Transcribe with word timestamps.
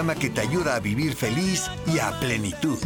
Programa 0.00 0.18
que 0.18 0.30
te 0.30 0.40
ayuda 0.40 0.76
a 0.76 0.80
vivir 0.80 1.14
feliz 1.14 1.70
y 1.86 1.98
a 1.98 2.18
plenitud. 2.20 2.78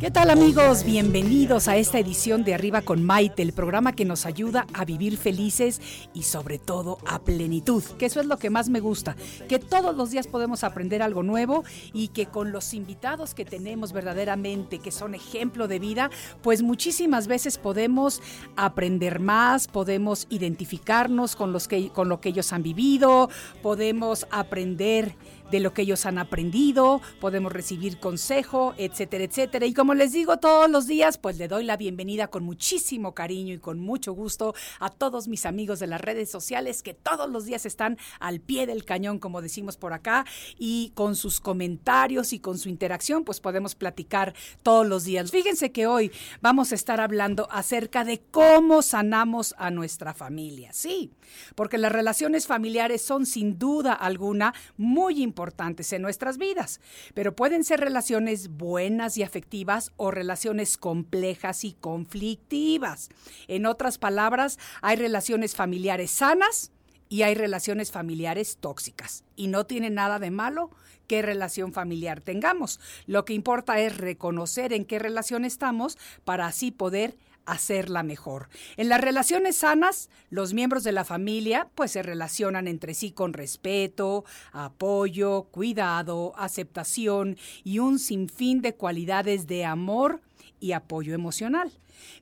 ¿Qué 0.00 0.12
tal 0.12 0.30
amigos? 0.30 0.84
Bienvenidos 0.84 1.66
a 1.66 1.76
esta 1.76 1.98
edición 1.98 2.44
de 2.44 2.54
Arriba 2.54 2.82
con 2.82 3.02
Maite, 3.02 3.42
el 3.42 3.52
programa 3.52 3.94
que 3.94 4.04
nos 4.04 4.26
ayuda 4.26 4.64
a 4.72 4.84
vivir 4.84 5.16
felices 5.16 5.80
y 6.14 6.22
sobre 6.22 6.60
todo 6.60 6.98
a 7.04 7.18
plenitud, 7.20 7.82
que 7.98 8.06
eso 8.06 8.20
es 8.20 8.26
lo 8.26 8.36
que 8.38 8.48
más 8.48 8.68
me 8.68 8.78
gusta, 8.78 9.16
que 9.48 9.58
todos 9.58 9.96
los 9.96 10.10
días 10.10 10.28
podemos 10.28 10.62
aprender 10.62 11.02
algo 11.02 11.24
nuevo 11.24 11.64
y 11.92 12.08
que 12.08 12.26
con 12.26 12.52
los 12.52 12.74
invitados 12.74 13.34
que 13.34 13.44
tenemos 13.44 13.92
verdaderamente, 13.92 14.78
que 14.78 14.92
son 14.92 15.16
ejemplo 15.16 15.66
de 15.66 15.80
vida, 15.80 16.10
pues 16.42 16.62
muchísimas 16.62 17.26
veces 17.26 17.58
podemos 17.58 18.22
aprender 18.56 19.18
más, 19.18 19.66
podemos 19.66 20.28
identificarnos 20.30 21.34
con, 21.34 21.52
los 21.52 21.66
que, 21.66 21.88
con 21.88 22.08
lo 22.08 22.20
que 22.20 22.28
ellos 22.28 22.52
han 22.52 22.62
vivido, 22.62 23.30
podemos 23.62 24.28
aprender 24.30 25.16
de 25.50 25.60
lo 25.60 25.72
que 25.72 25.82
ellos 25.82 26.06
han 26.06 26.18
aprendido, 26.18 27.00
podemos 27.20 27.52
recibir 27.52 27.98
consejo, 27.98 28.74
etcétera, 28.76 29.24
etcétera. 29.24 29.66
Y 29.66 29.74
como 29.74 29.94
les 29.94 30.12
digo 30.12 30.38
todos 30.38 30.70
los 30.70 30.86
días, 30.86 31.18
pues 31.18 31.38
le 31.38 31.48
doy 31.48 31.64
la 31.64 31.76
bienvenida 31.76 32.28
con 32.28 32.44
muchísimo 32.44 33.14
cariño 33.14 33.54
y 33.54 33.58
con 33.58 33.80
mucho 33.80 34.12
gusto 34.12 34.54
a 34.80 34.90
todos 34.90 35.28
mis 35.28 35.46
amigos 35.46 35.78
de 35.78 35.86
las 35.86 36.00
redes 36.00 36.30
sociales 36.30 36.82
que 36.82 36.94
todos 36.94 37.30
los 37.30 37.44
días 37.44 37.66
están 37.66 37.98
al 38.20 38.40
pie 38.40 38.66
del 38.66 38.84
cañón, 38.84 39.18
como 39.18 39.40
decimos 39.40 39.76
por 39.76 39.92
acá, 39.92 40.26
y 40.58 40.92
con 40.94 41.16
sus 41.16 41.40
comentarios 41.40 42.32
y 42.32 42.40
con 42.40 42.58
su 42.58 42.68
interacción, 42.68 43.24
pues 43.24 43.40
podemos 43.40 43.74
platicar 43.74 44.34
todos 44.62 44.86
los 44.86 45.04
días. 45.04 45.30
Fíjense 45.30 45.72
que 45.72 45.86
hoy 45.86 46.12
vamos 46.40 46.72
a 46.72 46.74
estar 46.74 47.00
hablando 47.00 47.48
acerca 47.50 48.04
de 48.04 48.20
cómo 48.30 48.82
sanamos 48.82 49.54
a 49.58 49.70
nuestra 49.70 50.14
familia. 50.14 50.72
Sí, 50.72 51.10
porque 51.54 51.78
las 51.78 51.92
relaciones 51.92 52.46
familiares 52.46 53.02
son 53.02 53.26
sin 53.26 53.58
duda 53.58 53.92
alguna 53.92 54.54
muy 54.76 55.22
importantes 55.22 55.37
importantes 55.38 55.92
en 55.92 56.02
nuestras 56.02 56.36
vidas, 56.36 56.80
pero 57.14 57.36
pueden 57.36 57.62
ser 57.62 57.78
relaciones 57.78 58.48
buenas 58.48 59.16
y 59.16 59.22
afectivas 59.22 59.92
o 59.96 60.10
relaciones 60.10 60.76
complejas 60.76 61.62
y 61.62 61.74
conflictivas. 61.74 63.08
En 63.46 63.64
otras 63.64 63.98
palabras, 63.98 64.58
hay 64.82 64.96
relaciones 64.96 65.54
familiares 65.54 66.10
sanas 66.10 66.72
y 67.08 67.22
hay 67.22 67.36
relaciones 67.36 67.92
familiares 67.92 68.56
tóxicas. 68.58 69.22
Y 69.36 69.46
no 69.46 69.64
tiene 69.64 69.90
nada 69.90 70.18
de 70.18 70.32
malo 70.32 70.70
qué 71.06 71.22
relación 71.22 71.72
familiar 71.72 72.20
tengamos. 72.20 72.80
Lo 73.06 73.24
que 73.24 73.32
importa 73.32 73.78
es 73.78 73.96
reconocer 73.96 74.72
en 74.72 74.84
qué 74.84 74.98
relación 74.98 75.44
estamos 75.44 75.98
para 76.24 76.46
así 76.46 76.72
poder 76.72 77.16
hacerla 77.48 78.02
mejor. 78.02 78.48
En 78.76 78.88
las 78.88 79.00
relaciones 79.00 79.56
sanas, 79.56 80.10
los 80.30 80.54
miembros 80.54 80.84
de 80.84 80.92
la 80.92 81.04
familia 81.04 81.68
pues 81.74 81.92
se 81.92 82.02
relacionan 82.02 82.68
entre 82.68 82.94
sí 82.94 83.10
con 83.10 83.32
respeto, 83.32 84.24
apoyo, 84.52 85.44
cuidado, 85.50 86.34
aceptación 86.36 87.36
y 87.64 87.78
un 87.78 87.98
sinfín 87.98 88.60
de 88.60 88.74
cualidades 88.74 89.46
de 89.46 89.64
amor 89.64 90.20
y 90.60 90.72
apoyo 90.72 91.14
emocional. 91.14 91.72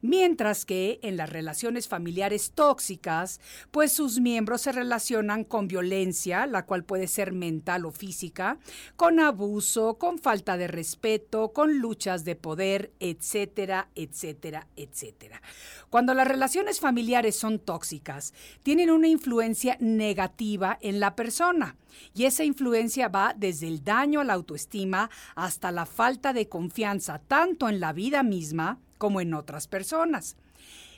Mientras 0.00 0.64
que 0.64 0.98
en 1.02 1.16
las 1.16 1.30
relaciones 1.30 1.88
familiares 1.88 2.52
tóxicas, 2.54 3.40
pues 3.70 3.92
sus 3.92 4.20
miembros 4.20 4.62
se 4.62 4.72
relacionan 4.72 5.44
con 5.44 5.68
violencia, 5.68 6.46
la 6.46 6.66
cual 6.66 6.84
puede 6.84 7.08
ser 7.08 7.32
mental 7.32 7.86
o 7.86 7.90
física, 7.90 8.58
con 8.96 9.20
abuso, 9.20 9.98
con 9.98 10.18
falta 10.18 10.56
de 10.56 10.68
respeto, 10.68 11.52
con 11.52 11.78
luchas 11.78 12.24
de 12.24 12.36
poder, 12.36 12.92
etcétera, 13.00 13.88
etcétera, 13.94 14.66
etcétera. 14.76 15.42
Cuando 15.90 16.14
las 16.14 16.28
relaciones 16.28 16.80
familiares 16.80 17.38
son 17.38 17.58
tóxicas, 17.58 18.34
tienen 18.62 18.90
una 18.90 19.08
influencia 19.08 19.76
negativa 19.80 20.78
en 20.80 21.00
la 21.00 21.16
persona. 21.16 21.76
Y 22.14 22.24
esa 22.24 22.44
influencia 22.44 23.08
va 23.08 23.34
desde 23.36 23.68
el 23.68 23.82
daño 23.82 24.20
a 24.20 24.24
la 24.24 24.34
autoestima 24.34 25.10
hasta 25.34 25.72
la 25.72 25.86
falta 25.86 26.32
de 26.32 26.48
confianza, 26.48 27.20
tanto 27.26 27.68
en 27.68 27.80
la 27.80 27.92
vida 27.92 28.22
misma 28.22 28.80
como 28.98 29.20
en 29.20 29.34
otras 29.34 29.68
personas. 29.68 30.36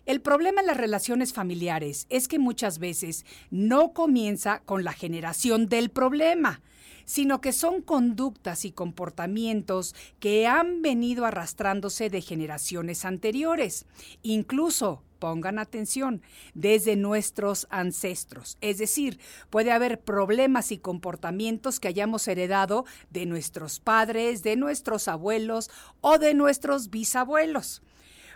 El 0.08 0.22
problema 0.22 0.62
en 0.62 0.66
las 0.66 0.78
relaciones 0.78 1.34
familiares 1.34 2.06
es 2.08 2.28
que 2.28 2.38
muchas 2.38 2.78
veces 2.78 3.26
no 3.50 3.92
comienza 3.92 4.60
con 4.60 4.82
la 4.82 4.94
generación 4.94 5.68
del 5.68 5.90
problema, 5.90 6.62
sino 7.04 7.42
que 7.42 7.52
son 7.52 7.82
conductas 7.82 8.64
y 8.64 8.72
comportamientos 8.72 9.94
que 10.18 10.46
han 10.46 10.80
venido 10.80 11.26
arrastrándose 11.26 12.08
de 12.08 12.22
generaciones 12.22 13.04
anteriores, 13.04 13.84
incluso 14.22 15.02
pongan 15.18 15.58
atención, 15.58 16.22
desde 16.54 16.96
nuestros 16.96 17.66
ancestros. 17.70 18.56
Es 18.60 18.78
decir, 18.78 19.18
puede 19.50 19.72
haber 19.72 20.00
problemas 20.00 20.72
y 20.72 20.78
comportamientos 20.78 21.80
que 21.80 21.88
hayamos 21.88 22.28
heredado 22.28 22.86
de 23.10 23.26
nuestros 23.26 23.80
padres, 23.80 24.42
de 24.42 24.56
nuestros 24.56 25.08
abuelos 25.08 25.70
o 26.00 26.18
de 26.18 26.34
nuestros 26.34 26.88
bisabuelos 26.88 27.82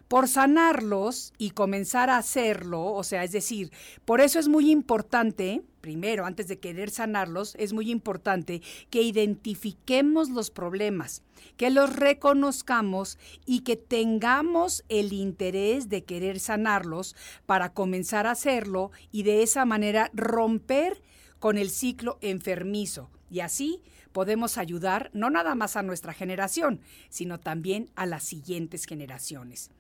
por 0.09 0.29
sanarlos 0.29 1.33
y 1.39 1.51
comenzar 1.51 2.11
a 2.11 2.19
hacerlo, 2.19 2.85
o 2.85 3.03
sea, 3.03 3.25
es 3.25 3.33
decir, 3.33 3.73
por 4.05 4.21
eso 4.21 4.39
es 4.39 4.49
muy 4.49 4.71
importante, 4.71 5.63
primero, 5.81 6.27
antes 6.27 6.49
de 6.49 6.59
querer 6.59 6.91
sanarlos, 6.91 7.55
es 7.59 7.73
muy 7.73 7.91
importante 7.91 8.63
que 8.91 9.03
identifiquemos 9.03 10.31
los 10.31 10.51
problemas, 10.51 11.23
que 11.57 11.71
los 11.71 11.95
reconozcamos 11.95 13.19
y 13.47 13.61
que 13.61 13.77
tengamos 13.77 14.85
el 14.89 15.13
interés 15.13 15.89
de 15.89 16.05
querer 16.05 16.41
sanarlos 16.41 17.17
para 17.47 17.73
comenzar 17.73 18.27
a 18.27 18.33
hacerlo 18.33 18.91
y 19.11 19.23
de 19.23 19.43
esa 19.43 19.65
manera 19.65 20.11
romper 20.15 21.03
con 21.39 21.59
el 21.59 21.71
ciclo 21.71 22.19
enfermizo. 22.21 23.11
Y 23.31 23.41
así 23.41 23.83
podemos 24.13 24.59
ayudar 24.59 25.11
no 25.13 25.31
nada 25.31 25.55
más 25.55 25.77
a 25.77 25.83
nuestra 25.83 26.13
generación, 26.13 26.81
sino 27.09 27.41
también 27.41 27.91
a 27.95 28.07
las 28.07 28.23
siguientes 28.23 28.85
generaciones. 28.85 29.71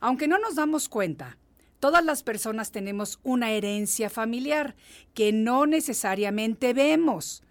Aunque 0.00 0.28
no 0.28 0.38
nos 0.38 0.54
damos 0.54 0.88
cuenta, 0.88 1.38
todas 1.80 2.04
las 2.04 2.22
personas 2.22 2.70
tenemos 2.70 3.18
una 3.22 3.50
herencia 3.50 4.10
familiar 4.10 4.76
que 5.14 5.32
no 5.32 5.66
necesariamente 5.66 6.72
vemos 6.72 7.42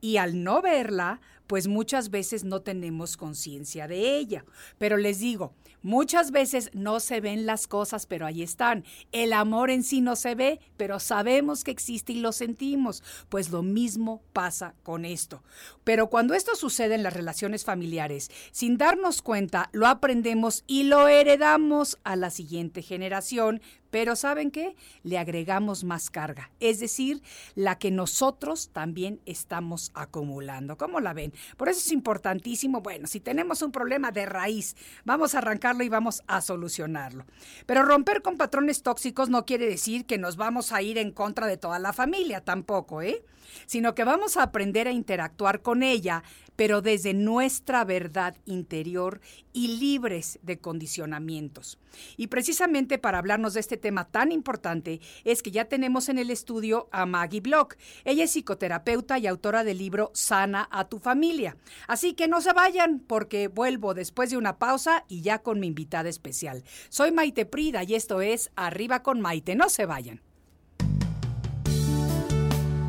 y 0.00 0.18
al 0.18 0.42
no 0.42 0.60
verla, 0.60 1.20
pues 1.46 1.68
muchas 1.68 2.10
veces 2.10 2.44
no 2.44 2.60
tenemos 2.60 3.16
conciencia 3.16 3.88
de 3.88 4.16
ella. 4.16 4.44
Pero 4.78 4.96
les 4.96 5.20
digo, 5.20 5.54
muchas 5.84 6.32
veces 6.32 6.70
no 6.72 6.98
se 6.98 7.20
ven 7.20 7.46
las 7.46 7.68
cosas, 7.68 8.06
pero 8.06 8.26
ahí 8.26 8.42
están. 8.42 8.84
El 9.12 9.32
amor 9.32 9.70
en 9.70 9.84
sí 9.84 10.00
no 10.00 10.16
se 10.16 10.34
ve, 10.34 10.58
pero 10.76 10.98
sabemos 10.98 11.62
que 11.62 11.70
existe 11.70 12.12
y 12.12 12.20
lo 12.20 12.32
sentimos. 12.32 13.04
Pues 13.28 13.50
lo 13.50 13.62
mismo 13.62 14.22
pasa 14.32 14.74
con 14.82 15.04
esto. 15.04 15.44
Pero 15.84 16.08
cuando 16.08 16.34
esto 16.34 16.56
sucede 16.56 16.96
en 16.96 17.04
las 17.04 17.14
relaciones 17.14 17.64
familiares, 17.64 18.30
sin 18.50 18.78
darnos 18.78 19.22
cuenta, 19.22 19.68
lo 19.72 19.86
aprendemos 19.86 20.64
y 20.66 20.84
lo 20.84 21.06
heredamos 21.06 21.98
a 22.02 22.16
la 22.16 22.30
siguiente 22.30 22.82
generación, 22.82 23.60
pero 23.94 24.16
¿saben 24.16 24.50
qué? 24.50 24.74
Le 25.04 25.18
agregamos 25.18 25.84
más 25.84 26.10
carga, 26.10 26.50
es 26.58 26.80
decir, 26.80 27.22
la 27.54 27.78
que 27.78 27.92
nosotros 27.92 28.70
también 28.72 29.20
estamos 29.24 29.92
acumulando. 29.94 30.76
¿Cómo 30.76 30.98
la 30.98 31.12
ven? 31.12 31.32
Por 31.56 31.68
eso 31.68 31.78
es 31.78 31.92
importantísimo, 31.92 32.80
bueno, 32.80 33.06
si 33.06 33.20
tenemos 33.20 33.62
un 33.62 33.70
problema 33.70 34.10
de 34.10 34.26
raíz, 34.26 34.74
vamos 35.04 35.36
a 35.36 35.38
arrancarlo 35.38 35.84
y 35.84 35.88
vamos 35.88 36.24
a 36.26 36.40
solucionarlo. 36.40 37.24
Pero 37.66 37.84
romper 37.84 38.20
con 38.20 38.36
patrones 38.36 38.82
tóxicos 38.82 39.28
no 39.28 39.46
quiere 39.46 39.68
decir 39.68 40.06
que 40.06 40.18
nos 40.18 40.36
vamos 40.36 40.72
a 40.72 40.82
ir 40.82 40.98
en 40.98 41.12
contra 41.12 41.46
de 41.46 41.56
toda 41.56 41.78
la 41.78 41.92
familia, 41.92 42.40
tampoco, 42.40 43.00
¿eh? 43.00 43.22
Sino 43.66 43.94
que 43.94 44.04
vamos 44.04 44.36
a 44.36 44.42
aprender 44.42 44.88
a 44.88 44.92
interactuar 44.92 45.62
con 45.62 45.82
ella 45.82 46.22
pero 46.56 46.82
desde 46.82 47.14
nuestra 47.14 47.84
verdad 47.84 48.36
interior 48.46 49.20
y 49.52 49.78
libres 49.78 50.38
de 50.42 50.58
condicionamientos. 50.58 51.78
Y 52.16 52.28
precisamente 52.28 52.98
para 52.98 53.18
hablarnos 53.18 53.54
de 53.54 53.60
este 53.60 53.76
tema 53.76 54.04
tan 54.08 54.32
importante 54.32 55.00
es 55.24 55.42
que 55.42 55.50
ya 55.50 55.66
tenemos 55.66 56.08
en 56.08 56.18
el 56.18 56.30
estudio 56.30 56.88
a 56.92 57.06
Maggie 57.06 57.40
Block. 57.40 57.76
Ella 58.04 58.24
es 58.24 58.32
psicoterapeuta 58.32 59.18
y 59.18 59.26
autora 59.26 59.64
del 59.64 59.78
libro 59.78 60.10
Sana 60.14 60.68
a 60.70 60.88
tu 60.88 60.98
familia. 60.98 61.56
Así 61.86 62.14
que 62.14 62.28
no 62.28 62.40
se 62.40 62.52
vayan 62.52 63.00
porque 63.00 63.48
vuelvo 63.48 63.94
después 63.94 64.30
de 64.30 64.36
una 64.36 64.58
pausa 64.58 65.04
y 65.08 65.22
ya 65.22 65.40
con 65.40 65.60
mi 65.60 65.68
invitada 65.68 66.08
especial. 66.08 66.64
Soy 66.88 67.12
Maite 67.12 67.46
Prida 67.46 67.84
y 67.84 67.94
esto 67.94 68.20
es 68.20 68.50
Arriba 68.56 69.02
con 69.02 69.20
Maite. 69.20 69.54
No 69.54 69.68
se 69.68 69.86
vayan. 69.86 70.20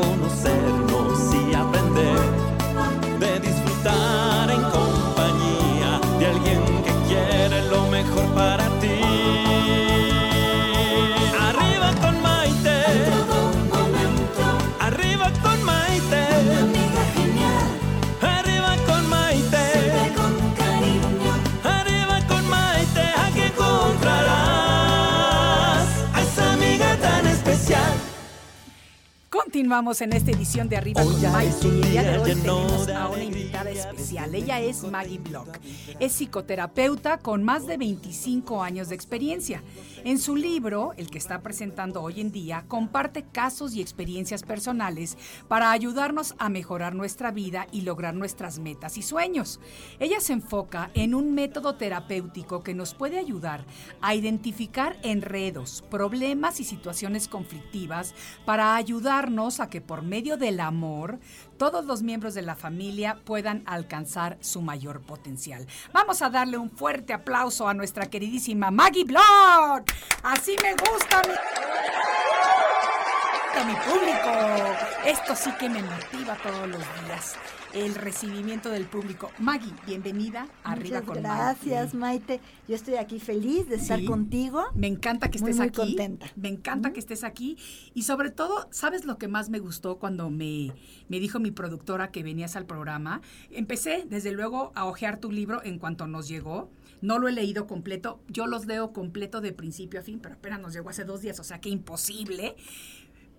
de 0.00 0.06
conocernos 0.06 0.86
y 0.86 0.89
Continuamos 29.60 30.00
en 30.00 30.14
esta 30.14 30.30
edición 30.30 30.70
de 30.70 30.78
Arriba 30.78 31.02
Hoy 31.02 31.12
con 31.12 31.20
ya 31.20 31.30
Maite. 31.32 31.54
es 31.54 31.64
un 31.66 31.76
y 31.76 31.82
el 31.82 31.90
día 31.90 32.02
de 32.02 32.16
hoy 32.16 32.34
tenemos 32.34 32.88
a 32.88 33.08
una 33.08 33.22
especial. 33.66 34.34
Ella 34.34 34.60
es 34.60 34.82
Maggie 34.84 35.18
Block. 35.18 35.58
Es 35.98 36.12
psicoterapeuta 36.12 37.18
con 37.18 37.44
más 37.44 37.66
de 37.66 37.76
25 37.76 38.62
años 38.62 38.88
de 38.88 38.94
experiencia. 38.94 39.62
En 40.04 40.18
su 40.18 40.36
libro, 40.36 40.92
el 40.96 41.10
que 41.10 41.18
está 41.18 41.42
presentando 41.42 42.02
hoy 42.02 42.20
en 42.20 42.32
día, 42.32 42.64
comparte 42.68 43.24
casos 43.24 43.74
y 43.74 43.80
experiencias 43.80 44.42
personales 44.42 45.18
para 45.48 45.72
ayudarnos 45.72 46.34
a 46.38 46.48
mejorar 46.48 46.94
nuestra 46.94 47.30
vida 47.30 47.66
y 47.72 47.82
lograr 47.82 48.14
nuestras 48.14 48.58
metas 48.58 48.96
y 48.96 49.02
sueños. 49.02 49.60
Ella 49.98 50.20
se 50.20 50.32
enfoca 50.32 50.90
en 50.94 51.14
un 51.14 51.34
método 51.34 51.74
terapéutico 51.74 52.62
que 52.62 52.74
nos 52.74 52.94
puede 52.94 53.18
ayudar 53.18 53.64
a 54.00 54.14
identificar 54.14 54.96
enredos, 55.02 55.84
problemas 55.90 56.60
y 56.60 56.64
situaciones 56.64 57.28
conflictivas 57.28 58.14
para 58.44 58.76
ayudarnos 58.76 59.60
a 59.60 59.68
que 59.68 59.80
por 59.80 60.02
medio 60.02 60.36
del 60.36 60.60
amor 60.60 61.18
todos 61.58 61.84
los 61.84 62.02
miembros 62.02 62.32
de 62.32 62.40
la 62.40 62.56
familia 62.56 63.20
puedan 63.24 63.49
alcanzar 63.66 64.38
su 64.40 64.62
mayor 64.62 65.00
potencial. 65.00 65.66
Vamos 65.92 66.22
a 66.22 66.30
darle 66.30 66.56
un 66.58 66.70
fuerte 66.70 67.12
aplauso 67.12 67.68
a 67.68 67.74
nuestra 67.74 68.06
queridísima 68.06 68.70
Maggie 68.70 69.04
Block. 69.04 69.90
Así 70.22 70.56
me 70.62 70.72
gusta 70.72 71.22
mi, 71.26 71.34
a 73.56 73.64
mi 73.64 73.74
público. 73.74 74.76
Esto 75.06 75.34
sí 75.34 75.50
que 75.58 75.68
me 75.68 75.82
motiva 75.82 76.36
todos 76.42 76.68
los 76.68 76.78
días. 77.04 77.34
El 77.72 77.94
recibimiento 77.94 78.68
del 78.70 78.86
público. 78.86 79.30
Maggie, 79.38 79.72
bienvenida 79.86 80.48
a 80.64 80.72
Arriba 80.72 81.00
Muchas 81.00 81.14
con 81.14 81.22
gracias, 81.22 81.94
Maite. 81.94 82.34
Maite. 82.38 82.40
Yo 82.68 82.74
estoy 82.74 82.94
aquí 82.96 83.20
feliz 83.20 83.68
de 83.68 83.76
estar 83.76 84.00
Sí. 84.00 84.06
contigo. 84.06 84.64
Me 84.74 84.88
encanta 84.88 85.30
que 85.30 85.38
Muy, 85.38 85.50
estés 85.50 85.58
muy 85.58 85.68
aquí. 85.68 85.76
contenta. 85.76 86.26
Me 86.36 86.48
encanta 86.48 86.92
que 86.92 86.98
estés 87.00 87.22
aquí. 87.22 87.56
Y 87.94 88.02
sobre 88.02 88.30
todo, 88.30 88.66
¿sabes 88.72 89.04
lo 89.04 89.18
que 89.18 89.28
más 89.28 89.50
me 89.50 89.60
gustó 89.60 89.98
cuando 89.98 90.30
me, 90.30 90.72
me 91.08 91.20
dijo 91.20 91.38
mi 91.38 91.50
productora 91.52 92.10
que 92.10 92.22
venías 92.24 92.56
al 92.56 92.66
programa? 92.66 93.20
Empecé, 93.50 94.04
desde 94.08 94.32
luego, 94.32 94.72
a 94.74 94.84
hojear 94.86 95.18
tu 95.18 95.30
libro 95.30 95.62
en 95.64 95.78
cuanto 95.78 96.06
nos 96.08 96.26
llegó. 96.28 96.70
No 97.02 97.18
lo 97.18 97.28
he 97.28 97.32
leído 97.32 97.66
completo. 97.66 98.20
Yo 98.28 98.46
los 98.46 98.66
leo 98.66 98.92
completo 98.92 99.40
de 99.40 99.52
principio 99.52 100.00
a 100.00 100.02
fin, 100.02 100.18
pero 100.20 100.34
apenas 100.34 100.60
nos 100.60 100.74
llegó 100.74 100.90
hace 100.90 101.04
dos 101.04 101.22
días, 101.22 101.38
o 101.40 101.44
sea 101.44 101.58
que 101.60 101.70
imposible. 101.70 102.56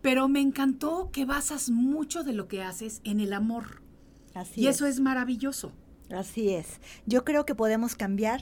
Pero 0.01 0.27
me 0.27 0.41
encantó 0.41 1.09
que 1.11 1.25
basas 1.25 1.69
mucho 1.69 2.23
de 2.23 2.33
lo 2.33 2.47
que 2.47 2.63
haces 2.63 3.01
en 3.03 3.19
el 3.19 3.33
amor. 3.33 3.81
Así 4.33 4.61
y 4.61 4.67
eso 4.67 4.85
es 4.85 4.99
maravilloso. 4.99 5.71
Así 6.09 6.49
es. 6.49 6.79
Yo 7.05 7.23
creo 7.23 7.45
que 7.45 7.55
podemos 7.55 7.95
cambiar 7.95 8.41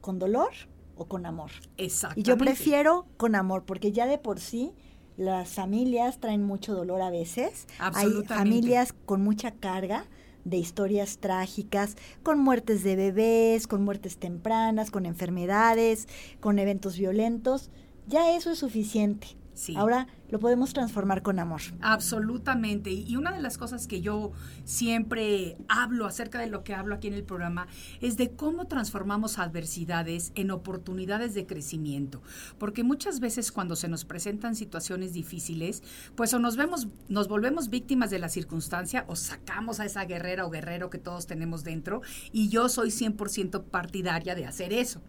con 0.00 0.18
dolor 0.18 0.50
o 0.96 1.06
con 1.06 1.26
amor. 1.26 1.50
Exactamente. 1.76 2.20
Y 2.20 2.24
yo 2.24 2.36
prefiero 2.36 3.06
con 3.16 3.34
amor, 3.34 3.64
porque 3.64 3.92
ya 3.92 4.06
de 4.06 4.18
por 4.18 4.40
sí 4.40 4.72
las 5.16 5.50
familias 5.50 6.20
traen 6.20 6.44
mucho 6.44 6.74
dolor 6.74 7.02
a 7.02 7.10
veces. 7.10 7.66
Hay 7.78 7.88
Absolutamente. 7.88 8.34
familias 8.34 8.94
con 9.06 9.22
mucha 9.22 9.50
carga 9.52 10.06
de 10.44 10.56
historias 10.56 11.18
trágicas, 11.18 11.96
con 12.22 12.38
muertes 12.38 12.82
de 12.82 12.96
bebés, 12.96 13.66
con 13.66 13.84
muertes 13.84 14.18
tempranas, 14.18 14.90
con 14.90 15.06
enfermedades, 15.06 16.08
con 16.40 16.58
eventos 16.58 16.98
violentos. 16.98 17.70
Ya 18.06 18.34
eso 18.34 18.50
es 18.50 18.58
suficiente. 18.58 19.36
Sí. 19.54 19.74
Ahora 19.76 20.06
lo 20.30 20.38
podemos 20.38 20.72
transformar 20.72 21.22
con 21.22 21.38
amor. 21.38 21.60
Absolutamente. 21.80 22.90
Y 22.90 23.16
una 23.16 23.32
de 23.32 23.42
las 23.42 23.58
cosas 23.58 23.86
que 23.86 24.00
yo 24.00 24.32
siempre 24.64 25.56
hablo 25.68 26.06
acerca 26.06 26.38
de 26.38 26.46
lo 26.46 26.62
que 26.64 26.74
hablo 26.74 26.94
aquí 26.94 27.08
en 27.08 27.14
el 27.14 27.24
programa 27.24 27.66
es 28.00 28.16
de 28.16 28.30
cómo 28.30 28.66
transformamos 28.66 29.38
adversidades 29.38 30.32
en 30.34 30.50
oportunidades 30.50 31.34
de 31.34 31.46
crecimiento. 31.46 32.22
Porque 32.58 32.84
muchas 32.84 33.20
veces 33.20 33.52
cuando 33.52 33.76
se 33.76 33.88
nos 33.88 34.04
presentan 34.04 34.54
situaciones 34.54 35.12
difíciles, 35.12 35.82
pues 36.14 36.32
o 36.34 36.38
nos 36.38 36.56
vemos, 36.56 36.88
nos 37.08 37.28
volvemos 37.28 37.68
víctimas 37.68 38.10
de 38.10 38.18
la 38.18 38.28
circunstancia 38.28 39.04
o 39.08 39.16
sacamos 39.16 39.80
a 39.80 39.84
esa 39.84 40.04
guerrera 40.04 40.46
o 40.46 40.50
guerrero 40.50 40.90
que 40.90 40.98
todos 40.98 41.26
tenemos 41.26 41.64
dentro. 41.64 42.02
Y 42.32 42.48
yo 42.48 42.68
soy 42.68 42.90
100% 42.90 43.64
partidaria 43.64 44.34
de 44.34 44.46
hacer 44.46 44.72
eso. 44.72 45.02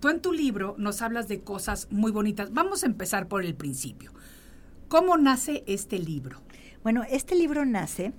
Tú 0.00 0.08
en 0.08 0.20
tu 0.20 0.32
libro 0.32 0.74
nos 0.78 1.02
hablas 1.02 1.28
de 1.28 1.42
cosas 1.42 1.88
muy 1.90 2.10
bonitas. 2.10 2.52
Vamos 2.52 2.82
a 2.82 2.86
empezar 2.86 3.28
por 3.28 3.44
el 3.44 3.54
principio. 3.54 4.12
¿Cómo 4.90 5.16
nace 5.16 5.62
este 5.68 6.00
libro? 6.00 6.40
Bueno, 6.82 7.04
este 7.08 7.36
libro 7.36 7.64
nace 7.64 8.12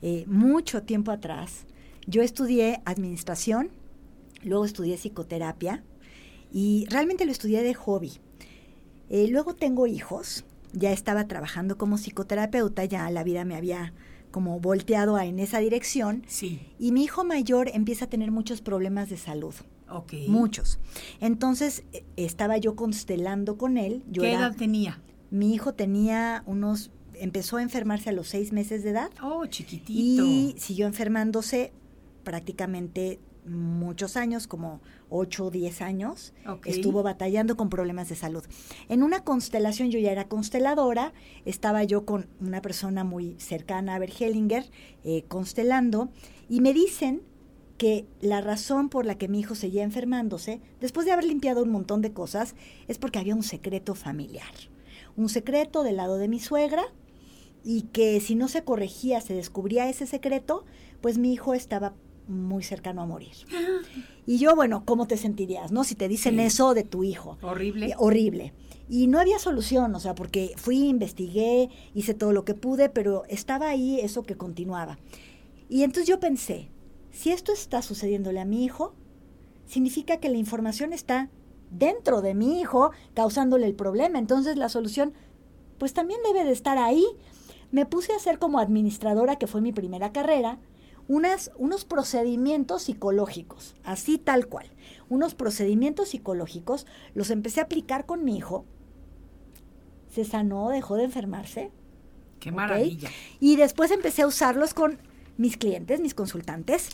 eh, 0.00 0.24
mucho 0.26 0.82
tiempo 0.82 1.10
atrás. 1.10 1.66
Yo 2.06 2.22
estudié 2.22 2.80
administración, 2.86 3.68
luego 4.42 4.64
estudié 4.64 4.96
psicoterapia 4.96 5.84
y 6.50 6.86
realmente 6.88 7.26
lo 7.26 7.32
estudié 7.32 7.62
de 7.62 7.74
hobby. 7.74 8.12
Eh, 9.10 9.28
luego 9.28 9.54
tengo 9.54 9.86
hijos, 9.86 10.46
ya 10.72 10.92
estaba 10.92 11.28
trabajando 11.28 11.76
como 11.76 11.98
psicoterapeuta, 11.98 12.86
ya 12.86 13.10
la 13.10 13.22
vida 13.22 13.44
me 13.44 13.54
había 13.54 13.92
como 14.30 14.60
volteado 14.60 15.16
a- 15.16 15.26
en 15.26 15.38
esa 15.38 15.58
dirección 15.58 16.22
Sí. 16.26 16.60
y 16.78 16.92
mi 16.92 17.04
hijo 17.04 17.22
mayor 17.22 17.70
empieza 17.74 18.06
a 18.06 18.08
tener 18.08 18.30
muchos 18.30 18.62
problemas 18.62 19.10
de 19.10 19.18
salud. 19.18 19.54
Ok. 19.90 20.14
Muchos. 20.28 20.78
Entonces 21.20 21.84
eh, 21.92 22.04
estaba 22.16 22.56
yo 22.56 22.76
constelando 22.76 23.58
con 23.58 23.76
él. 23.76 24.04
Yo 24.10 24.22
¿Qué 24.22 24.32
era- 24.32 24.40
edad 24.48 24.56
tenía? 24.56 25.02
Mi 25.30 25.54
hijo 25.54 25.74
tenía 25.74 26.42
unos, 26.46 26.90
empezó 27.14 27.56
a 27.58 27.62
enfermarse 27.62 28.10
a 28.10 28.12
los 28.12 28.28
seis 28.28 28.52
meses 28.52 28.82
de 28.82 28.90
edad 28.90 29.10
Oh, 29.22 29.44
chiquitito. 29.46 30.24
y 30.24 30.54
siguió 30.58 30.86
enfermándose 30.86 31.72
prácticamente 32.24 33.20
muchos 33.46 34.18
años, 34.18 34.46
como 34.46 34.82
8 35.08 35.46
o 35.46 35.50
10 35.50 35.80
años. 35.80 36.34
Estuvo 36.66 37.02
batallando 37.02 37.56
con 37.56 37.70
problemas 37.70 38.10
de 38.10 38.14
salud. 38.14 38.44
En 38.90 39.02
una 39.02 39.24
constelación, 39.24 39.90
yo 39.90 39.98
ya 39.98 40.12
era 40.12 40.28
consteladora, 40.28 41.14
estaba 41.46 41.82
yo 41.84 42.04
con 42.04 42.28
una 42.40 42.60
persona 42.60 43.04
muy 43.04 43.36
cercana 43.38 43.94
a 43.94 43.98
Bergelinger, 43.98 44.70
eh, 45.04 45.24
constelando, 45.28 46.10
y 46.50 46.60
me 46.60 46.74
dicen 46.74 47.22
que 47.78 48.06
la 48.20 48.42
razón 48.42 48.90
por 48.90 49.06
la 49.06 49.16
que 49.16 49.28
mi 49.28 49.40
hijo 49.40 49.54
seguía 49.54 49.82
enfermándose, 49.84 50.60
después 50.80 51.06
de 51.06 51.12
haber 51.12 51.24
limpiado 51.24 51.62
un 51.62 51.70
montón 51.70 52.02
de 52.02 52.12
cosas, 52.12 52.54
es 52.86 52.98
porque 52.98 53.18
había 53.18 53.34
un 53.34 53.42
secreto 53.44 53.94
familiar. 53.94 54.52
Un 55.18 55.28
secreto 55.28 55.82
del 55.82 55.96
lado 55.96 56.16
de 56.16 56.28
mi 56.28 56.38
suegra, 56.38 56.84
y 57.64 57.82
que 57.82 58.20
si 58.20 58.36
no 58.36 58.46
se 58.46 58.62
corregía, 58.62 59.20
se 59.20 59.34
descubría 59.34 59.88
ese 59.88 60.06
secreto, 60.06 60.64
pues 61.00 61.18
mi 61.18 61.32
hijo 61.32 61.54
estaba 61.54 61.94
muy 62.28 62.62
cercano 62.62 63.02
a 63.02 63.06
morir. 63.06 63.32
Y 64.26 64.38
yo, 64.38 64.54
bueno, 64.54 64.84
¿cómo 64.84 65.06
te 65.08 65.16
sentirías, 65.16 65.72
no? 65.72 65.82
Si 65.82 65.96
te 65.96 66.06
dicen 66.06 66.36
Sí. 66.36 66.42
eso 66.42 66.72
de 66.74 66.84
tu 66.84 67.02
hijo. 67.02 67.36
Horrible. 67.42 67.86
Eh, 67.88 67.94
horrible. 67.98 68.52
Y 68.88 69.08
no 69.08 69.18
había 69.18 69.40
solución, 69.40 69.92
o 69.94 69.98
sea, 70.00 70.14
porque 70.14 70.52
fui, 70.56 70.86
investigué, 70.88 71.68
hice 71.94 72.14
todo 72.14 72.32
lo 72.32 72.44
que 72.44 72.54
pude, 72.54 72.88
pero 72.88 73.24
estaba 73.28 73.68
ahí 73.70 73.98
eso 74.00 74.22
que 74.22 74.36
continuaba. 74.36 74.98
Y 75.68 75.82
entonces 75.82 76.06
yo 76.06 76.20
pensé, 76.20 76.68
si 77.10 77.30
esto 77.32 77.52
está 77.52 77.82
sucediéndole 77.82 78.38
a 78.40 78.44
mi 78.44 78.64
hijo, 78.64 78.94
significa 79.66 80.18
que 80.18 80.28
la 80.28 80.38
información 80.38 80.92
está 80.92 81.28
dentro 81.70 82.22
de 82.22 82.34
mi 82.34 82.60
hijo, 82.60 82.92
causándole 83.14 83.66
el 83.66 83.74
problema. 83.74 84.18
Entonces 84.18 84.56
la 84.56 84.68
solución, 84.68 85.12
pues 85.78 85.92
también 85.92 86.20
debe 86.24 86.44
de 86.44 86.52
estar 86.52 86.78
ahí. 86.78 87.04
Me 87.70 87.86
puse 87.86 88.12
a 88.12 88.16
hacer 88.16 88.38
como 88.38 88.58
administradora, 88.58 89.36
que 89.36 89.46
fue 89.46 89.60
mi 89.60 89.72
primera 89.72 90.12
carrera, 90.12 90.58
unas, 91.06 91.50
unos 91.56 91.84
procedimientos 91.84 92.82
psicológicos, 92.82 93.76
así 93.84 94.18
tal 94.18 94.46
cual. 94.46 94.66
Unos 95.08 95.34
procedimientos 95.34 96.10
psicológicos, 96.10 96.86
los 97.14 97.30
empecé 97.30 97.60
a 97.60 97.64
aplicar 97.64 98.06
con 98.06 98.24
mi 98.24 98.36
hijo. 98.36 98.64
Se 100.10 100.24
sanó, 100.24 100.68
dejó 100.70 100.96
de 100.96 101.04
enfermarse 101.04 101.70
Qué 102.40 102.52
maravilla. 102.52 103.10
Y 103.40 103.56
después 103.56 103.90
empecé 103.90 104.22
a 104.22 104.26
usarlos 104.26 104.74
con 104.74 104.98
mis 105.36 105.56
clientes, 105.56 106.00
mis 106.00 106.14
consultantes. 106.14 106.90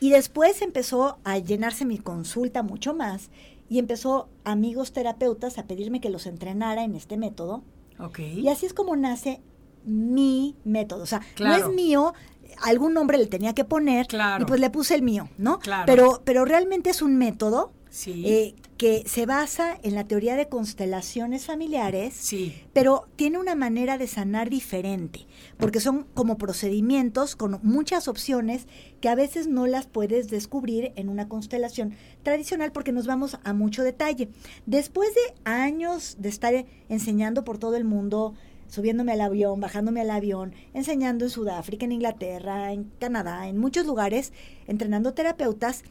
Y 0.00 0.10
después 0.10 0.62
empezó 0.62 1.18
a 1.24 1.38
llenarse 1.38 1.84
mi 1.84 1.98
consulta 1.98 2.62
mucho 2.62 2.94
más 2.94 3.30
y 3.68 3.78
empezó 3.78 4.28
amigos 4.44 4.92
terapeutas 4.92 5.58
a 5.58 5.66
pedirme 5.66 6.00
que 6.00 6.10
los 6.10 6.26
entrenara 6.26 6.84
en 6.84 6.94
este 6.94 7.16
método. 7.16 7.62
Ok. 7.98 8.18
Y 8.20 8.48
así 8.48 8.66
es 8.66 8.74
como 8.74 8.96
nace 8.96 9.40
mi 9.84 10.56
método. 10.64 11.02
O 11.02 11.06
sea, 11.06 11.20
Claro. 11.34 11.58
no 11.64 11.68
es 11.70 11.74
mío, 11.74 12.14
algún 12.62 12.94
nombre 12.94 13.18
le 13.18 13.26
tenía 13.26 13.54
que 13.54 13.64
poner 13.64 14.06
Claro. 14.06 14.42
y 14.42 14.46
pues 14.46 14.60
le 14.60 14.70
puse 14.70 14.94
el 14.94 15.02
mío, 15.02 15.28
¿no? 15.38 15.58
Claro. 15.58 15.84
Pero, 15.86 16.22
pero 16.24 16.44
realmente 16.44 16.90
es 16.90 17.02
un 17.02 17.16
método 17.16 17.72
Sí. 17.98 18.22
eh, 18.24 18.54
que 18.76 19.02
se 19.08 19.26
basa 19.26 19.76
en 19.82 19.96
la 19.96 20.04
teoría 20.04 20.36
de 20.36 20.48
constelaciones 20.48 21.46
familiares, 21.46 22.14
sí. 22.14 22.54
pero 22.72 23.08
tiene 23.16 23.38
una 23.38 23.56
manera 23.56 23.98
de 23.98 24.06
sanar 24.06 24.50
diferente, 24.50 25.26
porque 25.56 25.80
son 25.80 26.06
como 26.14 26.38
procedimientos 26.38 27.34
con 27.34 27.58
muchas 27.64 28.06
opciones 28.06 28.68
que 29.00 29.08
a 29.08 29.16
veces 29.16 29.48
no 29.48 29.66
las 29.66 29.86
puedes 29.86 30.30
descubrir 30.30 30.92
en 30.94 31.08
una 31.08 31.28
constelación 31.28 31.94
tradicional 32.22 32.70
porque 32.70 32.92
nos 32.92 33.08
vamos 33.08 33.36
a 33.42 33.52
mucho 33.52 33.82
detalle. 33.82 34.28
Después 34.64 35.08
de 35.16 35.50
años 35.50 36.18
de 36.20 36.28
estar 36.28 36.66
enseñando 36.88 37.42
por 37.42 37.58
todo 37.58 37.74
el 37.74 37.84
mundo, 37.84 38.34
subiéndome 38.68 39.10
al 39.10 39.22
avión, 39.22 39.60
bajándome 39.60 40.02
al 40.02 40.10
avión, 40.10 40.54
enseñando 40.72 41.24
en 41.24 41.32
Sudáfrica, 41.32 41.84
en 41.84 41.90
Inglaterra, 41.90 42.72
en 42.72 42.84
Canadá, 43.00 43.48
en 43.48 43.58
muchos 43.58 43.86
lugares, 43.86 44.32
entrenando 44.68 45.14
terapeutas, 45.14 45.82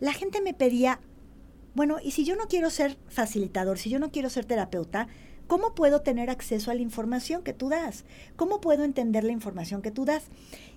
la 0.00 0.12
gente 0.12 0.42
me 0.42 0.52
pedía 0.52 1.00
bueno, 1.76 1.98
y 2.02 2.12
si 2.12 2.24
yo 2.24 2.36
no 2.36 2.48
quiero 2.48 2.70
ser 2.70 2.96
facilitador, 3.06 3.78
si 3.78 3.90
yo 3.90 3.98
no 3.98 4.10
quiero 4.10 4.30
ser 4.30 4.46
terapeuta, 4.46 5.08
¿cómo 5.46 5.74
puedo 5.74 6.00
tener 6.00 6.30
acceso 6.30 6.70
a 6.70 6.74
la 6.74 6.80
información 6.80 7.42
que 7.42 7.52
tú 7.52 7.68
das? 7.68 8.06
¿Cómo 8.34 8.62
puedo 8.62 8.82
entender 8.82 9.24
la 9.24 9.32
información 9.32 9.82
que 9.82 9.90
tú 9.90 10.06
das? 10.06 10.24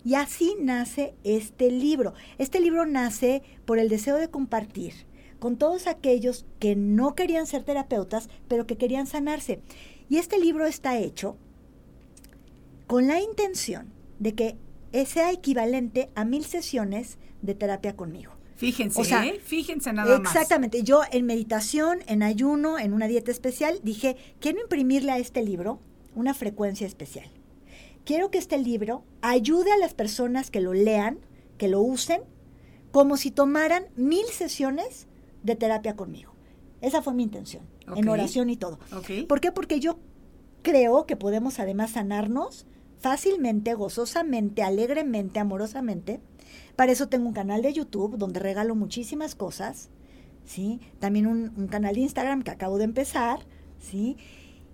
Y 0.03 0.15
así 0.15 0.58
nace 0.60 1.13
este 1.24 1.72
libro. 1.72 2.15
Este 2.38 2.60
libro 2.60 2.86
nace 2.86 3.44
por 3.63 3.79
el 3.79 3.88
deseo 3.88 4.18
de 4.18 4.29
compartir 4.29 4.94
con 5.39 5.56
todos 5.56 5.88
aquellos 5.88 6.46
que 6.60 6.75
no 6.75 7.15
querían 7.15 7.48
ser 7.48 7.63
terapeutas, 7.63 8.27
pero 8.50 8.68
que 8.68 8.75
querían 8.75 9.08
sanarse. 9.08 9.62
Y 10.10 10.18
este 10.18 10.38
libro 10.38 10.65
está 10.65 10.98
hecho 10.98 11.38
con 12.88 13.08
la 13.08 13.22
intención 13.22 13.94
de 14.20 14.36
que 14.36 14.58
sea 15.06 15.32
equivalente 15.32 16.10
a 16.15 16.25
mil 16.25 16.44
sesiones 16.44 17.18
de 17.41 17.56
terapia 17.56 17.96
conmigo. 17.96 18.38
Fíjense, 18.60 19.00
O 19.00 19.06
sea, 19.06 19.25
¿eh? 19.25 19.39
Fíjense 19.42 19.94
nada 19.94 20.20
más. 20.20 20.36
Exactamente. 20.36 20.84
Yo 20.84 21.04
en 21.13 21.25
meditación, 21.25 22.00
en 22.08 22.22
ayuno, 22.24 22.78
en 22.78 22.92
una 22.92 23.08
dieta 23.08 23.32
especial, 23.32 23.80
dije, 23.84 24.18
quiero 24.42 24.60
imprimirle 24.62 25.13
a 25.13 25.18
este 25.18 25.42
libro 25.44 25.80
una 26.13 26.34
frecuencia 26.34 26.86
especial. 26.86 27.32
Quiero 28.04 28.32
que 28.32 28.38
este 28.38 28.58
libro 28.58 29.06
ayude 29.22 29.72
a 29.72 29.78
las 29.78 29.94
personas 29.94 30.51
que 30.51 30.60
lo 30.60 30.74
lean, 30.74 31.20
que 31.58 31.70
lo 31.70 31.80
usen, 31.80 32.20
como 32.92 33.16
si 33.16 33.32
tomaran 33.32 33.86
mil 33.96 34.25
sesiones 34.25 35.08
de 35.42 35.56
terapia 35.56 35.96
conmigo. 35.96 36.34
Esa 36.82 37.01
fue 37.01 37.13
mi 37.13 37.24
intención, 37.24 37.63
en 37.96 38.10
oración 38.10 38.50
y 38.50 38.58
todo. 38.58 38.78
¿Por 39.30 39.39
qué? 39.39 39.54
Porque 39.54 39.80
yo 39.80 40.00
creo 40.63 41.06
que 41.06 41.16
podemos 41.16 41.60
además 41.60 41.92
sanarnos 41.92 42.66
fácilmente, 43.00 43.74
gozosamente, 43.74 44.63
alegremente, 44.63 45.39
amorosamente. 45.39 46.20
Para 46.75 46.91
eso 46.91 47.08
tengo 47.10 47.27
un 47.27 47.34
canal 47.34 47.62
de 47.62 47.74
YouTube 47.74 48.18
donde 48.18 48.39
regalo 48.39 48.75
muchísimas 48.75 49.36
cosas, 49.36 49.89
¿sí? 50.46 50.79
También 51.00 51.27
un, 51.27 51.51
un 51.58 51.68
canal 51.68 51.96
de 51.96 52.01
Instagram 52.01 52.41
que 52.44 52.51
acabo 52.51 52.77
de 52.77 52.86
empezar, 52.86 53.39
¿sí? 53.79 54.18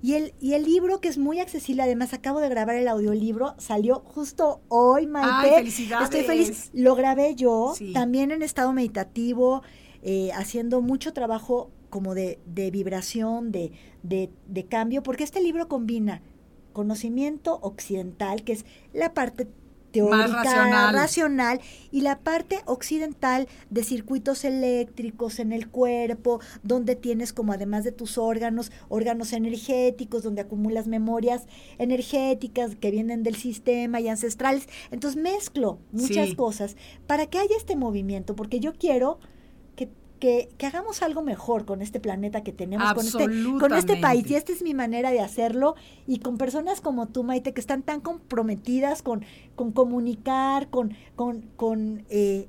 Y 0.02 0.14
el, 0.14 0.34
y 0.40 0.54
el 0.54 0.64
libro 0.66 1.02
que 1.02 1.08
es 1.08 1.18
muy 1.18 1.40
accesible, 1.40 1.82
además 1.82 2.14
acabo 2.14 2.40
de 2.40 2.50
grabar 2.50 2.76
el 2.76 2.88
audiolibro, 2.88 3.56
salió 3.58 4.02
justo 4.06 4.62
hoy, 4.68 5.08
Maite. 5.08 5.30
¡Ay, 5.32 5.52
felicidades! 5.56 6.04
Estoy 6.06 6.24
feliz. 6.24 6.70
Lo 6.74 6.94
grabé 6.96 7.34
yo, 7.36 7.74
Sí. 7.76 7.92
también 7.94 8.30
en 8.32 8.44
estado 8.44 8.72
meditativo, 8.72 9.64
eh, 10.04 10.32
haciendo 10.34 10.82
mucho 10.82 11.12
trabajo 11.14 11.72
como 11.90 12.14
de, 12.14 12.40
de 12.46 12.70
vibración, 12.70 13.52
de, 13.52 13.72
de, 14.04 14.30
de 14.48 14.66
cambio, 14.66 15.02
porque 15.02 15.24
este 15.24 15.42
libro 15.42 15.68
combina 15.68 16.22
conocimiento 16.74 17.58
occidental, 17.62 18.44
que 18.44 18.52
es 18.54 18.66
la 18.94 19.14
parte 19.14 19.48
teórica, 19.96 20.44
racional. 20.44 20.94
racional, 20.94 21.62
y 21.92 22.02
la 22.02 22.20
parte 22.20 22.60
occidental 22.66 23.48
de 23.70 23.84
circuitos 23.84 24.46
eléctricos 24.46 25.40
en 25.40 25.52
el 25.52 25.70
cuerpo, 25.70 26.40
donde 26.64 26.96
tienes 26.96 27.34
como 27.34 27.54
además 27.54 27.84
de 27.84 27.92
tus 27.92 28.18
órganos, 28.18 28.72
órganos 28.90 29.34
energéticos, 29.34 30.24
donde 30.24 30.42
acumulas 30.42 30.88
memorias 30.88 31.48
energéticas 31.78 32.76
que 32.76 32.92
vienen 32.92 33.24
del 33.24 33.36
sistema 33.36 34.00
y 34.00 34.08
ancestrales. 34.10 34.68
Entonces 34.92 35.22
mezclo 35.22 35.80
muchas 35.92 36.30
Sí. 36.30 36.36
cosas 36.36 36.76
para 37.08 37.28
que 37.28 37.38
haya 37.38 37.56
este 37.58 37.76
movimiento, 37.76 38.36
porque 38.36 38.60
yo 38.60 38.74
quiero 38.74 39.20
que, 40.26 40.66
hagamos 40.66 41.04
algo 41.04 41.22
mejor 41.22 41.66
con 41.66 41.84
este 41.84 42.00
planeta 42.00 42.42
que 42.42 42.52
tenemos, 42.52 42.94
con 42.94 43.06
este, 43.06 43.26
con 43.60 43.74
este 43.74 43.98
país. 43.98 44.30
Y 44.30 44.36
esta 44.36 44.52
es 44.52 44.64
mi 44.64 44.74
manera 44.74 45.12
de 45.12 45.20
hacerlo. 45.20 45.76
Y 46.08 46.20
con 46.20 46.38
personas 46.38 46.82
como 46.82 47.08
tú, 47.08 47.24
Maite, 47.24 47.54
que 47.54 47.62
están 47.62 47.84
tan 47.84 48.02
comprometidas 48.02 49.04
con, 49.04 49.24
con 49.56 49.72
comunicar, 49.72 50.70
con, 50.70 50.96
con, 51.16 51.42
con, 51.56 52.06
eh, 52.10 52.48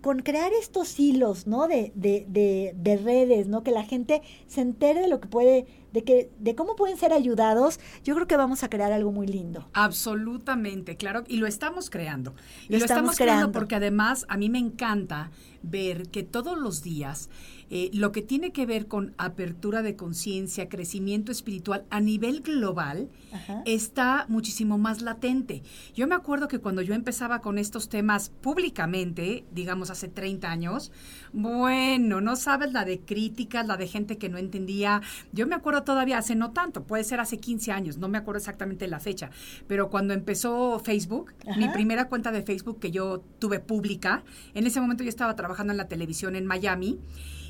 con 0.00 0.18
crear 0.20 0.52
estos 0.52 0.98
hilos, 0.98 1.46
¿no? 1.46 1.68
De, 1.68 1.92
de, 1.94 2.26
de, 2.28 2.74
de 2.76 2.96
redes, 2.96 3.46
¿no? 3.46 3.62
Que 3.62 3.70
la 3.70 3.84
gente 3.84 4.22
se 4.48 4.60
entere 4.60 5.00
de 5.00 5.08
lo 5.08 5.20
que 5.20 5.28
puede, 5.28 5.66
de 5.92 6.04
que, 6.04 6.30
de 6.38 6.54
cómo 6.54 6.76
pueden 6.76 6.96
ser 6.96 7.12
ayudados. 7.12 7.78
Yo 8.04 8.14
creo 8.14 8.26
que 8.26 8.36
vamos 8.36 8.62
a 8.62 8.68
crear 8.70 8.92
algo 8.92 9.12
muy 9.12 9.26
lindo. 9.26 9.68
Absolutamente, 9.72 10.96
claro, 10.96 11.24
y 11.28 11.36
lo 11.38 11.46
estamos 11.46 11.90
creando. 11.90 12.34
Y 12.68 12.72
Lo 12.72 12.78
lo, 12.78 12.84
estamos 12.84 13.12
estamos, 13.12 13.16
creando. 13.16 13.32
creando. 13.40 13.52
porque 13.52 13.74
además 13.76 14.26
a 14.28 14.36
mí 14.36 14.48
me 14.48 14.58
encanta 14.58 15.30
ver 15.62 16.08
que 16.08 16.22
todos 16.22 16.58
los 16.58 16.82
días 16.82 17.28
eh, 17.74 17.88
lo 17.94 18.12
que 18.12 18.20
tiene 18.20 18.52
que 18.52 18.66
ver 18.66 18.86
con 18.86 19.14
apertura 19.16 19.80
de 19.80 19.96
conciencia, 19.96 20.68
crecimiento 20.68 21.32
espiritual 21.32 21.86
a 21.88 22.00
nivel 22.00 22.42
global, 22.42 23.08
Ajá. 23.32 23.62
está 23.64 24.26
muchísimo 24.28 24.76
más 24.76 25.00
latente. 25.00 25.62
Yo 25.94 26.06
me 26.06 26.14
acuerdo 26.14 26.48
que 26.48 26.58
cuando 26.58 26.82
yo 26.82 26.92
empezaba 26.92 27.40
con 27.40 27.56
estos 27.56 27.88
temas 27.88 28.28
públicamente, 28.28 29.46
digamos 29.52 29.88
hace 29.88 30.08
30 30.08 30.50
años, 30.50 30.92
bueno, 31.32 32.20
no 32.20 32.36
sabes 32.36 32.74
la 32.74 32.84
de 32.84 33.00
críticas, 33.00 33.66
la 33.66 33.78
de 33.78 33.88
gente 33.88 34.18
que 34.18 34.28
no 34.28 34.36
entendía. 34.36 35.00
Yo 35.32 35.46
me 35.46 35.54
acuerdo 35.54 35.82
todavía 35.82 36.18
hace 36.18 36.34
no 36.34 36.50
tanto, 36.50 36.84
puede 36.84 37.04
ser 37.04 37.20
hace 37.20 37.38
15 37.38 37.72
años, 37.72 37.96
no 37.96 38.06
me 38.06 38.18
acuerdo 38.18 38.36
exactamente 38.36 38.86
la 38.86 39.00
fecha, 39.00 39.30
pero 39.66 39.88
cuando 39.88 40.12
empezó 40.12 40.78
Facebook, 40.78 41.32
mi 41.56 41.70
primera 41.70 42.10
cuenta 42.10 42.32
de 42.32 42.42
Facebook 42.42 42.80
que 42.80 42.90
yo 42.90 43.24
tuve 43.38 43.60
pública, 43.60 44.24
en 44.52 44.66
ese 44.66 44.78
momento 44.78 45.04
yo 45.04 45.08
estaba 45.08 45.36
trabajando 45.36 45.72
en 45.72 45.78
la 45.78 45.88
televisión 45.88 46.36
en 46.36 46.44
Miami 46.44 46.98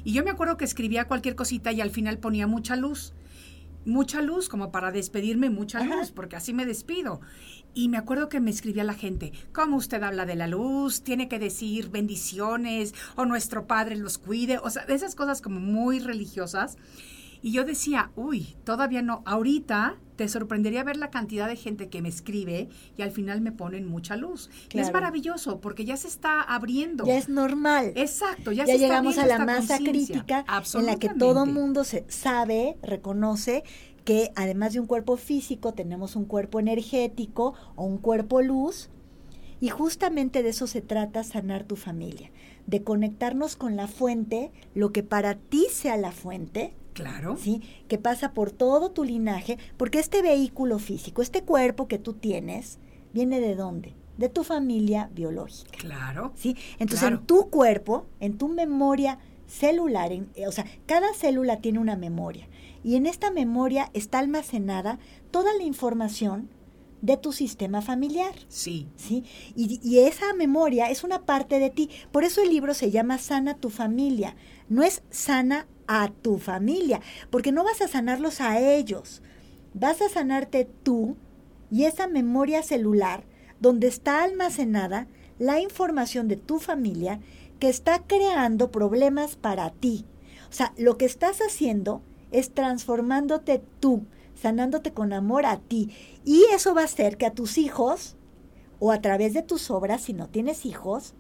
y 0.04 0.12
yo 0.12 0.24
me 0.24 0.30
acuerdo 0.30 0.56
que 0.56 0.64
escribía 0.64 1.06
cualquier 1.06 1.34
cosita 1.34 1.72
y 1.72 1.80
al 1.80 1.90
final 1.90 2.18
ponía 2.18 2.46
mucha 2.46 2.76
luz 2.76 3.14
mucha 3.84 4.22
luz, 4.22 4.48
como 4.48 4.70
para 4.70 4.92
despedirme, 4.92 5.50
mucha 5.50 5.80
Ajá. 5.80 5.96
luz, 5.96 6.10
porque 6.10 6.36
así 6.36 6.52
me 6.52 6.66
despido. 6.66 7.20
Y 7.74 7.88
me 7.88 7.96
acuerdo 7.96 8.28
que 8.28 8.40
me 8.40 8.50
escribía 8.50 8.84
la 8.84 8.94
gente, 8.94 9.32
¿cómo 9.52 9.76
usted 9.76 10.02
habla 10.02 10.26
de 10.26 10.36
la 10.36 10.46
luz? 10.46 11.02
Tiene 11.02 11.28
que 11.28 11.38
decir 11.38 11.90
bendiciones, 11.90 12.94
o 13.16 13.24
nuestro 13.24 13.66
Padre 13.66 13.96
los 13.96 14.18
cuide, 14.18 14.58
o 14.58 14.70
sea, 14.70 14.84
de 14.84 14.94
esas 14.94 15.14
cosas 15.14 15.40
como 15.40 15.60
muy 15.60 15.98
religiosas. 15.98 16.76
Y 17.42 17.52
yo 17.52 17.64
decía, 17.64 18.12
uy, 18.14 18.56
todavía 18.64 19.02
no, 19.02 19.22
ahorita 19.26 19.98
te 20.16 20.28
sorprendería 20.28 20.84
ver 20.84 20.96
la 20.96 21.10
cantidad 21.10 21.48
de 21.48 21.56
gente 21.56 21.88
que 21.88 22.00
me 22.00 22.08
escribe 22.08 22.68
y 22.96 23.02
al 23.02 23.10
final 23.10 23.40
me 23.40 23.50
ponen 23.50 23.88
mucha 23.88 24.16
luz. 24.16 24.48
Y 24.72 24.78
es 24.78 24.92
maravilloso, 24.92 25.60
porque 25.60 25.84
ya 25.84 25.96
se 25.96 26.06
está 26.06 26.40
abriendo. 26.40 27.04
Ya 27.04 27.16
es 27.16 27.28
normal. 27.28 27.92
Exacto, 27.96 28.52
ya, 28.52 28.64
ya 28.64 28.66
se 28.66 28.72
está 28.74 28.86
llegamos 28.86 29.18
a 29.18 29.26
la 29.26 29.44
masa 29.44 29.78
crítica 29.78 30.44
en 30.74 30.86
la 30.86 30.96
que 30.96 31.08
todo 31.08 31.44
mundo 31.44 31.82
se 31.82 32.04
sabe, 32.08 32.78
reconoce 32.82 33.64
que 34.04 34.32
además 34.34 34.72
de 34.72 34.80
un 34.80 34.86
cuerpo 34.86 35.16
físico 35.16 35.74
tenemos 35.74 36.16
un 36.16 36.24
cuerpo 36.24 36.60
energético 36.60 37.54
o 37.76 37.84
un 37.84 37.98
cuerpo 37.98 38.42
luz 38.42 38.90
y 39.60 39.68
justamente 39.68 40.42
de 40.42 40.48
eso 40.48 40.66
se 40.66 40.80
trata 40.80 41.22
sanar 41.22 41.64
tu 41.64 41.76
familia, 41.76 42.32
de 42.66 42.82
conectarnos 42.82 43.54
con 43.54 43.76
la 43.76 43.86
fuente, 43.86 44.50
lo 44.74 44.92
que 44.92 45.04
para 45.04 45.36
ti 45.36 45.66
sea 45.70 45.96
la 45.96 46.10
fuente, 46.10 46.74
Claro. 46.92 47.36
¿sí? 47.36 47.62
Que 47.88 47.98
pasa 47.98 48.32
por 48.32 48.50
todo 48.50 48.90
tu 48.90 49.04
linaje, 49.04 49.58
porque 49.76 49.98
este 49.98 50.22
vehículo 50.22 50.78
físico, 50.78 51.22
este 51.22 51.42
cuerpo 51.42 51.88
que 51.88 51.98
tú 51.98 52.12
tienes, 52.14 52.78
viene 53.12 53.40
de 53.40 53.54
dónde? 53.54 53.94
De 54.18 54.28
tu 54.28 54.44
familia 54.44 55.10
biológica. 55.14 55.70
Claro. 55.78 56.32
¿sí? 56.36 56.56
Entonces, 56.78 57.00
Claro. 57.00 57.16
en 57.16 57.26
tu 57.26 57.48
cuerpo, 57.50 58.06
en 58.20 58.36
tu 58.38 58.48
memoria 58.48 59.18
celular, 59.46 60.12
en- 60.12 60.30
eh, 60.34 60.46
o 60.46 60.52
sea, 60.52 60.64
cada 60.86 61.12
célula 61.14 61.58
tiene 61.60 61.78
una 61.78 61.96
memoria. 61.96 62.48
Y 62.84 62.96
en 62.96 63.06
esta 63.06 63.30
memoria 63.30 63.90
está 63.94 64.18
almacenada 64.18 64.98
toda 65.30 65.54
la 65.56 65.62
información 65.62 66.48
de 67.00 67.16
tu 67.16 67.32
sistema 67.32 67.82
familiar. 67.82 68.32
Sí. 68.48 68.86
¿sí? 68.96 69.24
Y, 69.56 69.80
y 69.82 70.00
esa 70.00 70.32
memoria 70.34 70.88
es 70.90 71.02
una 71.04 71.22
parte 71.22 71.58
de 71.58 71.70
ti. 71.70 71.90
Por 72.12 72.24
eso 72.24 72.42
el 72.42 72.48
libro 72.50 72.74
se 72.74 72.90
llama 72.90 73.18
Sana 73.18 73.54
tu 73.54 73.70
familia. 73.70 74.36
No 74.68 74.82
es 74.82 75.02
sana 75.10 75.66
a 76.00 76.08
tu 76.08 76.38
familia, 76.38 77.00
porque 77.30 77.52
no 77.52 77.64
vas 77.64 77.80
a 77.80 77.88
sanarlos 77.88 78.40
a 78.40 78.58
ellos. 78.58 79.22
Vas 79.74 80.00
a 80.00 80.08
sanarte 80.08 80.68
tú 80.82 81.16
y 81.70 81.84
esa 81.84 82.06
memoria 82.06 82.62
celular 82.62 83.24
donde 83.60 83.88
está 83.88 84.24
almacenada 84.24 85.06
la 85.38 85.60
información 85.60 86.28
de 86.28 86.36
tu 86.36 86.58
familia 86.58 87.20
que 87.58 87.68
está 87.68 88.00
creando 88.06 88.70
problemas 88.70 89.36
para 89.36 89.70
ti. 89.70 90.04
O 90.50 90.52
sea, 90.52 90.74
lo 90.76 90.98
que 90.98 91.04
estás 91.04 91.38
haciendo 91.38 92.02
es 92.30 92.52
transformándote 92.52 93.62
tú, 93.80 94.04
sanándote 94.34 94.92
con 94.92 95.12
amor 95.12 95.46
a 95.46 95.58
ti. 95.58 95.90
Y 96.24 96.44
eso 96.52 96.74
va 96.74 96.82
a 96.82 96.86
hacer 96.86 97.16
que 97.16 97.26
a 97.26 97.32
tus 97.32 97.58
hijos, 97.58 98.16
o 98.80 98.90
a 98.90 99.00
través 99.00 99.32
de 99.32 99.42
tus 99.42 99.70
obras, 99.70 100.02
si 100.02 100.12
no 100.12 100.28
tienes 100.28 100.66
hijos, 100.66 101.14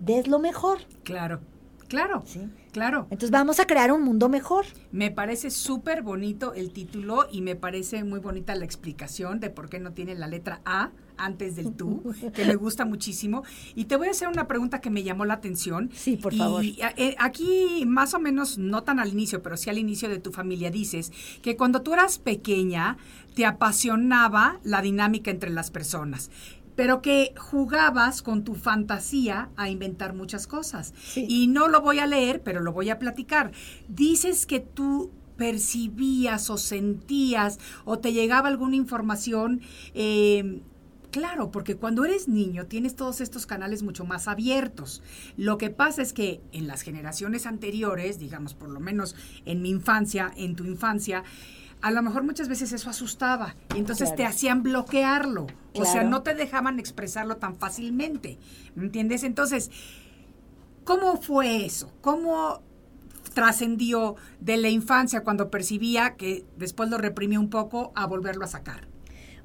des 0.00 0.26
lo 0.26 0.38
mejor. 0.38 0.78
Claro, 1.04 1.40
claro, 1.88 2.22
¿sí? 2.26 2.48
claro. 2.72 3.06
Entonces 3.10 3.30
vamos 3.30 3.60
a 3.60 3.66
crear 3.66 3.92
un 3.92 4.02
mundo 4.02 4.28
mejor. 4.28 4.66
Me 4.92 5.10
parece 5.10 5.50
súper 5.50 6.02
bonito 6.02 6.54
el 6.54 6.72
título 6.72 7.26
y 7.30 7.42
me 7.42 7.56
parece 7.56 8.04
muy 8.04 8.20
bonita 8.20 8.54
la 8.54 8.64
explicación 8.64 9.40
de 9.40 9.50
por 9.50 9.68
qué 9.68 9.80
no 9.80 9.92
tiene 9.92 10.14
la 10.14 10.26
letra 10.26 10.60
A 10.64 10.90
antes 11.16 11.56
del 11.56 11.72
tú, 11.72 12.02
que 12.34 12.44
me 12.44 12.56
gusta 12.56 12.84
muchísimo. 12.84 13.44
Y 13.74 13.84
te 13.84 13.96
voy 13.96 14.08
a 14.08 14.10
hacer 14.10 14.28
una 14.28 14.48
pregunta 14.48 14.80
que 14.80 14.90
me 14.90 15.02
llamó 15.02 15.24
la 15.24 15.34
atención. 15.34 15.90
Sí, 15.94 16.16
por 16.16 16.34
favor. 16.34 16.64
eh, 16.64 17.14
aquí, 17.18 17.84
más 17.86 18.14
o 18.14 18.18
menos, 18.18 18.58
no 18.58 18.82
tan 18.82 18.98
al 18.98 19.12
inicio, 19.12 19.42
pero 19.42 19.56
sí 19.56 19.70
al 19.70 19.78
inicio 19.78 20.08
de 20.08 20.18
tu 20.18 20.32
familia, 20.32 20.70
dices 20.70 21.12
que 21.42 21.56
cuando 21.56 21.82
tú 21.82 21.94
eras 21.94 22.18
pequeña 22.18 22.96
te 23.34 23.46
apasionaba 23.46 24.60
la 24.64 24.82
dinámica 24.82 25.30
entre 25.30 25.50
las 25.50 25.70
personas. 25.70 26.30
Pero 26.76 27.02
que 27.02 27.34
jugabas 27.36 28.22
con 28.22 28.44
tu 28.44 28.54
fantasía 28.54 29.50
a 29.56 29.70
inventar 29.70 30.14
muchas 30.14 30.46
cosas. 30.46 30.94
Sí. 31.04 31.26
Y 31.28 31.46
no 31.46 31.68
lo 31.68 31.80
voy 31.80 31.98
a 32.00 32.06
leer, 32.06 32.42
pero 32.42 32.60
lo 32.60 32.72
voy 32.72 32.90
a 32.90 32.98
platicar. 32.98 33.52
Dices 33.88 34.46
que 34.46 34.60
tú 34.60 35.10
percibías 35.36 36.50
o 36.50 36.58
sentías 36.58 37.58
o 37.84 37.98
te 37.98 38.12
llegaba 38.12 38.48
alguna 38.48 38.76
información 38.76 39.60
eh, 39.94 40.62
Claro, 41.14 41.52
porque 41.52 41.76
cuando 41.76 42.04
eres 42.04 42.26
niño 42.26 42.66
tienes 42.66 42.96
todos 42.96 43.20
estos 43.20 43.46
canales 43.46 43.84
mucho 43.84 44.04
más 44.04 44.26
abiertos. 44.26 45.00
Lo 45.36 45.58
que 45.58 45.70
pasa 45.70 46.02
es 46.02 46.12
que 46.12 46.40
en 46.50 46.66
las 46.66 46.82
generaciones 46.82 47.46
anteriores, 47.46 48.18
digamos 48.18 48.54
por 48.54 48.68
lo 48.68 48.80
menos 48.80 49.14
en 49.44 49.62
mi 49.62 49.70
infancia, 49.70 50.32
en 50.36 50.56
tu 50.56 50.64
infancia, 50.64 51.22
a 51.84 51.90
lo 51.90 52.00
mejor 52.02 52.22
muchas 52.24 52.48
veces 52.48 52.72
eso 52.72 52.88
asustaba 52.88 53.56
y 53.74 53.78
entonces 53.78 54.06
Claro. 54.08 54.16
te 54.16 54.24
hacían 54.24 54.62
bloquearlo. 54.62 55.46
O 55.74 55.84
sea, 55.84 56.02
no 56.02 56.22
te 56.22 56.34
dejaban 56.34 56.78
expresarlo 56.78 57.36
tan 57.36 57.56
fácilmente. 57.56 58.38
¿Me 58.74 58.84
entiendes? 58.84 59.22
Entonces, 59.22 59.70
¿cómo 60.84 61.20
fue 61.20 61.66
eso? 61.66 61.92
¿Cómo 62.00 62.62
trascendió 63.34 64.16
de 64.40 64.56
la 64.56 64.70
infancia 64.70 65.22
cuando 65.24 65.50
percibía 65.50 66.14
que 66.16 66.46
después 66.56 66.88
lo 66.88 66.96
reprimió 66.96 67.38
un 67.38 67.50
poco 67.50 67.92
a 67.94 68.06
volverlo 68.06 68.44
a 68.46 68.48
sacar? 68.48 68.88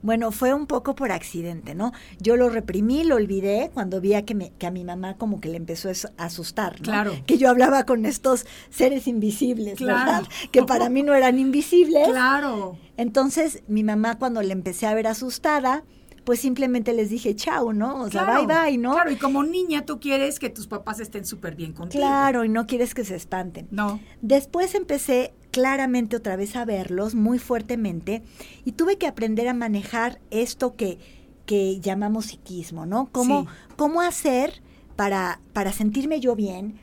Bueno, 0.02 0.32
fue 0.32 0.54
un 0.54 0.66
poco 0.66 0.96
por 0.96 1.12
accidente, 1.12 1.76
¿no? 1.76 1.92
Yo 2.20 2.38
lo 2.38 2.50
reprimí, 2.50 3.04
lo 3.04 3.16
olvidé 3.16 3.70
cuando 3.74 4.00
vi 4.00 4.14
a 4.14 4.24
que, 4.26 4.34
me- 4.36 4.52
que 4.52 4.66
a 4.68 4.72
mi 4.72 4.84
mamá 4.86 5.18
como 5.18 5.42
que 5.42 5.50
le 5.50 5.58
empezó 5.58 5.90
a 5.90 5.92
as- 5.92 6.12
a 6.18 6.26
asustar, 6.26 6.78
¿no? 6.80 6.84
Claro. 6.86 7.14
Que 7.26 7.38
yo 7.38 7.50
hablaba 7.50 7.86
con 7.86 8.06
estos 8.06 8.46
seres 8.70 9.08
invisibles, 9.08 9.76
Claro. 9.78 10.00
¿verdad? 10.00 10.24
Que 10.52 10.64
para 10.64 10.90
mí 10.90 11.04
no 11.04 11.14
eran 11.14 11.38
invisibles. 11.38 12.08
Claro. 12.08 12.78
Entonces, 12.98 13.64
mi 13.68 13.84
mamá 13.84 14.18
cuando 14.18 14.42
le 14.42 14.54
empecé 14.54 14.86
a 14.88 14.94
ver 14.94 15.08
asustada, 15.08 15.84
pues 16.26 16.42
simplemente 16.42 16.94
les 16.94 17.10
dije 17.10 17.36
chao, 17.36 17.74
¿no? 17.74 18.02
O 18.02 18.10
sea, 18.12 18.24
Claro, 18.26 18.46
bye 18.46 18.56
bye, 18.72 18.78
¿no? 18.78 18.92
Claro, 18.94 19.10
y 19.12 19.16
como 19.16 19.44
niña 19.44 19.86
tú 19.86 20.00
quieres 20.00 20.38
que 20.38 20.50
tus 20.50 20.68
papás 20.68 21.00
estén 21.00 21.26
súper 21.26 21.56
bien 21.56 21.74
contigo. 21.74 22.02
Claro, 22.04 22.44
y 22.46 22.50
no 22.50 22.68
quieres 22.68 22.94
que 22.94 23.04
se 23.04 23.16
espanten. 23.16 23.68
No. 23.72 24.00
Después 24.22 24.76
empecé 24.76 25.34
claramente 25.52 26.16
otra 26.16 26.36
vez 26.36 26.56
a 26.56 26.66
verlos 26.66 27.16
muy 27.16 27.40
fuertemente 27.40 28.22
y 28.66 28.74
tuve 28.74 28.98
que 28.98 29.08
aprender 29.08 29.48
a 29.48 29.54
manejar 29.54 30.20
esto 30.32 30.76
que, 30.76 30.98
que 31.46 31.80
llamamos 31.80 32.28
psiquismo, 32.28 32.86
¿no? 32.86 33.10
Cómo, 33.12 33.42
Sí. 33.44 33.48
cómo 33.76 34.02
hacer 34.02 34.62
para, 34.96 35.40
para 35.54 35.72
sentirme 35.74 36.20
yo 36.20 36.36
bien 36.36 36.76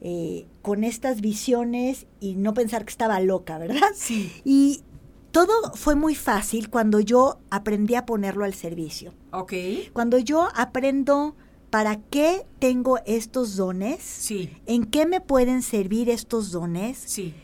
eh, 0.00 0.46
con 0.62 0.82
estas 0.84 1.20
visiones 1.20 2.06
y 2.20 2.34
no 2.36 2.54
pensar 2.54 2.84
que 2.84 2.90
estaba 2.90 3.20
loca, 3.20 3.58
¿verdad? 3.58 3.80
Sí. 3.94 4.32
Y 4.44 4.82
todo 5.30 5.52
fue 5.74 5.94
muy 5.94 6.14
fácil 6.14 6.70
cuando 6.70 7.00
yo 7.00 7.38
aprendí 7.50 7.94
a 7.96 8.06
ponerlo 8.06 8.44
al 8.44 8.54
servicio. 8.54 9.12
Ok. 9.32 9.52
Cuando 9.92 10.18
yo 10.18 10.48
aprendo 10.54 11.36
para 11.68 12.00
qué 12.00 12.46
tengo 12.58 12.98
estos 13.04 13.56
dones, 13.56 14.02
Sí. 14.02 14.50
en 14.66 14.84
qué 14.86 15.04
me 15.06 15.20
pueden 15.20 15.62
servir 15.62 16.08
estos 16.08 16.50
dones, 16.50 16.98
Sí. 17.06 17.34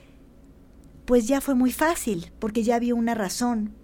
Pues 1.06 1.26
ya 1.26 1.40
fue 1.40 1.54
muy 1.54 1.72
fácil, 1.72 2.32
porque 2.38 2.62
ya 2.62 2.76
había 2.76 2.94
una 2.94 3.14
razón. 3.14 3.74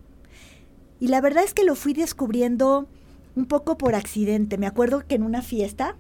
Y 1.01 1.09
la 1.09 1.21
verdad 1.21 1.45
es 1.45 1.55
que 1.55 1.65
lo 1.65 1.75
fui 1.75 1.95
descubriendo 1.95 2.89
un 3.35 3.47
poco 3.47 3.79
por 3.79 3.95
accidente. 3.95 4.59
Me 4.59 4.67
acuerdo 4.67 5.07
que 5.07 5.15
en 5.15 5.23
una 5.23 5.43
fiesta 5.43 5.97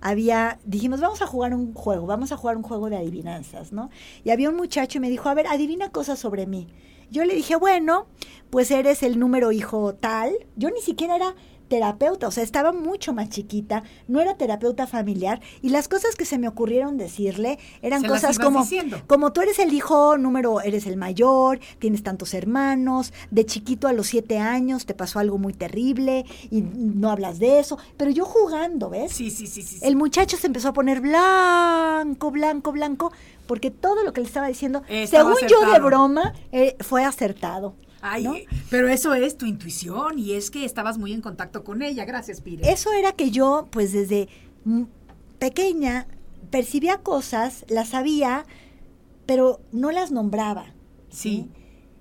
había, 0.00 0.58
dijimos, 0.64 1.00
vamos 1.00 1.22
a 1.22 1.26
jugar 1.26 1.54
un 1.54 1.72
juego, 1.72 2.06
vamos 2.06 2.32
a 2.32 2.36
jugar 2.36 2.56
un 2.56 2.62
juego 2.62 2.90
de 2.90 2.96
adivinanzas, 2.96 3.72
¿no? 3.72 3.90
Y 4.22 4.30
había 4.30 4.50
un 4.50 4.56
muchacho 4.56 4.98
y 4.98 5.00
me 5.00 5.08
dijo, 5.08 5.28
a 5.28 5.34
ver, 5.34 5.46
adivina 5.46 5.90
cosas 5.90 6.18
sobre 6.18 6.46
mí. 6.46 6.68
Yo 7.10 7.24
le 7.24 7.34
dije, 7.34 7.56
bueno, 7.56 8.06
pues 8.50 8.70
eres 8.70 9.02
el 9.02 9.18
número 9.18 9.52
hijo 9.52 9.94
tal. 9.94 10.32
Yo 10.56 10.70
ni 10.70 10.80
siquiera 10.80 11.16
era 11.16 11.34
terapeuta, 11.74 12.28
o 12.28 12.30
sea, 12.30 12.44
estaba 12.44 12.72
mucho 12.72 13.12
más 13.12 13.30
chiquita, 13.30 13.82
no 14.06 14.20
era 14.20 14.36
terapeuta 14.36 14.86
familiar 14.86 15.40
y 15.60 15.70
las 15.70 15.88
cosas 15.88 16.14
que 16.14 16.24
se 16.24 16.38
me 16.38 16.46
ocurrieron 16.46 16.96
decirle 16.98 17.58
eran 17.82 18.02
Se 18.02 18.06
cosas 18.06 18.38
como 18.38 18.60
diciendo. 18.60 19.02
como 19.08 19.32
tú 19.32 19.40
eres 19.40 19.58
el 19.58 19.72
hijo 19.72 20.16
número, 20.16 20.60
eres 20.60 20.86
el 20.86 20.96
mayor, 20.96 21.58
tienes 21.80 22.04
tantos 22.04 22.32
hermanos, 22.32 23.12
de 23.32 23.44
chiquito 23.44 23.88
a 23.88 23.92
los 23.92 24.06
siete 24.06 24.38
años 24.38 24.86
te 24.86 24.94
pasó 24.94 25.18
algo 25.18 25.36
muy 25.36 25.52
terrible 25.52 26.24
y 26.48 26.62
no 26.62 27.10
hablas 27.10 27.40
de 27.40 27.58
eso, 27.58 27.76
pero 27.96 28.12
yo 28.12 28.24
jugando, 28.24 28.88
¿ves? 28.88 29.10
Sí, 29.10 29.32
sí, 29.32 29.48
sí, 29.48 29.62
sí. 29.62 29.80
El 29.82 29.96
muchacho 29.96 30.36
se 30.36 30.46
empezó 30.46 30.68
a 30.68 30.72
poner 30.74 31.00
blanco, 31.00 32.30
blanco, 32.30 32.70
blanco, 32.70 33.10
porque 33.48 33.72
todo 33.72 34.04
lo 34.04 34.12
que 34.12 34.20
le 34.20 34.28
estaba 34.28 34.46
diciendo, 34.46 34.84
Estaba 34.88 35.34
según 35.34 35.48
yo 35.48 35.72
de 35.72 35.80
broma, 35.80 36.34
eh, 36.52 36.76
fue 36.78 37.04
acertado. 37.04 37.74
Ay, 38.06 38.24
¿no? 38.24 38.34
pero 38.68 38.88
eso 38.88 39.14
es 39.14 39.38
tu 39.38 39.46
intuición 39.46 40.18
y 40.18 40.32
es 40.32 40.50
que 40.50 40.66
estabas 40.66 40.98
muy 40.98 41.14
en 41.14 41.22
contacto 41.22 41.64
con 41.64 41.80
ella. 41.80 42.04
Gracias, 42.04 42.42
Pire. 42.42 42.70
Eso 42.70 42.92
era 42.92 43.12
que 43.12 43.30
yo, 43.30 43.66
pues 43.70 43.92
desde 43.92 44.28
pequeña, 45.38 46.06
percibía 46.50 46.98
cosas, 46.98 47.64
las 47.68 47.88
sabía, 47.88 48.44
pero 49.24 49.62
no 49.72 49.90
las 49.90 50.12
nombraba. 50.12 50.74
Sí. 51.08 51.48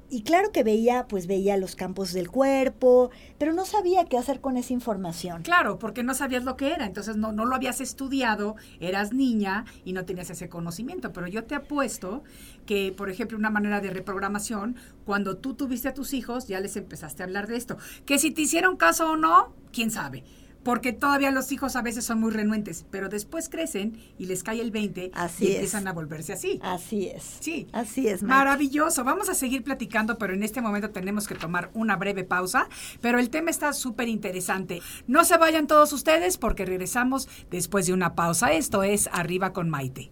Y 0.10 0.22
claro 0.22 0.52
que 0.52 0.64
veía, 0.64 1.08
pues 1.08 1.26
veía 1.26 1.58
los 1.58 1.76
campos 1.76 2.14
del 2.14 2.30
cuerpo, 2.30 3.10
pero 3.40 3.52
no 3.52 3.66
sabía 3.66 4.06
qué 4.06 4.18
hacer 4.18 4.42
con 4.42 4.58
esa 4.58 4.72
información. 4.72 5.42
Claro, 5.42 5.80
porque 5.80 6.04
no 6.04 6.14
sabías 6.14 6.44
lo 6.44 6.56
que 6.56 6.72
era, 6.72 6.86
entonces 6.86 7.16
no, 7.16 7.32
no 7.32 7.46
lo 7.46 7.56
habías 7.56 7.82
estudiado, 7.82 8.56
eras 8.80 9.12
niña 9.12 9.66
y 9.84 9.94
no 9.94 10.06
tenías 10.06 10.30
ese 10.30 10.50
conocimiento. 10.50 11.12
Pero 11.14 11.26
yo 11.28 11.46
te 11.46 11.56
apuesto 11.56 12.24
que, 12.66 12.94
por 12.96 13.10
ejemplo, 13.10 13.38
una 13.38 13.50
manera 13.50 13.82
de 13.82 13.90
reprogramación, 13.90 14.76
cuando 15.06 15.38
tú 15.38 15.54
tuviste 15.54 15.88
a 15.90 15.94
tus 15.94 16.14
hijos, 16.14 16.48
ya 16.48 16.60
les 16.60 16.76
empezaste 16.78 17.24
a 17.24 17.26
hablar 17.26 17.48
de 17.48 17.58
esto. 17.58 17.78
Que 18.06 18.20
si 18.20 18.32
te 18.32 18.42
hicieron 18.42 18.78
caso 18.78 19.12
o 19.12 19.18
no, 19.18 19.54
quién 19.72 19.92
sabe. 19.92 20.24
Porque 20.64 20.94
todavía 20.94 21.30
los 21.32 21.52
hijos 21.52 21.76
a 21.76 21.82
veces 21.82 22.06
son 22.06 22.22
muy 22.22 22.32
renuentes, 22.32 22.86
pero 22.90 23.10
después 23.10 23.50
crecen 23.50 23.98
y 24.18 24.28
les 24.28 24.44
cae 24.44 24.62
el 24.62 24.72
20 24.72 25.12
Así 25.14 25.44
y 25.44 25.48
es. 25.48 25.54
empiezan 25.56 25.90
a 25.90 25.92
volverse 25.92 26.32
así. 26.32 26.58
Así 26.64 27.08
es. 27.08 27.36
Sí. 27.42 27.68
Así 27.74 28.08
es, 28.08 28.24
Mike. 28.24 28.34
Maravilloso. 28.34 29.04
Vamos 29.04 29.28
a 29.28 29.34
seguir 29.34 29.66
platicando, 29.66 30.18
pero 30.18 30.34
en 30.34 30.42
este 30.42 30.62
momento 30.62 30.92
tenemos 30.92 31.28
que 31.28 31.36
tomar 31.36 31.70
una 31.74 31.98
breve 31.98 32.24
pausa. 32.24 32.70
Pero 33.02 33.20
el 33.20 33.30
tema 33.30 33.50
está 33.50 33.74
súper 33.74 34.08
interesante. 34.08 34.82
No 35.06 35.26
se 35.26 35.36
vayan 35.36 35.68
todos 35.68 35.92
ustedes 35.92 36.38
porque 36.38 36.64
regresamos 36.66 37.28
después 37.52 37.86
de 37.88 37.92
una 37.92 38.16
pausa. 38.16 38.54
Esto 38.54 38.84
es 38.84 39.10
Arriba 39.12 39.52
con 39.52 39.70
Maite. 39.70 40.12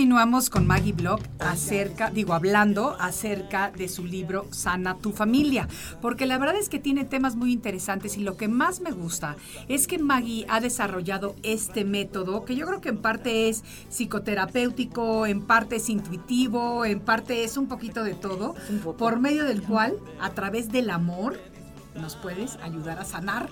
Continuamos 0.00 0.48
con 0.48 0.66
Maggie 0.66 0.94
Block 0.94 1.20
acerca, 1.40 2.08
digo, 2.08 2.32
hablando 2.32 2.96
acerca 2.98 3.70
de 3.70 3.86
su 3.86 4.06
libro 4.06 4.46
Sana 4.50 4.96
tu 4.96 5.12
familia, 5.12 5.68
porque 6.00 6.24
la 6.24 6.38
verdad 6.38 6.56
es 6.56 6.70
que 6.70 6.78
tiene 6.78 7.04
temas 7.04 7.36
muy 7.36 7.52
interesantes 7.52 8.16
y 8.16 8.22
lo 8.22 8.38
que 8.38 8.48
más 8.48 8.80
me 8.80 8.92
gusta 8.92 9.36
es 9.68 9.86
que 9.86 9.98
Maggie 9.98 10.46
ha 10.48 10.60
desarrollado 10.60 11.36
este 11.42 11.84
método 11.84 12.46
que 12.46 12.56
yo 12.56 12.66
creo 12.66 12.80
que 12.80 12.88
en 12.88 12.96
parte 12.96 13.50
es 13.50 13.62
psicoterapéutico, 13.90 15.26
en 15.26 15.42
parte 15.42 15.76
es 15.76 15.90
intuitivo, 15.90 16.86
en 16.86 17.00
parte 17.00 17.44
es 17.44 17.58
un 17.58 17.68
poquito 17.68 18.02
de 18.02 18.14
todo, 18.14 18.54
por 18.96 19.20
medio 19.20 19.44
del 19.44 19.60
cual 19.60 19.98
a 20.18 20.30
través 20.30 20.72
del 20.72 20.88
amor 20.88 21.38
nos 21.94 22.16
puedes 22.16 22.56
ayudar 22.62 22.98
a 22.98 23.04
sanar 23.04 23.50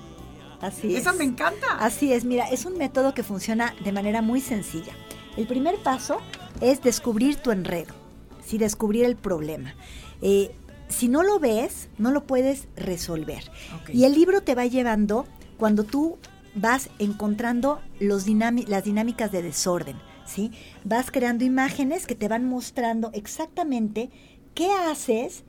Así 0.63 0.97
Esa 0.97 1.11
es. 1.11 1.17
me 1.19 1.25
encanta. 1.25 1.67
Así 1.79 2.13
es, 2.13 2.25
mira, 2.25 2.49
es 2.49 2.65
un 2.65 2.79
método 2.79 3.13
que 3.15 3.23
funciona 3.23 3.75
de 3.85 3.93
manera 3.93 4.23
muy 4.23 4.41
sencilla. 4.41 4.93
El 5.39 5.47
primer 5.47 5.77
paso 5.77 6.19
es 6.61 6.83
descubrir 6.83 7.37
tu 7.37 7.51
enredo, 7.51 7.95
sí, 8.45 8.59
descubrir 8.59 9.05
el 9.05 9.17
problema. 9.17 9.75
Eh, 10.23 10.53
si 10.89 11.09
no 11.09 11.23
lo 11.23 11.39
ves, 11.39 11.89
no 11.99 12.11
lo 12.11 12.25
puedes 12.27 12.69
resolver. 12.77 13.51
Y 13.93 14.05
el 14.05 14.15
libro 14.15 14.41
te 14.41 14.55
va 14.55 14.67
llevando 14.67 15.27
cuando 15.59 15.85
tú 15.85 16.19
vas 16.55 16.89
encontrando 16.99 17.81
los 18.01 18.27
las 18.27 18.85
dinámicas 18.85 19.31
de 19.31 19.43
desorden, 19.43 19.97
¿sí? 20.27 20.51
Vas 20.85 21.11
creando 21.11 21.45
imágenes 21.45 22.07
que 22.07 22.15
te 22.15 22.29
van 22.29 22.47
mostrando 22.47 23.11
exactamente 23.13 24.11
qué 24.55 24.71
haces 24.73 25.45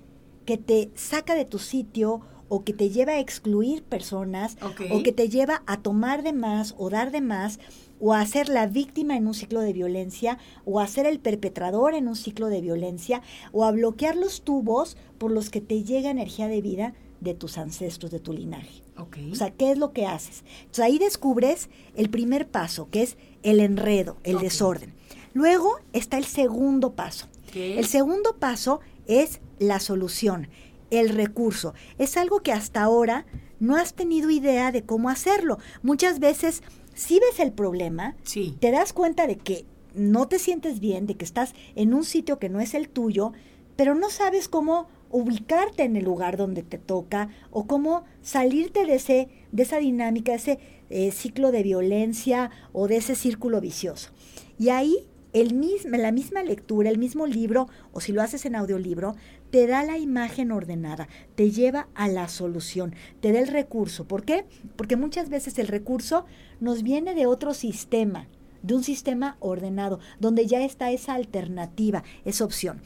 que 0.46 0.58
te 0.58 0.90
saca 0.96 1.36
de 1.36 1.46
tu 1.46 1.60
sitio 1.60 2.22
o 2.48 2.64
que 2.64 2.74
te 2.74 2.90
lleva 2.90 3.14
a 3.14 3.20
excluir 3.20 3.84
personas 3.84 4.58
o 4.90 5.04
que 5.04 5.12
te 5.12 5.30
lleva 5.30 5.62
a 5.68 5.78
tomar 5.82 6.24
de 6.24 6.34
más 6.34 6.74
o 6.78 6.90
dar 6.90 7.12
de 7.12 7.22
más 7.22 7.60
o 8.00 8.14
a 8.14 8.26
ser 8.26 8.50
la 8.50 8.68
víctima 8.68 9.18
en 9.18 9.28
un 9.28 9.34
ciclo 9.34 9.62
de 9.62 9.74
violencia 9.74 10.38
o 10.66 10.80
a 10.80 10.88
ser 10.88 11.06
el 11.06 11.20
perpetrador 11.20 11.94
en 11.94 12.08
un 12.08 12.16
ciclo 12.16 12.48
de 12.48 12.62
violencia 12.62 13.22
o 13.52 13.66
a 13.66 13.72
bloquear 13.72 14.16
los 14.16 14.42
tubos 14.42 14.98
por 15.18 15.32
los 15.32 15.50
que 15.50 15.62
te 15.62 15.84
llega 15.84 16.10
energía 16.10 16.48
de 16.48 16.62
vida 16.62 16.94
de 17.20 17.34
tus 17.34 17.58
ancestros, 17.58 18.12
de 18.12 18.20
tu 18.20 18.34
linaje. 18.34 18.82
Ok. 18.98 19.18
O 19.32 19.36
sea, 19.36 19.52
¿qué 19.52 19.72
es 19.72 19.78
lo 19.78 19.92
que 19.92 20.06
haces? 20.06 20.44
Entonces 20.60 20.86
ahí 20.86 20.98
descubres 20.98 21.70
el 21.96 22.10
primer 22.10 22.48
paso, 22.48 22.90
que 22.90 23.04
es 23.04 23.18
el 23.44 23.60
enredo, 23.60 24.18
el 24.24 24.40
desorden. 24.40 24.94
Luego 25.34 25.80
está 25.94 26.18
el 26.18 26.26
segundo 26.26 26.94
paso. 26.94 27.28
¿Qué 27.52 27.80
El 27.80 27.86
segundo 27.86 28.38
paso 28.38 28.80
es 29.08 29.42
la 29.58 29.80
solución, 29.80 30.50
el 30.92 31.10
recurso. 31.10 31.74
Es 31.98 32.18
algo 32.18 32.42
que 32.42 32.52
hasta 32.52 32.82
ahora 32.82 33.26
no 33.60 33.76
has 33.76 33.94
tenido 33.94 34.30
idea 34.30 34.72
de 34.72 34.84
cómo 34.84 35.10
hacerlo. 35.10 35.60
Muchas 35.82 36.20
veces, 36.20 36.64
si 37.00 37.20
ves 37.20 37.40
el 37.40 37.52
problema, 37.54 38.16
Sí. 38.24 38.56
te 38.60 38.72
das 38.72 38.92
cuenta 38.94 39.26
de 39.26 39.38
que 39.38 39.66
no 39.96 40.28
te 40.28 40.38
sientes 40.38 40.80
bien, 40.80 41.08
de 41.08 41.16
que 41.16 41.24
estás 41.26 41.54
en 41.76 41.94
un 41.94 42.04
sitio 42.04 42.40
que 42.40 42.50
no 42.50 42.60
es 42.60 42.74
el 42.74 42.90
tuyo, 42.90 43.32
pero 43.76 43.96
no 43.96 44.10
sabes 44.10 44.50
cómo 44.50 44.88
ubicarte 45.10 45.84
en 45.84 45.96
el 45.96 46.04
lugar 46.04 46.36
donde 46.36 46.62
te 46.62 46.78
toca 46.78 47.30
o 47.52 47.66
cómo 47.66 48.04
salirte 48.22 48.86
de 48.86 48.96
ese 48.96 49.30
de 49.52 49.64
esa 49.64 49.78
dinámica, 49.78 50.34
de 50.34 50.38
ese 50.38 50.60
eh, 50.90 51.12
ciclo 51.12 51.52
de 51.52 51.64
violencia 51.64 52.52
o 52.74 52.88
de 52.88 52.98
ese 52.98 53.16
círculo 53.16 53.62
vicioso. 53.62 54.12
Y 54.60 54.70
ahí 54.70 55.08
el 55.32 55.54
mismo, 55.54 55.96
la 55.98 56.12
misma 56.12 56.44
lectura, 56.44 56.90
el 56.90 56.98
mismo 56.98 57.26
libro, 57.28 57.68
o 57.94 58.02
si 58.02 58.12
lo 58.12 58.22
haces 58.22 58.46
en 58.46 58.56
audiolibro, 58.56 59.16
te 59.52 59.68
da 59.68 59.84
la 59.84 59.98
imagen 59.98 60.52
ordenada, 60.52 61.08
te 61.36 61.52
lleva 61.52 61.88
a 61.96 62.08
la 62.08 62.28
solución, 62.28 62.96
te 63.22 63.32
da 63.32 63.40
el 63.40 63.48
recurso. 63.48 64.08
¿Por 64.08 64.24
qué? 64.24 64.46
Porque 64.76 64.96
muchas 64.96 65.30
veces 65.30 65.58
el 65.60 65.68
recurso 65.68 66.26
nos 66.60 66.84
viene 66.84 67.16
de 67.16 67.26
otro 67.26 67.54
sistema, 67.54 68.28
de 68.62 68.76
un 68.76 68.84
sistema 68.84 69.38
ordenado, 69.40 70.00
donde 70.20 70.46
ya 70.46 70.64
está 70.64 70.92
esa 70.92 71.14
alternativa, 71.14 72.04
esa 72.26 72.46
opción. 72.46 72.82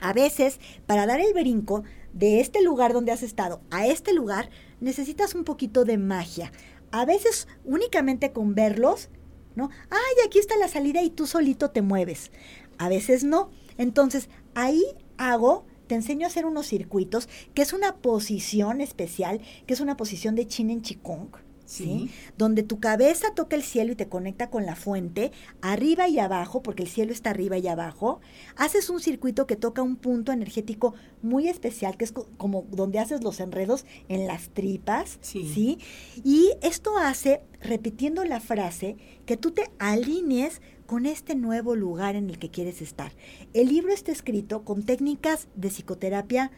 A 0.00 0.12
veces, 0.12 0.60
para 0.86 1.06
dar 1.06 1.20
el 1.20 1.34
brinco 1.34 1.82
de 2.12 2.40
este 2.40 2.62
lugar 2.62 2.92
donde 2.92 3.12
has 3.12 3.22
estado 3.22 3.60
a 3.70 3.86
este 3.86 4.12
lugar, 4.12 4.50
necesitas 4.80 5.34
un 5.34 5.44
poquito 5.44 5.84
de 5.84 5.98
magia. 5.98 6.52
A 6.92 7.04
veces, 7.04 7.48
únicamente 7.64 8.32
con 8.32 8.54
verlos, 8.54 9.10
¿no? 9.56 9.70
Ay, 9.90 10.26
aquí 10.26 10.38
está 10.38 10.56
la 10.56 10.68
salida 10.68 11.02
y 11.02 11.10
tú 11.10 11.26
solito 11.26 11.70
te 11.70 11.82
mueves. 11.82 12.30
A 12.78 12.88
veces 12.88 13.24
no. 13.24 13.50
Entonces, 13.76 14.28
ahí 14.54 14.84
hago, 15.16 15.66
te 15.88 15.96
enseño 15.96 16.26
a 16.26 16.28
hacer 16.28 16.46
unos 16.46 16.66
circuitos, 16.66 17.28
que 17.54 17.62
es 17.62 17.72
una 17.72 17.96
posición 17.96 18.80
especial, 18.80 19.40
que 19.66 19.74
es 19.74 19.80
una 19.80 19.96
posición 19.96 20.36
de 20.36 20.46
chin 20.46 20.70
en 20.70 20.82
chikung. 20.82 21.30
¿Sí? 21.68 22.10
Donde 22.38 22.62
tu 22.62 22.80
cabeza 22.80 23.34
toca 23.34 23.54
el 23.54 23.62
cielo 23.62 23.92
y 23.92 23.94
te 23.96 24.08
conecta 24.08 24.48
con 24.48 24.64
la 24.64 24.74
fuente, 24.74 25.32
arriba 25.60 26.08
y 26.08 26.18
abajo, 26.18 26.62
porque 26.62 26.82
el 26.82 26.88
cielo 26.88 27.12
está 27.12 27.30
arriba 27.30 27.58
y 27.58 27.68
abajo. 27.68 28.20
Haces 28.56 28.88
un 28.88 29.00
circuito 29.00 29.46
que 29.46 29.56
toca 29.56 29.82
un 29.82 29.96
punto 29.96 30.32
energético 30.32 30.94
muy 31.20 31.46
especial, 31.48 31.96
que 31.98 32.04
es 32.06 32.12
co- 32.12 32.28
como 32.38 32.64
donde 32.70 32.98
haces 32.98 33.22
los 33.22 33.38
enredos 33.40 33.84
en 34.08 34.26
las 34.26 34.48
tripas, 34.48 35.18
Sí. 35.20 35.46
¿sí? 35.52 35.78
Y 36.24 36.52
esto 36.62 36.96
hace, 36.96 37.42
repitiendo 37.60 38.24
la 38.24 38.40
frase, 38.40 38.96
que 39.26 39.36
tú 39.36 39.50
te 39.50 39.70
alinees 39.78 40.62
con 40.86 41.04
este 41.04 41.34
nuevo 41.34 41.74
lugar 41.76 42.16
en 42.16 42.30
el 42.30 42.38
que 42.38 42.50
quieres 42.50 42.80
estar. 42.80 43.12
El 43.52 43.68
libro 43.68 43.92
está 43.92 44.10
escrito 44.10 44.64
con 44.64 44.84
técnicas 44.84 45.48
de 45.54 45.68
psicoterapia 45.68 46.50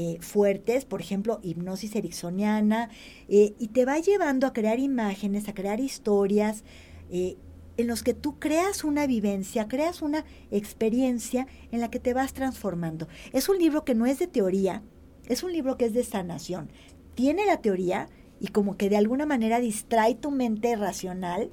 eh, 0.00 0.18
fuertes, 0.20 0.84
por 0.84 1.00
ejemplo, 1.00 1.40
hipnosis 1.42 1.96
ericksoniana, 1.96 2.88
eh, 3.28 3.54
y 3.58 3.66
te 3.66 3.84
va 3.84 3.98
llevando 3.98 4.46
a 4.46 4.52
crear 4.52 4.78
imágenes, 4.78 5.48
a 5.48 5.54
crear 5.54 5.80
historias, 5.80 6.62
eh, 7.10 7.36
en 7.76 7.88
los 7.88 8.04
que 8.04 8.14
tú 8.14 8.38
creas 8.38 8.84
una 8.84 9.08
vivencia, 9.08 9.66
creas 9.66 10.00
una 10.00 10.24
experiencia 10.52 11.48
en 11.72 11.80
la 11.80 11.90
que 11.90 11.98
te 11.98 12.14
vas 12.14 12.32
transformando. 12.32 13.08
Es 13.32 13.48
un 13.48 13.58
libro 13.58 13.84
que 13.84 13.96
no 13.96 14.06
es 14.06 14.20
de 14.20 14.28
teoría, 14.28 14.84
es 15.26 15.42
un 15.42 15.52
libro 15.52 15.76
que 15.76 15.86
es 15.86 15.94
de 15.94 16.04
sanación. 16.04 16.70
Tiene 17.16 17.44
la 17.44 17.60
teoría 17.60 18.08
y 18.38 18.48
como 18.48 18.76
que 18.76 18.90
de 18.90 18.98
alguna 18.98 19.26
manera 19.26 19.58
distrae 19.58 20.14
tu 20.14 20.30
mente 20.30 20.76
racional 20.76 21.50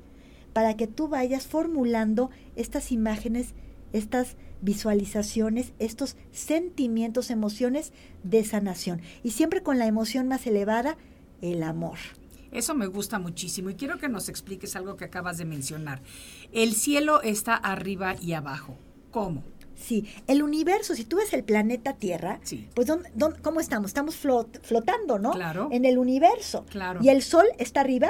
para 0.53 0.77
que 0.77 0.85
tú 0.85 1.07
vayas 1.07 1.47
formulando 1.47 2.29
estas 2.55 2.91
imágenes, 2.91 3.55
estas 3.95 4.35
visualizaciones, 4.61 5.73
estos 5.79 6.15
sentimientos, 6.31 7.29
emociones 7.29 7.91
de 8.23 8.43
sanación. 8.43 9.01
Y 9.23 9.31
siempre 9.31 9.63
con 9.63 9.79
la 9.79 9.87
emoción 9.87 10.27
más 10.27 10.45
elevada, 10.47 10.97
el 11.41 11.63
amor. 11.63 11.97
Eso 12.51 12.73
me 12.73 12.87
gusta 12.87 13.19
muchísimo 13.19 13.69
y 13.69 13.75
quiero 13.75 13.97
que 13.97 14.07
nos 14.07 14.29
expliques 14.29 14.75
algo 14.75 14.95
que 14.95 15.05
acabas 15.05 15.37
de 15.37 15.45
mencionar. 15.45 16.01
El 16.53 16.73
cielo 16.73 17.21
está 17.21 17.55
arriba 17.55 18.15
y 18.21 18.33
abajo. 18.33 18.75
¿Cómo? 19.11 19.43
Sí, 19.75 20.05
el 20.27 20.41
universo, 20.41 20.95
si 20.95 21.03
tú 21.03 21.17
ves 21.17 21.33
el 21.33 21.43
planeta 21.43 21.93
Tierra, 21.97 22.39
Sí. 22.43 22.69
pues 22.73 22.87
¿dónde, 22.87 23.09
dónde- 23.13 23.41
cómo 23.41 23.59
estamos? 23.59 23.89
Estamos 23.89 24.15
flot- 24.15 24.61
flotando, 24.61 25.19
¿no? 25.19 25.31
Claro. 25.31 25.67
En 25.71 25.83
el 25.83 25.97
universo. 25.97 26.65
Claro. 26.69 27.01
¿Y 27.03 27.09
el 27.09 27.21
Sol 27.23 27.45
está 27.59 27.81
arriba? 27.81 28.09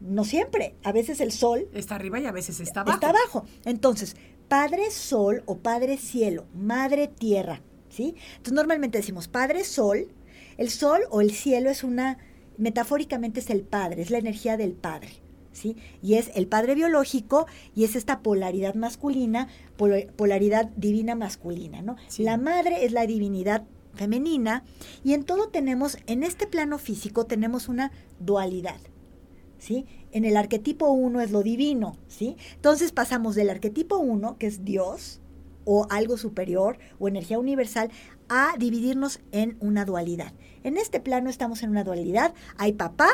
No 0.00 0.24
siempre. 0.24 0.74
A 0.82 0.90
veces 0.90 1.20
el 1.20 1.30
Sol 1.30 1.68
Está 1.72 1.94
arriba 1.94 2.18
y 2.18 2.26
a 2.26 2.32
veces 2.32 2.58
está 2.58 2.80
abajo. 2.80 2.96
está 2.96 3.10
abajo. 3.10 3.44
Entonces, 3.64 4.16
Padre 4.48 4.90
Sol 4.90 5.42
o 5.46 5.58
Padre 5.58 5.98
Cielo, 5.98 6.46
Madre 6.54 7.08
Tierra, 7.08 7.60
¿sí? 7.90 8.14
Entonces, 8.30 8.54
normalmente 8.54 8.98
decimos 8.98 9.28
Padre 9.28 9.64
Sol. 9.64 10.08
El 10.56 10.70
Sol 10.70 11.02
o 11.10 11.20
el 11.20 11.32
cielo 11.32 11.70
es 11.70 11.84
una, 11.84 12.18
metafóricamente 12.56 13.40
es 13.40 13.50
el 13.50 13.62
Padre, 13.62 14.02
es 14.02 14.10
la 14.10 14.18
energía 14.18 14.56
del 14.56 14.72
Padre, 14.72 15.10
¿sí? 15.52 15.76
Y 16.02 16.14
es 16.14 16.30
el 16.34 16.46
Padre 16.46 16.74
biológico 16.74 17.46
y 17.76 17.84
es 17.84 17.94
esta 17.94 18.20
polaridad 18.20 18.74
masculina, 18.74 19.48
pol- 19.76 20.08
polaridad 20.16 20.70
divina 20.76 21.14
masculina, 21.14 21.82
¿no? 21.82 21.96
Sí. 22.08 22.22
La 22.24 22.36
Madre 22.38 22.84
es 22.84 22.92
la 22.92 23.06
divinidad 23.06 23.64
femenina 23.94 24.64
y 25.04 25.12
en 25.14 25.24
todo 25.24 25.48
tenemos, 25.48 25.98
en 26.06 26.22
este 26.22 26.46
plano 26.46 26.78
físico 26.78 27.26
tenemos 27.26 27.68
una 27.68 27.92
dualidad. 28.18 28.80
¿sí? 29.58 29.86
En 30.12 30.24
el 30.24 30.36
arquetipo 30.36 30.90
1 30.90 31.20
es 31.20 31.30
lo 31.30 31.42
divino, 31.42 31.96
¿sí? 32.08 32.36
Entonces 32.54 32.92
pasamos 32.92 33.34
del 33.34 33.50
arquetipo 33.50 33.98
1, 33.98 34.38
que 34.38 34.46
es 34.46 34.64
Dios, 34.64 35.20
o 35.64 35.86
algo 35.90 36.16
superior, 36.16 36.78
o 36.98 37.08
energía 37.08 37.38
universal, 37.38 37.90
a 38.28 38.54
dividirnos 38.58 39.20
en 39.32 39.56
una 39.60 39.84
dualidad. 39.84 40.32
En 40.62 40.78
este 40.78 41.00
plano 41.00 41.28
estamos 41.28 41.62
en 41.62 41.70
una 41.70 41.84
dualidad, 41.84 42.32
hay 42.56 42.72
papá, 42.72 43.08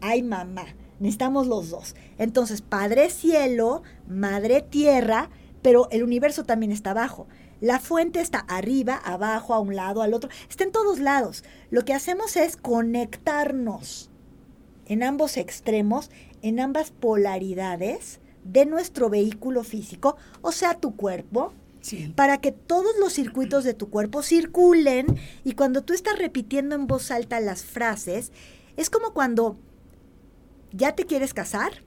hay 0.00 0.22
mamá, 0.22 0.64
necesitamos 0.98 1.46
los 1.46 1.70
dos. 1.70 1.94
Entonces, 2.16 2.62
Padre 2.62 3.10
Cielo, 3.10 3.82
Madre 4.08 4.62
Tierra, 4.62 5.28
pero 5.62 5.88
el 5.90 6.02
universo 6.02 6.44
también 6.44 6.72
está 6.72 6.92
abajo. 6.92 7.26
La 7.60 7.78
fuente 7.78 8.20
está 8.20 8.38
arriba, 8.38 8.96
abajo, 8.96 9.52
a 9.52 9.60
un 9.60 9.76
lado, 9.76 10.00
al 10.00 10.14
otro, 10.14 10.30
está 10.48 10.64
en 10.64 10.72
todos 10.72 10.98
lados. 10.98 11.44
Lo 11.70 11.84
que 11.84 11.92
hacemos 11.92 12.36
es 12.36 12.56
conectarnos 12.56 14.10
en 14.86 15.02
ambos 15.02 15.36
extremos, 15.36 16.10
en 16.42 16.60
ambas 16.60 16.90
polaridades 16.90 18.20
de 18.44 18.66
nuestro 18.66 19.10
vehículo 19.10 19.64
físico, 19.64 20.16
o 20.42 20.52
sea, 20.52 20.74
tu 20.74 20.96
cuerpo, 20.96 21.52
Sí. 21.82 22.12
para 22.14 22.42
que 22.42 22.52
todos 22.52 22.92
los 23.00 23.14
circuitos 23.14 23.64
de 23.64 23.72
tu 23.72 23.88
cuerpo 23.88 24.22
circulen 24.22 25.06
y 25.44 25.52
cuando 25.52 25.82
tú 25.82 25.94
estás 25.94 26.18
repitiendo 26.18 26.74
en 26.74 26.86
voz 26.86 27.10
alta 27.10 27.40
las 27.40 27.64
frases, 27.64 28.32
es 28.76 28.90
como 28.90 29.14
cuando 29.14 29.56
ya 30.72 30.94
te 30.94 31.04
quieres 31.06 31.32
casar, 31.32 31.82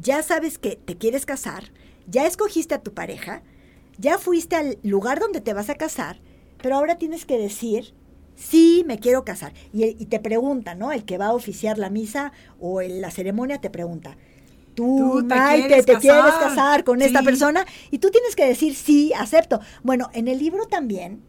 ya 0.00 0.22
sabes 0.22 0.58
que 0.58 0.76
te 0.76 0.96
quieres 0.96 1.26
casar, 1.26 1.64
ya 2.06 2.26
escogiste 2.26 2.74
a 2.74 2.82
tu 2.82 2.94
pareja, 2.94 3.42
ya 3.98 4.18
fuiste 4.18 4.54
al 4.54 4.78
lugar 4.84 5.18
donde 5.18 5.40
te 5.40 5.52
vas 5.52 5.68
a 5.68 5.74
casar, 5.74 6.20
pero 6.62 6.76
ahora 6.76 6.96
tienes 6.98 7.24
que 7.26 7.38
decir, 7.38 7.94
sí, 8.38 8.84
me 8.86 8.98
quiero 8.98 9.24
casar. 9.24 9.52
Y, 9.72 9.84
y 9.84 10.06
te 10.06 10.20
pregunta, 10.20 10.74
¿no? 10.74 10.92
El 10.92 11.04
que 11.04 11.18
va 11.18 11.26
a 11.26 11.34
oficiar 11.34 11.78
la 11.78 11.90
misa 11.90 12.32
o 12.60 12.80
en 12.82 13.00
la 13.00 13.10
ceremonia 13.10 13.60
te 13.60 13.70
pregunta, 13.70 14.16
tú, 14.74 15.20
Tú 15.20 15.26
te 15.28 15.40
Maite, 15.40 15.66
quieres 15.66 15.86
te 15.86 15.96
quieres 15.98 16.34
casar. 16.34 16.84
con 16.84 17.02
esta 17.02 17.22
persona 17.22 17.66
y 17.90 17.98
tú 17.98 18.10
tienes 18.10 18.36
que 18.36 18.46
decir, 18.46 18.74
sí, 18.74 19.12
acepto. 19.14 19.60
Bueno, 19.82 20.10
en 20.14 20.28
el 20.28 20.38
libro 20.38 20.66
también 20.66 21.22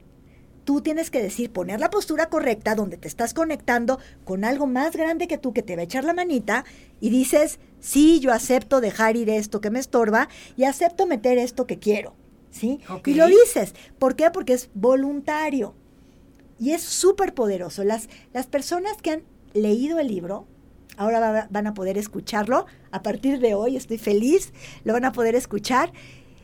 tú 0.63 0.81
tienes 0.81 1.09
que 1.09 1.21
decir, 1.21 1.51
poner 1.51 1.79
la 1.79 1.89
postura 1.89 2.29
correcta 2.29 2.75
donde 2.75 2.97
te 2.97 3.07
estás 3.07 3.33
conectando 3.33 3.99
con 4.23 4.45
algo 4.45 4.67
más 4.67 4.95
grande 4.95 5.27
que 5.27 5.39
tú 5.39 5.53
que 5.53 5.63
te 5.63 5.75
va 5.75 5.81
a 5.81 5.85
echar 5.85 6.03
la 6.03 6.13
manita 6.13 6.63
y 6.99 7.09
dices, 7.09 7.59
sí, 7.79 8.19
yo 8.19 8.31
acepto 8.33 8.81
dejar 8.81 9.15
ir 9.17 9.29
esto 9.31 9.61
que 9.61 9.71
me 9.71 9.79
estorba 9.79 10.29
y 10.57 10.65
acepto 10.65 11.07
meter 11.07 11.39
esto 11.39 11.65
que 11.65 11.79
quiero. 11.79 12.15
¿Sí? 12.51 12.79
Y 13.05 13.13
lo 13.15 13.27
dices. 13.27 13.73
¿Por 13.99 14.15
qué? 14.15 14.31
Porque 14.31 14.53
es 14.53 14.69
voluntario. 14.73 15.75
Y 16.59 16.71
es 16.71 16.81
súper 16.83 17.33
poderoso. 17.33 17.83
Las, 17.83 18.09
las 18.33 18.47
personas 18.47 18.97
que 19.01 19.11
han 19.11 19.21
leído 19.53 19.99
el 19.99 20.07
libro, 20.07 20.47
ahora 20.97 21.19
va- 21.19 21.47
van 21.49 21.67
a 21.67 21.73
poder 21.73 21.97
escucharlo. 21.97 22.65
A 22.91 23.01
partir 23.01 23.39
de 23.39 23.53
hoy 23.53 23.77
estoy 23.77 23.97
feliz, 23.97 24.53
lo 24.83 24.93
van 24.93 25.05
a 25.05 25.11
poder 25.11 25.35
escuchar. 25.35 25.91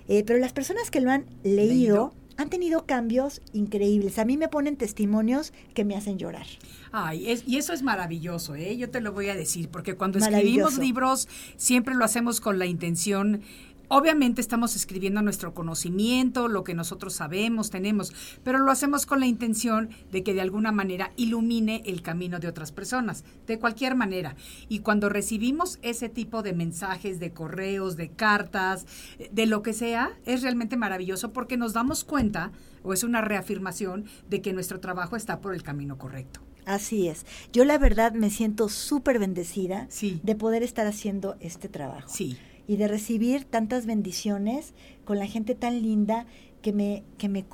Eh, 0.08 0.23
pero 0.25 0.39
las 0.39 0.54
personas 0.54 0.91
que 0.91 1.01
lo 1.01 1.12
han 1.12 1.25
leído, 1.43 1.65
Leído. 1.73 2.13
han 2.38 2.49
tenido 2.49 2.86
cambios 2.86 3.41
increíbles. 3.54 4.19
A 4.19 4.25
mí 4.25 4.38
me 4.38 4.47
ponen 4.47 4.75
testimonios 4.78 5.51
que 5.73 5.84
me 5.84 5.95
hacen 5.95 6.17
llorar. 6.19 6.45
Ay, 6.91 7.30
es- 7.32 7.43
y 7.47 7.58
eso 7.58 7.73
es 7.73 7.82
maravilloso, 7.82 8.56
¿eh? 8.56 8.78
Yo 8.78 8.89
te 8.89 9.01
lo 9.01 9.12
voy 9.12 9.30
a 9.30 9.36
decir, 9.36 9.67
porque 9.69 9.95
cuando 9.95 10.19
escribimos 10.19 10.78
libros 10.78 11.28
siempre 11.58 11.95
lo 11.95 12.06
hacemos 12.06 12.39
con 12.39 12.58
la 12.60 12.65
intención, 12.67 13.41
obviamente 13.87 14.41
estamos 14.41 14.75
escribiendo 14.75 15.21
nuestro 15.21 15.53
conocimiento, 15.53 16.47
lo 16.47 16.63
que 16.63 16.73
nosotros 16.73 17.13
sabemos, 17.13 17.69
tenemos, 17.69 18.13
pero 18.43 18.59
lo 18.59 18.71
hacemos 18.71 19.05
con 19.05 19.19
la 19.19 19.25
intención 19.27 19.89
de 20.11 20.23
que 20.23 20.33
de 20.33 20.41
alguna 20.41 20.71
manera 20.71 21.11
ilumine 21.15 21.81
el 21.85 22.01
camino 22.01 22.39
de 22.39 22.47
otras 22.47 22.71
personas, 22.71 23.23
de 23.47 23.59
cualquier 23.59 23.95
manera. 23.95 24.35
Y 24.69 24.79
cuando 24.79 25.09
recibimos 25.09 25.79
ese 25.81 26.09
tipo 26.09 26.43
de 26.43 26.53
mensajes, 26.53 27.19
de 27.19 27.31
correos, 27.31 27.95
de 27.97 28.09
cartas, 28.09 28.85
de 29.31 29.45
lo 29.45 29.61
que 29.61 29.73
sea, 29.73 30.11
es 30.25 30.41
realmente 30.41 30.77
maravilloso 30.77 31.31
porque 31.33 31.57
nos 31.57 31.73
damos 31.73 32.03
cuenta, 32.03 32.51
o 32.83 32.93
es 32.93 33.03
una 33.03 33.21
reafirmación, 33.21 34.05
de 34.29 34.41
que 34.41 34.53
nuestro 34.53 34.79
trabajo 34.79 35.15
está 35.15 35.39
por 35.41 35.53
el 35.53 35.63
camino 35.63 35.97
correcto. 35.97 36.41
Así 36.65 37.07
es. 37.07 37.25
Yo 37.53 37.63
la 37.63 37.77
verdad 37.77 38.13
me 38.13 38.31
siento 38.31 38.69
súper 38.69 39.19
bendecida 39.19 39.85
Sí. 39.89 40.19
de 40.23 40.35
poder 40.35 40.63
estar 40.63 40.87
haciendo 40.87 41.35
este 41.39 41.69
trabajo. 41.69 42.09
Sí. 42.09 42.37
Y 42.67 42.78
de 42.78 42.88
recibir 42.88 43.45
tantas 43.45 43.86
bendiciones 43.86 44.73
con 45.04 45.19
la 45.19 45.28
gente 45.28 45.56
tan 45.56 45.82
linda 45.82 46.25
que 46.62 46.73
me, 46.73 47.04
que 47.17 47.30
me, 47.30 47.45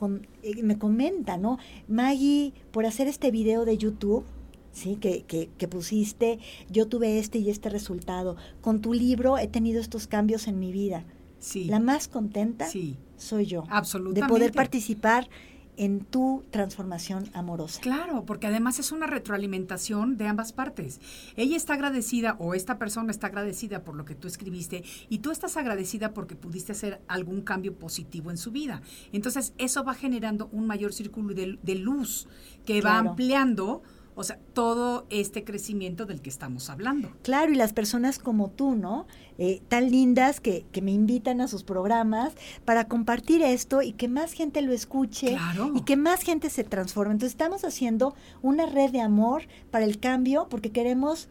eh, 0.43 0.63
me 0.63 0.77
comenta, 0.77 1.37
¿no? 1.37 1.57
Maggie, 1.87 2.53
por 2.71 2.85
hacer 2.85 3.07
este 3.07 3.29
video 3.29 3.65
de 3.65 3.77
YouTube, 3.77 4.23
¿sí? 4.71 4.95
Que, 4.95 5.23
que, 5.23 5.49
que 5.57 5.67
pusiste, 5.67 6.39
yo 6.69 6.87
tuve 6.87 7.19
este 7.19 7.39
y 7.39 7.49
este 7.49 7.69
resultado. 7.69 8.37
Con 8.61 8.79
tu 8.79 8.93
libro 8.93 9.37
he 9.37 9.47
tenido 9.47 9.81
estos 9.81 10.07
cambios 10.07 10.47
en 10.47 10.59
mi 10.59 10.71
vida. 10.71 11.03
Sí. 11.39 11.65
La 11.65 11.79
más 11.79 12.07
contenta 12.07 12.67
Sí. 12.67 12.95
soy 13.17 13.47
yo. 13.47 13.65
Absolutamente. 13.69 14.21
De 14.21 14.27
poder 14.27 14.51
participar 14.53 15.27
en 15.77 16.05
tu 16.05 16.43
transformación 16.51 17.29
amorosa. 17.33 17.81
Claro, 17.81 18.25
porque 18.25 18.47
además 18.47 18.79
es 18.79 18.91
una 18.91 19.07
retroalimentación 19.07 20.17
de 20.17 20.27
ambas 20.27 20.53
partes. 20.53 20.99
Ella 21.35 21.57
está 21.57 21.73
agradecida 21.73 22.35
o 22.39 22.53
esta 22.53 22.77
persona 22.77 23.11
está 23.11 23.27
agradecida 23.27 23.83
por 23.83 23.95
lo 23.95 24.05
que 24.05 24.15
tú 24.15 24.27
escribiste 24.27 24.83
y 25.09 25.19
tú 25.19 25.31
estás 25.31 25.57
agradecida 25.57 26.13
porque 26.13 26.35
pudiste 26.35 26.71
hacer 26.71 27.01
algún 27.07 27.41
cambio 27.41 27.75
positivo 27.75 28.31
en 28.31 28.37
su 28.37 28.51
vida. 28.51 28.81
Entonces 29.11 29.53
eso 29.57 29.83
va 29.83 29.93
generando 29.93 30.49
un 30.51 30.67
mayor 30.67 30.93
círculo 30.93 31.33
de, 31.33 31.57
de 31.61 31.75
luz 31.75 32.27
que 32.65 32.81
va 32.81 32.97
ampliando, 32.97 33.81
o 34.21 34.23
sea, 34.23 34.39
todo 34.53 35.05
este 35.09 35.43
crecimiento 35.43 36.05
del 36.05 36.21
que 36.21 36.29
estamos 36.29 36.69
hablando. 36.69 37.09
Claro, 37.23 37.51
y 37.51 37.55
las 37.55 37.73
personas 37.73 38.19
como 38.19 38.49
tú, 38.49 38.75
¿no? 38.75 39.05
Eh, 39.37 39.61
tan 39.67 39.91
lindas 39.91 40.39
que, 40.39 40.65
que 40.71 40.81
me 40.81 40.91
invitan 40.91 41.41
a 41.41 41.47
sus 41.47 41.63
programas 41.63 42.33
para 42.63 42.87
compartir 42.87 43.41
esto 43.41 43.81
y 43.81 43.93
que 43.93 44.07
más 44.07 44.33
gente 44.33 44.61
lo 44.61 44.71
escuche 44.73 45.29
Claro. 45.31 45.71
y 45.75 45.81
que 45.81 45.97
más 45.97 46.21
gente 46.21 46.49
se 46.49 46.63
transforme. 46.63 47.13
Entonces 47.13 47.33
estamos 47.33 47.63
haciendo 47.65 48.15
una 48.41 48.65
red 48.67 48.91
de 48.91 49.01
amor 49.01 49.43
para 49.71 49.85
el 49.85 49.99
cambio 49.99 50.47
porque 50.49 50.71
queremos 50.71 51.27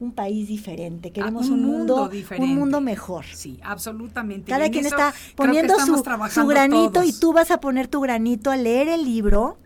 un 0.00 0.12
país 0.12 0.46
diferente, 0.46 1.10
queremos 1.10 1.48
Ah, 1.50 1.52
un, 1.54 1.64
mundo, 1.64 2.08
diferente. 2.08 2.48
un 2.48 2.54
mundo 2.56 2.80
mejor. 2.80 3.24
Sí, 3.34 3.58
absolutamente. 3.64 4.48
Cada 4.48 4.66
en 4.66 4.72
quien 4.72 4.86
está 4.86 5.12
poniendo 5.34 5.74
su, 5.80 6.04
su 6.30 6.46
granito 6.46 6.90
todos. 6.92 7.06
y 7.08 7.18
tú 7.18 7.32
vas 7.32 7.50
a 7.50 7.60
poner 7.60 7.88
tu 7.88 8.00
granito 8.00 8.52
al 8.52 8.62
leer 8.62 8.86
el 8.88 9.04
libro, 9.04 9.58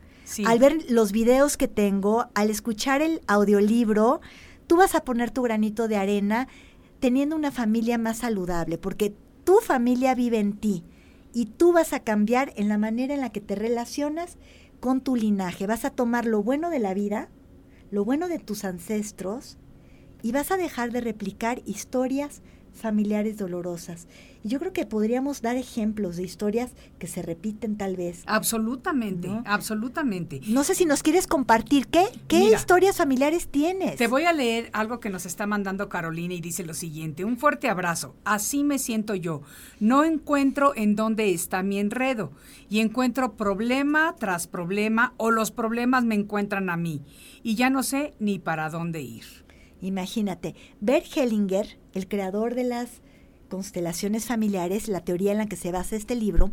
Al 0.47 0.59
ver 0.59 0.91
los 0.91 1.13
videos 1.13 1.57
que 1.57 1.69
tengo, 1.69 2.27
al 2.35 2.51
escuchar 2.51 3.03
el 3.03 3.21
audiolibro, 3.27 4.21
tú 4.67 4.77
vas 4.77 4.95
a 4.95 5.05
poner 5.05 5.31
tu 5.31 5.43
granito 5.43 5.89
de 5.89 5.97
arena 5.97 6.49
teniendo 7.01 7.37
una 7.37 7.51
familia 7.51 7.99
más 7.99 8.19
saludable, 8.19 8.79
porque 8.79 9.15
tu 9.45 9.57
familia 9.57 10.15
vive 10.15 10.39
en 10.39 10.57
ti 10.57 10.85
y 11.33 11.47
tú 11.47 11.73
vas 11.73 11.93
a 11.93 12.01
cambiar 12.01 12.53
en 12.57 12.69
la 12.69 12.79
manera 12.79 13.15
en 13.15 13.21
la 13.21 13.31
que 13.31 13.41
te 13.41 13.55
relacionas 13.55 14.39
con 14.81 15.01
tu 15.01 15.17
linaje. 15.17 15.67
Vas 15.67 15.85
a 15.85 15.91
tomar 15.91 16.27
lo 16.27 16.43
bueno 16.43 16.71
de 16.71 16.79
la 16.79 16.95
vida, 16.95 17.29
lo 17.91 18.05
bueno 18.05 18.29
de 18.29 18.39
tus 18.39 18.65
ancestros 18.65 19.59
y 20.23 20.33
vas 20.33 20.51
a 20.51 20.57
dejar 20.57 20.93
de 20.93 21.01
replicar 21.01 21.63
historias 21.67 22.43
familiares 22.75 23.39
dolorosas. 23.39 24.07
Y 24.45 24.49
yo 24.49 24.59
creo 24.59 24.73
que 24.73 24.87
podríamos 24.87 25.41
dar 25.41 25.57
ejemplos 25.57 26.17
de 26.17 26.25
historias 26.25 26.73
que 26.99 27.07
se 27.07 27.23
repiten 27.23 27.77
tal 27.77 27.97
vez. 27.97 28.25
Absolutamente, 28.27 29.29
¿No? 29.29 29.45
absolutamente. 29.47 30.41
No 30.49 30.65
sé 30.65 30.75
si 30.75 30.85
nos 30.85 31.03
quieres 31.03 31.27
compartir 31.27 31.87
qué, 31.87 32.07
qué 32.27 32.41
Mira, 32.41 32.59
historias 32.59 32.97
familiares 32.97 33.49
tienes. 33.49 33.97
Te 33.97 34.09
voy 34.09 34.25
a 34.25 34.33
leer 34.33 34.71
algo 34.73 34.99
que 34.99 35.11
nos 35.11 35.27
está 35.27 35.47
mandando 35.47 35.89
Carolina 35.89 36.35
y 36.35 36.41
dice 36.41 36.65
lo 36.65 36.75
siguiente, 36.75 37.25
un 37.25 37.37
fuerte 37.37 37.69
abrazo, 37.69 38.17
así 38.25 38.65
me 38.65 38.79
siento 38.79 39.15
yo, 39.15 39.43
no 39.79 40.05
encuentro 40.05 40.73
en 40.75 40.97
dónde 40.97 41.33
está 41.33 41.63
mi 41.63 41.79
enredo 41.79 42.33
y 42.69 42.81
encuentro 42.81 43.37
problema 43.37 44.17
tras 44.19 44.47
problema 44.47 45.15
o 45.19 45.31
los 45.31 45.51
problemas 45.51 46.05
me 46.05 46.15
encuentran 46.15 46.71
a 46.71 46.77
mí 46.77 47.03
y 47.43 47.55
ya 47.55 47.71
no 47.71 47.83
sé 47.83 48.15
ni 48.19 48.39
para 48.39 48.71
dónde 48.71 49.03
ir. 49.03 49.25
Imagínate, 49.81 50.55
Bert 50.81 51.07
Hellinger, 51.17 51.79
el 51.95 52.09
creador 52.09 52.55
de 52.55 52.65
las 52.65 52.89
constelaciones 53.49 54.27
familiares, 54.27 54.89
la 54.89 55.05
teoría 55.05 55.33
en 55.33 55.39
la 55.39 55.47
que 55.47 55.57
se 55.57 55.73
basa 55.73 55.97
este 55.97 56.15
libro, 56.15 56.51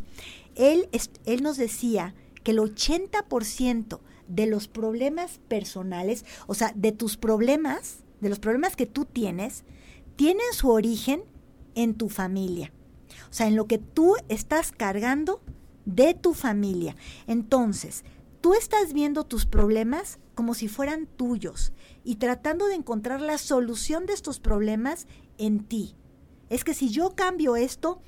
él, 0.56 0.90
él 1.26 1.44
nos 1.44 1.58
decía 1.58 2.14
que 2.44 2.52
el 2.52 2.60
80% 2.60 4.00
de 4.28 4.46
los 4.46 4.68
problemas 4.68 5.40
personales, 5.48 6.26
o 6.48 6.54
sea, 6.54 6.72
de 6.76 6.92
tus 6.92 7.18
problemas, 7.18 8.04
de 8.22 8.30
los 8.30 8.40
problemas 8.40 8.76
que 8.76 8.86
tú 8.86 9.06
tienes, 9.06 9.64
tienen 10.16 10.46
su 10.54 10.70
origen 10.70 11.24
en 11.76 11.96
tu 11.96 12.10
familia. 12.10 12.72
O 13.30 13.34
sea, 13.34 13.48
en 13.48 13.56
lo 13.56 13.66
que 13.68 13.78
tú 13.78 14.16
estás 14.28 14.72
cargando 14.72 15.42
de 15.86 16.14
tu 16.14 16.34
familia. 16.34 16.96
Entonces, 17.28 18.04
tú 18.42 18.54
estás 18.54 18.94
viendo 18.94 19.26
tus 19.26 19.46
problemas 19.46 20.20
como 20.36 20.54
si 20.54 20.68
fueran 20.68 21.08
tuyos 21.08 21.74
y 22.04 22.16
tratando 22.16 22.68
de 22.68 22.76
encontrar 22.76 23.22
la 23.22 23.38
solución 23.38 24.06
de 24.06 24.14
estos 24.14 24.40
problemas 24.40 25.08
en 25.40 25.64
ti. 25.64 25.96
Es 26.50 26.64
que 26.64 26.76
si 26.76 26.90
yo 26.90 27.16
cambio 27.16 27.56
esto, 27.56 28.02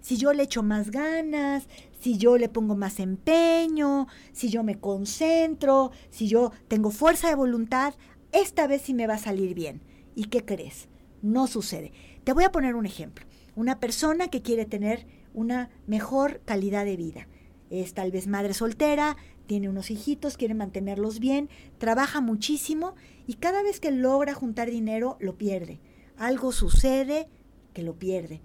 si 0.00 0.16
yo 0.16 0.32
le 0.32 0.44
echo 0.44 0.62
más 0.62 0.90
ganas, 0.90 1.68
si 2.00 2.18
yo 2.18 2.38
le 2.38 2.48
pongo 2.48 2.76
más 2.76 2.98
empeño, 2.98 4.06
si 4.32 4.48
yo 4.48 4.62
me 4.62 4.80
concentro, 4.80 5.92
si 6.10 6.28
yo 6.28 6.52
tengo 6.66 6.90
fuerza 6.90 7.28
de 7.28 7.34
voluntad, 7.34 7.94
esta 8.32 8.66
vez 8.66 8.82
sí 8.82 8.94
me 8.94 9.06
va 9.06 9.14
a 9.14 9.18
salir 9.18 9.54
bien. 9.54 9.82
¿Y 10.14 10.24
qué 10.24 10.44
crees? 10.44 10.88
No 11.22 11.46
sucede. 11.46 11.92
Te 12.24 12.32
voy 12.32 12.44
a 12.44 12.52
poner 12.52 12.74
un 12.74 12.86
ejemplo. 12.86 13.26
Una 13.54 13.80
persona 13.80 14.28
que 14.28 14.42
quiere 14.42 14.64
tener 14.64 15.06
una 15.34 15.70
mejor 15.86 16.40
calidad 16.44 16.84
de 16.84 16.96
vida. 16.96 17.28
Es 17.70 17.94
tal 17.94 18.10
vez 18.10 18.26
madre 18.26 18.54
soltera, 18.54 19.16
tiene 19.46 19.68
unos 19.68 19.90
hijitos, 19.90 20.36
quiere 20.36 20.54
mantenerlos 20.54 21.18
bien, 21.18 21.48
trabaja 21.78 22.20
muchísimo 22.20 22.94
y 23.26 23.34
cada 23.34 23.62
vez 23.62 23.80
que 23.80 23.90
logra 23.90 24.34
juntar 24.34 24.70
dinero 24.70 25.16
lo 25.20 25.36
pierde. 25.36 25.80
Algo 26.18 26.50
sucede 26.50 27.28
que 27.72 27.82
lo 27.82 27.98
pierde. 27.98 28.42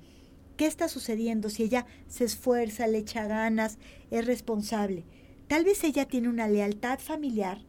¿Qué 0.58 0.68
está 0.68 0.88
sucediendo 0.88 1.50
si 1.50 1.64
ella 1.64 1.88
se 2.08 2.24
esfuerza, 2.24 2.86
le 2.86 3.00
echa 3.00 3.26
ganas, 3.26 3.80
es 4.12 4.26
responsable? 4.28 5.06
Tal 5.48 5.66
vez 5.66 5.84
ella 5.84 6.06
tiene 6.06 6.30
una 6.30 6.48
lealtad 6.48 7.00
familiar 7.00 7.66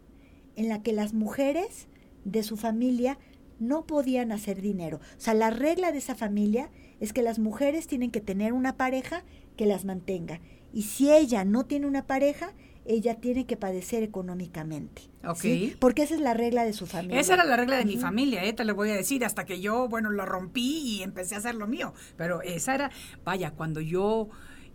en 0.56 0.68
la 0.68 0.82
que 0.82 0.92
las 0.92 1.14
mujeres 1.14 1.88
de 2.24 2.42
su 2.42 2.58
familia 2.58 3.18
no 3.58 3.86
podían 3.86 4.30
hacer 4.30 4.60
dinero. 4.60 5.00
O 5.16 5.20
sea, 5.20 5.32
la 5.32 5.48
regla 5.48 5.90
de 5.90 5.98
esa 5.98 6.14
familia 6.14 6.70
es 7.00 7.14
que 7.14 7.22
las 7.22 7.38
mujeres 7.38 7.86
tienen 7.86 8.10
que 8.10 8.20
tener 8.20 8.52
una 8.52 8.76
pareja 8.76 9.24
que 9.56 9.64
las 9.64 9.86
mantenga. 9.86 10.40
Y 10.72 10.82
si 10.82 11.10
ella 11.10 11.44
no 11.44 11.64
tiene 11.64 11.86
una 11.86 12.06
pareja, 12.06 12.52
ella 12.84 13.16
tiene 13.16 13.46
que 13.46 13.56
padecer 13.56 14.02
económicamente. 14.02 15.02
Ok. 15.26 15.38
¿sí? 15.38 15.76
Porque 15.78 16.02
esa 16.02 16.14
es 16.14 16.20
la 16.20 16.34
regla 16.34 16.64
de 16.64 16.72
su 16.72 16.86
familia. 16.86 17.20
Esa 17.20 17.34
era 17.34 17.44
la 17.44 17.56
regla 17.56 17.76
de 17.76 17.84
mi 17.84 17.96
familia, 17.96 18.44
¿eh? 18.44 18.52
te 18.52 18.64
lo 18.64 18.74
voy 18.74 18.90
a 18.90 18.94
decir, 18.94 19.24
hasta 19.24 19.44
que 19.44 19.60
yo, 19.60 19.88
bueno, 19.88 20.10
lo 20.10 20.26
rompí 20.26 20.80
y 20.84 21.02
empecé 21.02 21.34
a 21.34 21.38
hacer 21.38 21.54
lo 21.54 21.66
mío. 21.66 21.94
Pero 22.16 22.42
esa 22.42 22.74
era, 22.74 22.90
vaya, 23.24 23.52
cuando 23.52 23.80
yo 23.80 24.28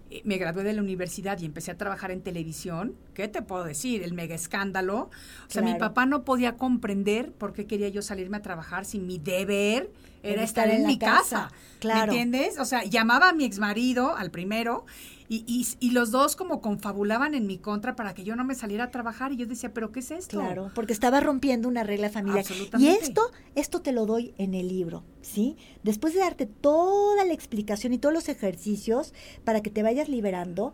eh, 0.10 0.22
me 0.26 0.38
gradué 0.38 0.64
de 0.64 0.74
la 0.74 0.82
universidad 0.82 1.40
y 1.40 1.46
empecé 1.46 1.70
a 1.70 1.78
trabajar 1.78 2.10
en 2.10 2.22
televisión, 2.22 2.96
¿qué 3.14 3.28
te 3.28 3.44
puedo 3.44 3.64
decir? 3.64 4.02
El 4.02 4.14
mega 4.14 4.34
escándalo. 4.34 5.12
O 5.48 5.52
sea, 5.52 5.62
mi 5.62 5.76
papá 5.76 6.08
no 6.08 6.26
podía 6.26 6.58
comprender 6.58 7.32
por 7.32 7.54
qué 7.54 7.68
quería 7.68 7.90
yo 7.90 8.02
salirme 8.02 8.38
a 8.38 8.42
trabajar 8.42 8.86
si 8.86 9.00
mi 9.00 9.20
deber 9.20 9.92
era 10.24 10.44
estar 10.44 10.68
estar 10.68 10.70
en, 10.70 10.88
mi 10.88 10.98
casa. 10.98 11.20
casa. 11.20 11.52
Claro. 11.80 12.12
¿Me 12.12 12.22
entiendes? 12.22 12.60
O 12.60 12.66
sea, 12.66 12.84
llamaba 12.84 13.30
a 13.30 13.34
mi 13.34 13.46
exmarido, 13.46 14.16
al 14.16 14.32
primero, 14.32 14.86
y, 15.30 15.44
y, 15.46 15.68
y 15.80 15.92
los 15.92 16.10
dos 16.10 16.36
como 16.36 16.60
confabulaban 16.60 17.36
en 17.36 17.46
mi 17.46 17.60
contra 17.60 17.96
para 17.96 18.16
que 18.16 18.24
yo 18.24 18.36
no 18.36 18.44
me 18.44 18.56
saliera 18.56 18.86
a 18.86 18.92
trabajar. 18.92 19.32
Y 19.32 19.38
yo 19.38 19.46
decía, 19.46 19.72
¿pero 19.74 19.92
qué 19.92 20.00
es 20.00 20.10
esto? 20.10 20.40
Claro, 20.40 20.72
porque 20.74 20.92
estaba 20.92 21.20
rompiendo 21.20 21.70
una 21.70 21.84
regla 21.84 22.10
familiar. 22.10 22.44
Y 22.80 22.88
esto, 22.88 23.22
esto 23.54 23.82
te 23.82 23.92
lo 23.92 24.08
doy 24.08 24.34
en 24.40 24.56
el 24.56 24.68
libro, 24.68 25.04
¿sí? 25.22 25.56
Después 25.84 26.16
de 26.16 26.22
darte 26.22 26.48
toda 26.48 27.24
la 27.26 27.34
explicación 27.34 27.94
y 27.94 28.00
todos 28.00 28.14
los 28.14 28.28
ejercicios 28.28 29.14
para 29.44 29.62
que 29.62 29.70
te 29.70 29.84
vayas 29.84 30.10
liberando, 30.10 30.74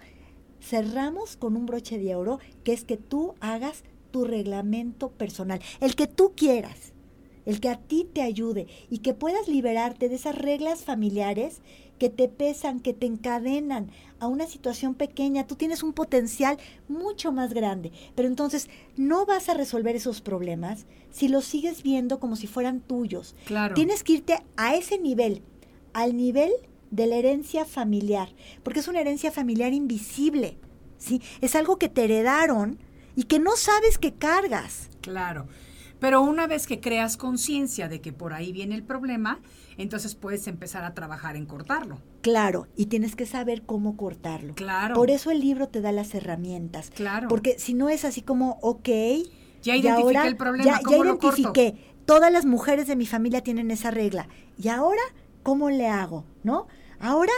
cerramos 0.61 1.35
con 1.35 1.57
un 1.57 1.65
broche 1.65 1.99
de 1.99 2.15
oro, 2.15 2.39
que 2.63 2.71
es 2.71 2.85
que 2.85 2.95
tú 2.95 3.35
hagas 3.41 3.83
tu 4.11 4.23
reglamento 4.23 5.11
personal, 5.11 5.59
el 5.81 5.95
que 5.95 6.07
tú 6.07 6.31
quieras, 6.33 6.93
el 7.45 7.59
que 7.59 7.67
a 7.67 7.77
ti 7.77 8.07
te 8.11 8.21
ayude 8.21 8.67
y 8.89 8.99
que 8.99 9.13
puedas 9.13 9.49
liberarte 9.49 10.07
de 10.07 10.15
esas 10.15 10.35
reglas 10.35 10.85
familiares 10.85 11.61
que 11.99 12.09
te 12.09 12.27
pesan, 12.27 12.79
que 12.79 12.93
te 12.93 13.05
encadenan 13.05 13.91
a 14.19 14.27
una 14.27 14.47
situación 14.47 14.95
pequeña. 14.95 15.47
Tú 15.47 15.55
tienes 15.55 15.83
un 15.83 15.93
potencial 15.93 16.57
mucho 16.87 17.31
más 17.31 17.53
grande, 17.53 17.91
pero 18.15 18.27
entonces 18.27 18.69
no 18.95 19.25
vas 19.25 19.49
a 19.49 19.53
resolver 19.53 19.95
esos 19.95 20.21
problemas 20.21 20.85
si 21.11 21.27
los 21.27 21.45
sigues 21.45 21.83
viendo 21.83 22.19
como 22.19 22.35
si 22.35 22.47
fueran 22.47 22.81
tuyos. 22.81 23.35
Claro. 23.45 23.75
Tienes 23.75 24.03
que 24.03 24.13
irte 24.13 24.43
a 24.57 24.75
ese 24.75 24.99
nivel, 24.99 25.41
al 25.93 26.15
nivel 26.15 26.51
de 26.91 27.07
la 27.07 27.15
herencia 27.15 27.65
familiar, 27.65 28.29
porque 28.63 28.79
es 28.79 28.87
una 28.87 29.01
herencia 29.01 29.31
familiar 29.31 29.73
invisible, 29.73 30.57
¿sí? 30.97 31.21
Es 31.41 31.55
algo 31.55 31.77
que 31.77 31.89
te 31.89 32.05
heredaron 32.05 32.79
y 33.15 33.23
que 33.23 33.39
no 33.39 33.55
sabes 33.55 33.97
que 33.97 34.13
cargas. 34.13 34.89
Claro. 35.01 35.47
Pero 36.05 36.21
una 36.21 36.45
vez 36.45 36.67
que 36.67 36.79
creas 36.79 37.17
conciencia 37.17 37.87
de 37.89 37.99
que 37.99 38.13
por 38.13 38.33
ahí 38.33 38.53
viene 38.53 38.75
el 38.75 38.83
problema, 38.83 39.39
entonces 39.75 40.13
puedes 40.13 40.45
empezar 40.45 40.83
a 40.83 40.93
trabajar 40.93 41.35
en 41.35 41.47
cortarlo. 41.47 41.97
Claro, 42.21 42.67
y 42.75 42.85
tienes 42.85 43.15
que 43.15 43.25
saber 43.25 43.63
cómo 43.63 43.97
cortarlo. 43.97 44.53
Claro. 44.53 44.93
Por 44.93 45.09
eso 45.09 45.31
el 45.31 45.39
libro 45.39 45.67
te 45.67 45.81
da 45.81 45.91
las 45.91 46.13
herramientas. 46.13 46.91
Claro. 46.91 47.27
Porque 47.27 47.57
si 47.57 47.73
no 47.73 47.89
es 47.89 48.05
así 48.05 48.21
como, 48.21 48.59
ok, 48.61 48.87
Ya 49.63 49.75
identifiqué 49.75 49.89
ahora 49.89 50.27
el 50.27 50.37
problema, 50.37 50.63
ya, 50.63 50.77
ya 50.77 50.83
¿cómo 50.83 51.03
lo 51.03 51.17
corto? 51.17 51.37
identifiqué, 51.41 51.95
todas 52.05 52.31
las 52.31 52.45
mujeres 52.45 52.85
de 52.85 52.95
mi 52.95 53.07
familia 53.07 53.41
tienen 53.41 53.71
esa 53.71 53.89
regla. 53.89 54.27
Y 54.61 54.67
ahora, 54.67 55.01
¿cómo 55.41 55.71
le 55.71 55.87
hago? 55.87 56.23
¿No? 56.43 56.67
Ahora, 56.99 57.33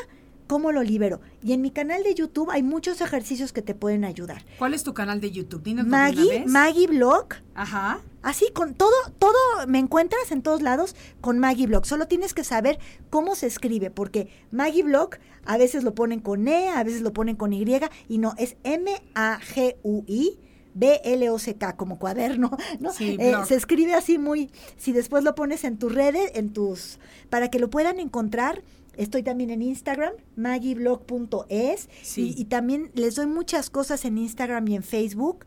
¿cómo 0.48 0.74
lo 0.74 0.84
libero? 0.84 1.22
Y 1.42 1.54
en 1.54 1.62
mi 1.62 1.72
canal 1.72 2.04
de 2.04 2.14
YouTube 2.16 2.52
hay 2.52 2.64
muchos 2.64 3.00
ejercicios 3.00 3.54
que 3.54 3.62
te 3.62 3.76
pueden 3.76 4.04
ayudar. 4.04 4.44
¿Cuál 4.60 4.74
es 4.74 4.84
tu 4.84 4.94
canal 4.94 5.22
de 5.22 5.32
YouTube? 5.32 5.64
Dinos 5.64 5.88
Maggie. 5.88 6.44
Maggie 6.46 6.88
Blog, 6.88 7.28
Ajá. 7.56 8.02
Así, 8.24 8.48
con 8.54 8.74
todo, 8.74 8.92
todo, 9.20 9.38
me 9.68 9.80
encuentras 9.80 10.32
en 10.32 10.42
todos 10.42 10.62
lados 10.62 10.96
con 11.22 11.40
Maggie 11.40 11.68
Blog. 11.68 11.86
Solo 11.86 12.08
tienes 12.08 12.34
que 12.34 12.44
saber 12.44 12.80
cómo 13.10 13.36
se 13.36 13.48
escribe, 13.48 13.92
porque 13.92 14.30
Maggie 14.52 14.84
Blog 14.84 15.12
a 15.46 15.58
veces 15.58 15.84
lo 15.84 15.94
ponen 15.96 16.20
con 16.20 16.48
E, 16.48 16.70
a 16.70 16.84
veces 16.84 17.02
lo 17.02 17.14
ponen 17.14 17.36
con 17.36 17.54
Y, 17.54 17.66
y 18.10 18.18
no, 18.18 18.34
es 18.38 18.58
M-A-G-U-I. 18.64 20.40
B-L-O-C-K, 20.80 21.76
como 21.76 21.98
cuaderno, 21.98 22.56
¿no? 22.80 22.92
Sí, 22.94 23.18
Eh, 23.20 23.34
se 23.48 23.56
escribe 23.56 23.96
así 23.96 24.20
muy, 24.20 24.52
si 24.78 24.92
después 24.92 25.24
lo 25.24 25.34
pones 25.34 25.64
en 25.64 25.80
tus 25.80 25.92
redes, 25.92 26.30
en 26.36 26.54
tus, 26.54 27.00
para 27.32 27.50
que 27.50 27.58
lo 27.58 27.68
puedan 27.72 28.00
encontrar, 28.00 28.62
estoy 28.96 29.24
también 29.24 29.50
en 29.50 29.64
Instagram, 29.64 30.14
maggieblog.es, 30.36 31.90
Sí. 32.04 32.36
y, 32.38 32.42
y 32.42 32.46
también 32.46 32.92
les 32.94 33.16
doy 33.16 33.26
muchas 33.26 33.72
cosas 33.72 34.06
en 34.06 34.20
Instagram 34.20 34.68
y 34.68 34.76
en 34.76 34.84
Facebook, 34.84 35.46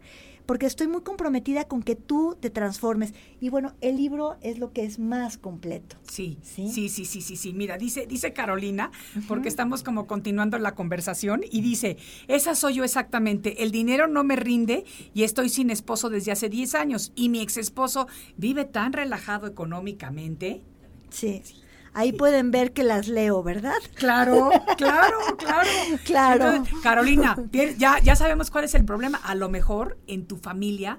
porque 0.50 0.66
estoy 0.66 0.88
muy 0.88 1.02
comprometida 1.02 1.68
con 1.68 1.80
que 1.80 1.94
tú 1.94 2.36
te 2.40 2.50
transformes. 2.50 3.14
Y 3.40 3.50
bueno, 3.50 3.76
el 3.80 3.96
libro 3.96 4.36
es 4.40 4.58
lo 4.58 4.72
que 4.72 4.82
es 4.82 4.98
más 4.98 5.38
completo. 5.38 5.94
Sí, 6.02 6.38
¿Sí? 6.42 6.68
sí, 6.72 6.88
sí, 6.88 7.04
sí, 7.04 7.20
sí, 7.20 7.36
sí. 7.36 7.52
Mira, 7.52 7.78
dice, 7.78 8.04
dice 8.08 8.32
Carolina, 8.32 8.90
porque 9.28 9.48
estamos 9.48 9.84
como 9.84 10.08
continuando 10.08 10.58
la 10.58 10.74
conversación, 10.74 11.42
y 11.48 11.60
dice, 11.60 11.98
esa 12.26 12.56
soy 12.56 12.74
yo 12.74 12.82
exactamente, 12.82 13.62
el 13.62 13.70
dinero 13.70 14.08
no 14.08 14.24
me 14.24 14.34
rinde 14.34 14.84
y 15.14 15.22
estoy 15.22 15.50
sin 15.50 15.70
esposo 15.70 16.10
desde 16.10 16.32
hace 16.32 16.48
10 16.48 16.74
años, 16.74 17.12
y 17.14 17.28
mi 17.28 17.42
ex 17.42 17.56
esposo 17.56 18.08
vive 18.36 18.64
tan 18.64 18.92
relajado 18.92 19.46
económicamente. 19.46 20.62
Sí. 21.10 21.44
Ahí 21.92 22.12
pueden 22.12 22.50
ver 22.50 22.72
que 22.72 22.84
las 22.84 23.08
leo, 23.08 23.42
¿verdad? 23.42 23.74
Claro, 23.94 24.50
claro, 24.76 25.18
claro. 25.38 25.68
Claro. 26.04 26.50
Entonces, 26.52 26.74
Carolina, 26.82 27.36
ya, 27.78 27.98
ya 28.00 28.16
sabemos 28.16 28.50
cuál 28.50 28.64
es 28.64 28.74
el 28.74 28.84
problema. 28.84 29.18
A 29.18 29.34
lo 29.34 29.48
mejor 29.48 29.98
en 30.06 30.26
tu 30.26 30.36
familia 30.36 30.98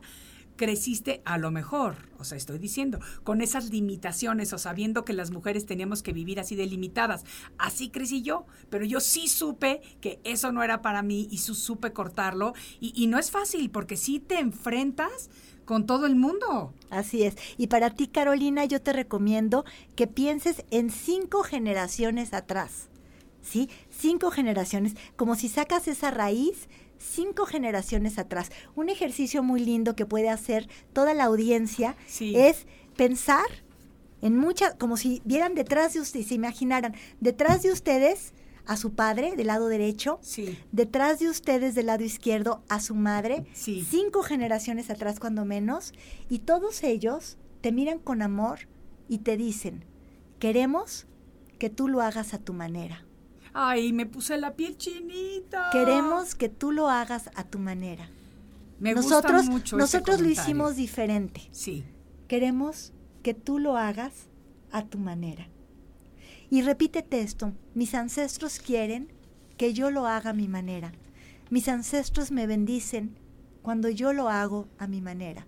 creciste 0.57 1.23
a 1.25 1.39
lo 1.39 1.49
mejor, 1.49 1.95
o 2.19 2.23
sea, 2.23 2.37
estoy 2.37 2.59
diciendo, 2.59 2.99
con 3.23 3.41
esas 3.41 3.71
limitaciones 3.71 4.53
o 4.53 4.59
sabiendo 4.59 5.03
que 5.05 5.13
las 5.13 5.31
mujeres 5.31 5.65
teníamos 5.65 6.03
que 6.03 6.13
vivir 6.13 6.39
así 6.39 6.55
delimitadas. 6.55 7.23
Así 7.57 7.89
crecí 7.89 8.21
yo, 8.21 8.45
pero 8.69 8.85
yo 8.85 8.99
sí 8.99 9.27
supe 9.27 9.81
que 10.01 10.19
eso 10.23 10.51
no 10.51 10.61
era 10.61 10.83
para 10.83 11.01
mí 11.01 11.27
y 11.31 11.39
su- 11.39 11.55
supe 11.55 11.93
cortarlo. 11.93 12.53
Y, 12.79 12.93
y 12.95 13.07
no 13.07 13.17
es 13.17 13.31
fácil 13.31 13.71
porque 13.71 13.97
sí 13.97 14.19
te 14.19 14.37
enfrentas 14.39 15.31
con 15.65 15.85
todo 15.85 16.05
el 16.05 16.15
mundo. 16.15 16.73
Así 16.89 17.23
es. 17.23 17.35
Y 17.57 17.67
para 17.67 17.89
ti, 17.91 18.07
Carolina, 18.07 18.65
yo 18.65 18.81
te 18.81 18.93
recomiendo 18.93 19.63
que 19.95 20.07
pienses 20.07 20.63
en 20.71 20.89
cinco 20.89 21.43
generaciones 21.43 22.33
atrás. 22.33 22.89
¿Sí? 23.41 23.69
Cinco 23.89 24.29
generaciones. 24.31 24.95
Como 25.15 25.35
si 25.35 25.49
sacas 25.49 25.87
esa 25.87 26.11
raíz, 26.11 26.67
cinco 26.99 27.45
generaciones 27.45 28.19
atrás. 28.19 28.51
Un 28.75 28.89
ejercicio 28.89 29.41
muy 29.41 29.59
lindo 29.61 29.95
que 29.95 30.05
puede 30.05 30.29
hacer 30.29 30.67
toda 30.93 31.13
la 31.13 31.23
audiencia 31.25 31.95
Sí. 32.05 32.35
es 32.35 32.67
pensar 32.95 33.45
en 34.21 34.37
muchas, 34.37 34.75
como 34.75 34.97
si 34.97 35.21
vieran 35.25 35.55
detrás 35.55 35.93
de 35.93 36.01
ustedes, 36.01 36.27
se 36.27 36.35
imaginaran 36.35 36.93
detrás 37.19 37.63
de 37.63 37.71
ustedes 37.71 38.33
a 38.65 38.77
su 38.77 38.93
padre 38.93 39.35
del 39.35 39.47
lado 39.47 39.67
derecho, 39.67 40.19
Sí. 40.21 40.57
detrás 40.71 41.19
de 41.19 41.29
ustedes 41.29 41.75
del 41.75 41.87
lado 41.87 42.03
izquierdo 42.03 42.63
a 42.69 42.79
su 42.79 42.95
madre, 42.95 43.45
Sí. 43.53 43.85
cinco 43.89 44.23
generaciones 44.23 44.89
atrás 44.89 45.19
cuando 45.19 45.45
menos, 45.45 45.93
y 46.29 46.39
todos 46.39 46.83
ellos 46.83 47.37
te 47.61 47.71
miran 47.71 47.99
con 47.99 48.21
amor 48.21 48.59
y 49.07 49.19
te 49.19 49.37
dicen, 49.37 49.85
queremos 50.39 51.05
que 51.59 51.69
tú 51.69 51.87
lo 51.87 52.01
hagas 52.01 52.33
a 52.33 52.39
tu 52.39 52.53
manera. 52.53 53.05
Ay, 53.53 53.91
me 53.93 54.05
puse 54.05 54.37
la 54.37 54.55
piel 54.55 54.77
chinita. 54.77 55.69
Queremos 55.71 56.35
que 56.35 56.47
tú 56.49 56.71
lo 56.71 56.89
hagas 56.89 57.29
a 57.35 57.43
tu 57.43 57.59
manera. 57.59 58.09
Me 58.79 58.93
gusta 58.93 59.15
nosotros 59.15 59.45
mucho 59.49 59.75
ese 59.75 59.81
nosotros 59.97 60.21
lo 60.21 60.29
hicimos 60.29 60.75
diferente. 60.75 61.41
Sí. 61.51 61.83
Queremos 62.27 62.93
que 63.21 63.33
tú 63.33 63.59
lo 63.59 63.77
hagas 63.77 64.13
a 64.71 64.85
tu 64.85 64.97
manera. 64.97 65.47
Y 66.51 66.61
repítete 66.61 67.21
esto, 67.21 67.53
mis 67.73 67.95
ancestros 67.95 68.59
quieren 68.59 69.07
que 69.57 69.73
yo 69.73 69.89
lo 69.89 70.05
haga 70.05 70.29
a 70.31 70.33
mi 70.33 70.47
manera. 70.47 70.91
Mis 71.49 71.67
ancestros 71.67 72.29
me 72.31 72.45
bendicen 72.45 73.15
cuando 73.63 73.89
yo 73.89 74.11
lo 74.13 74.29
hago 74.29 74.67
a 74.77 74.85
mi 74.85 75.01
manera. 75.01 75.47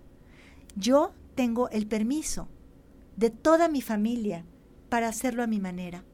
Yo 0.76 1.12
tengo 1.34 1.68
el 1.68 1.86
permiso 1.86 2.48
de 3.16 3.30
toda 3.30 3.68
mi 3.68 3.82
familia 3.82 4.44
para 4.88 5.08
hacerlo 5.08 5.42
a 5.42 5.46
mi 5.46 5.60
manera. 5.60 6.04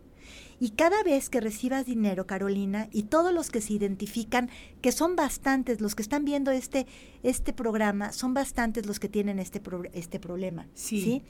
Y 0.59 0.71
cada 0.71 1.03
vez 1.03 1.31
que 1.31 1.41
recibas 1.41 1.87
dinero, 1.87 2.27
Carolina, 2.27 2.89
y 2.93 3.05
todos 3.05 3.33
los 3.33 3.49
que 3.51 3.61
se 3.63 3.73
identifican, 3.73 4.51
que 4.83 4.93
son 4.93 5.17
bastantes, 5.17 5.81
los 5.81 5.95
que 5.95 6.03
están 6.03 6.25
viendo 6.27 6.51
este, 6.51 6.87
este 7.23 7.53
programa, 7.55 8.13
son 8.13 8.35
bastantes 8.35 8.85
los 8.87 9.01
que 9.01 9.09
tienen 9.09 9.39
este, 9.39 9.61
pro- 9.61 9.85
este 9.95 10.21
problema. 10.21 10.67
Sí. 10.75 11.23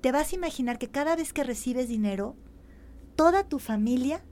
Te 0.00 0.10
vas 0.12 0.32
a 0.32 0.36
imaginar 0.36 0.78
que 0.78 0.88
cada 0.88 1.16
vez 1.16 1.34
que 1.34 1.44
recibes 1.44 1.88
dinero, 1.88 2.34
toda 3.18 3.42
tu 3.42 3.58
familia 3.58 4.22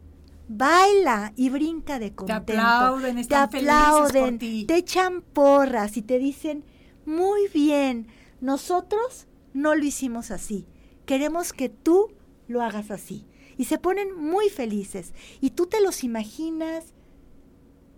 baila 0.49 1.32
y 1.34 1.51
brinca 1.51 1.99
de 1.99 2.14
contento. 2.14 2.53
aplauden, 2.53 3.18
están 3.18 3.51
te 3.51 3.59
felices 3.59 3.74
por 3.74 4.07
aplauden, 4.07 4.39
ti. 4.39 4.64
te 4.64 4.76
echan 4.76 5.22
porras 5.22 5.97
y 5.97 6.03
te 6.03 6.20
dicen, 6.20 6.64
muy 7.05 7.49
bien, 7.53 8.07
nosotros 8.41 9.26
no 9.53 9.74
lo 9.74 9.84
hicimos 9.84 10.30
así. 10.30 10.68
Queremos 11.05 11.53
que 11.53 11.68
tú 11.68 12.12
lo 12.47 12.62
hagas 12.62 12.93
así. 12.93 13.26
Y 13.59 13.64
se 13.64 13.78
ponen 13.78 14.14
muy 14.14 14.51
felices. 14.51 15.14
Y 15.41 15.51
tú 15.51 15.66
te 15.66 15.80
los 15.80 16.05
imaginas 16.05 16.84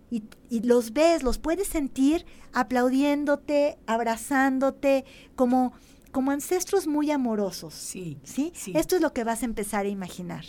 y, 0.09 0.23
y 0.49 0.61
los 0.61 0.93
ves, 0.93 1.21
los 1.21 1.37
puedes 1.37 1.67
sentir 1.67 2.25
aplaudiéndote, 2.51 3.77
abrazándote, 3.85 5.05
como, 5.35 5.71
como 6.11 6.31
ancestros 6.31 6.87
muy 6.87 7.11
amorosos. 7.11 7.75
Sí. 7.75 8.17
¿Sí? 8.23 8.51
sí. 8.55 8.73
Esto 8.75 8.95
es 8.95 9.03
lo 9.03 9.13
que 9.13 9.23
vas 9.23 9.43
a 9.43 9.45
empezar 9.45 9.85
a 9.85 9.89
imaginar. 9.89 10.45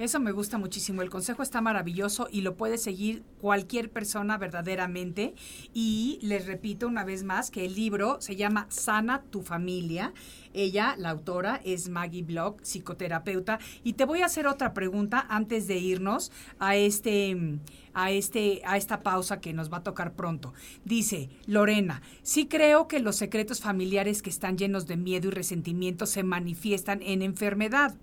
Eso 0.00 0.18
me 0.18 0.32
gusta 0.32 0.56
muchísimo. 0.56 1.02
El 1.02 1.10
consejo 1.10 1.42
está 1.42 1.60
maravilloso 1.60 2.26
y 2.32 2.40
lo 2.40 2.56
puede 2.56 2.78
seguir 2.78 3.22
cualquier 3.38 3.90
persona 3.90 4.38
verdaderamente. 4.38 5.34
Y 5.74 6.18
les 6.22 6.46
repito 6.46 6.88
una 6.88 7.04
vez 7.04 7.22
más 7.22 7.50
que 7.50 7.66
el 7.66 7.74
libro 7.74 8.18
se 8.22 8.34
llama 8.34 8.66
Sana 8.70 9.20
tu 9.24 9.42
familia. 9.42 10.14
Ella, 10.54 10.94
la 10.96 11.10
autora, 11.10 11.60
es 11.66 11.90
Maggie 11.90 12.22
Block, 12.22 12.62
psicoterapeuta. 12.62 13.58
Y 13.84 13.92
te 13.92 14.06
voy 14.06 14.22
a 14.22 14.26
hacer 14.26 14.46
otra 14.46 14.72
pregunta 14.72 15.26
antes 15.28 15.66
de 15.66 15.76
irnos 15.76 16.32
a 16.58 16.76
este 16.76 17.58
a 17.92 18.10
este 18.10 18.62
a 18.64 18.78
esta 18.78 19.02
pausa 19.02 19.40
que 19.40 19.52
nos 19.52 19.70
va 19.70 19.78
a 19.78 19.82
tocar 19.82 20.14
pronto. 20.14 20.54
Dice 20.82 21.28
Lorena, 21.44 22.00
sí 22.22 22.46
creo 22.46 22.88
que 22.88 23.00
los 23.00 23.16
secretos 23.16 23.60
familiares 23.60 24.22
que 24.22 24.30
están 24.30 24.56
llenos 24.56 24.86
de 24.86 24.96
miedo 24.96 25.28
y 25.28 25.32
resentimiento 25.32 26.06
se 26.06 26.22
manifiestan 26.22 27.02
en 27.02 27.20
enfermedad. 27.20 27.98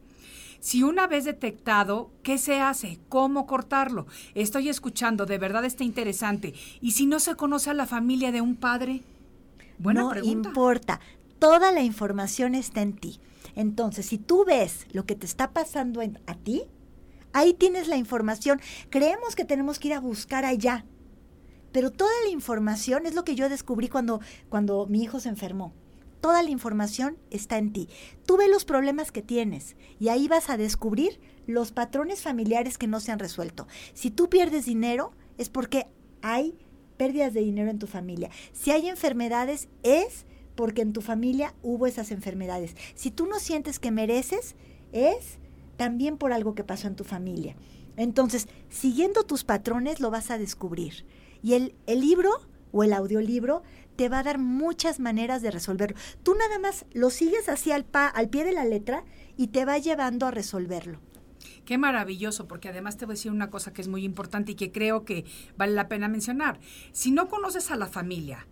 Si 0.68 0.84
una 0.84 1.08
vez 1.08 1.24
detectado, 1.24 2.12
¿qué 2.24 2.38
se 2.38 2.60
hace? 2.60 3.00
¿Cómo 3.08 3.48
cortarlo? 3.48 4.06
Estoy 4.36 4.68
escuchando, 4.68 5.26
de 5.26 5.38
verdad 5.38 5.64
está 5.64 5.86
interesante. 5.86 6.54
¿Y 6.82 6.92
si 6.92 7.06
no 7.06 7.22
se 7.22 7.36
conoce 7.36 7.70
a 7.70 7.74
la 7.74 7.86
familia 7.86 8.34
de 8.34 8.42
un 8.42 8.58
padre? 8.58 9.02
Buena 9.78 10.02
no 10.02 10.22
importa, 10.26 11.00
toda 11.40 11.72
la 11.72 11.84
información 11.84 12.54
está 12.54 12.82
en 12.82 12.98
ti. 12.98 13.22
Entonces, 13.56 14.08
si 14.08 14.18
tú 14.18 14.44
ves 14.44 14.88
lo 14.92 15.06
que 15.06 15.16
te 15.16 15.26
está 15.26 15.52
pasando 15.52 16.02
a 16.02 16.36
ti, 16.36 16.64
ahí 17.32 17.54
tienes 17.54 17.88
la 17.88 17.96
información. 17.96 18.60
Creemos 18.90 19.38
que 19.38 19.46
tenemos 19.46 19.80
que 19.80 19.88
ir 19.88 19.94
a 19.94 20.02
buscar 20.02 20.44
allá, 20.44 20.84
pero 21.72 21.92
toda 21.92 22.12
la 22.26 22.32
información 22.32 23.06
es 23.06 23.16
lo 23.16 23.24
que 23.24 23.36
yo 23.36 23.48
descubrí 23.48 23.88
cuando, 23.88 24.20
cuando 24.50 24.86
mi 24.86 25.02
hijo 25.02 25.22
se 25.22 25.30
enfermó. 25.30 25.74
Toda 26.28 26.44
la 26.44 26.50
información 26.50 27.18
está 27.32 27.58
en 27.58 27.72
ti. 27.72 27.88
Tú 28.26 28.36
ves 28.36 28.50
los 28.50 28.66
problemas 28.66 29.14
que 29.14 29.22
tienes 29.22 29.78
y 29.98 30.10
ahí 30.10 30.28
vas 30.28 30.50
a 30.50 30.58
descubrir 30.58 31.22
los 31.46 31.72
patrones 31.72 32.22
familiares 32.22 32.78
que 32.78 32.86
no 32.86 33.00
se 33.00 33.14
han 33.14 33.20
resuelto. 33.20 33.66
Si 33.94 34.12
tú 34.12 34.30
pierdes 34.30 34.66
dinero 34.66 35.14
es 35.38 35.48
porque 35.48 35.88
hay 36.22 36.58
pérdidas 36.98 37.34
de 37.34 37.40
dinero 37.40 37.70
en 37.70 37.80
tu 37.80 37.88
familia. 37.88 38.30
Si 38.52 38.72
hay 38.72 38.90
enfermedades 38.90 39.70
es 39.84 40.26
porque 40.56 40.82
en 40.82 40.92
tu 40.92 41.00
familia 41.00 41.56
hubo 41.64 41.88
esas 41.88 42.12
enfermedades. 42.12 42.76
Si 42.94 43.10
tú 43.10 43.26
no 43.26 43.40
sientes 43.40 43.80
que 43.80 43.92
mereces 43.92 44.58
es 44.92 45.40
también 45.78 46.18
por 46.18 46.34
algo 46.34 46.56
que 46.56 46.66
pasó 46.66 46.90
en 46.90 46.98
tu 46.98 47.06
familia. 47.06 47.56
Entonces, 47.96 48.50
siguiendo 48.68 49.24
tus 49.24 49.46
patrones 49.46 50.02
lo 50.02 50.12
vas 50.12 50.30
a 50.30 50.38
descubrir. 50.38 51.06
Y 51.42 51.54
el, 51.54 51.74
el 51.86 52.02
libro 52.02 52.32
o 52.74 52.84
el 52.84 52.92
audiolibro 52.92 53.64
te 53.98 54.08
va 54.08 54.20
a 54.20 54.24
dar 54.24 54.38
muchas 54.38 55.00
maneras 55.00 55.42
de 55.42 55.52
resolverlo. 55.52 55.98
Tú 56.24 56.36
nada 56.36 56.60
más 56.60 56.86
lo 56.94 57.10
sigues 57.10 57.50
así 57.50 57.72
al, 57.72 57.84
pa, 57.84 58.08
al 58.08 58.30
pie 58.30 58.46
de 58.46 58.54
la 58.54 58.64
letra 58.64 59.04
y 59.36 59.48
te 59.48 59.66
va 59.66 59.78
llevando 59.78 60.26
a 60.26 60.32
resolverlo. 60.32 61.00
Qué 61.66 61.78
maravilloso, 61.78 62.48
porque 62.48 62.70
además 62.70 62.96
te 62.96 63.06
voy 63.06 63.14
a 63.14 63.18
decir 63.18 63.32
una 63.32 63.50
cosa 63.50 63.74
que 63.74 63.82
es 63.82 63.90
muy 63.90 64.06
importante 64.06 64.54
y 64.54 64.56
que 64.56 64.72
creo 64.72 65.04
que 65.04 65.26
vale 65.58 65.74
la 65.74 65.90
pena 65.90 66.08
mencionar. 66.08 66.60
Si 66.94 67.12
no 67.12 67.28
conoces 67.28 67.72
a 67.72 67.76
la 67.76 67.88
familia, 67.88 68.48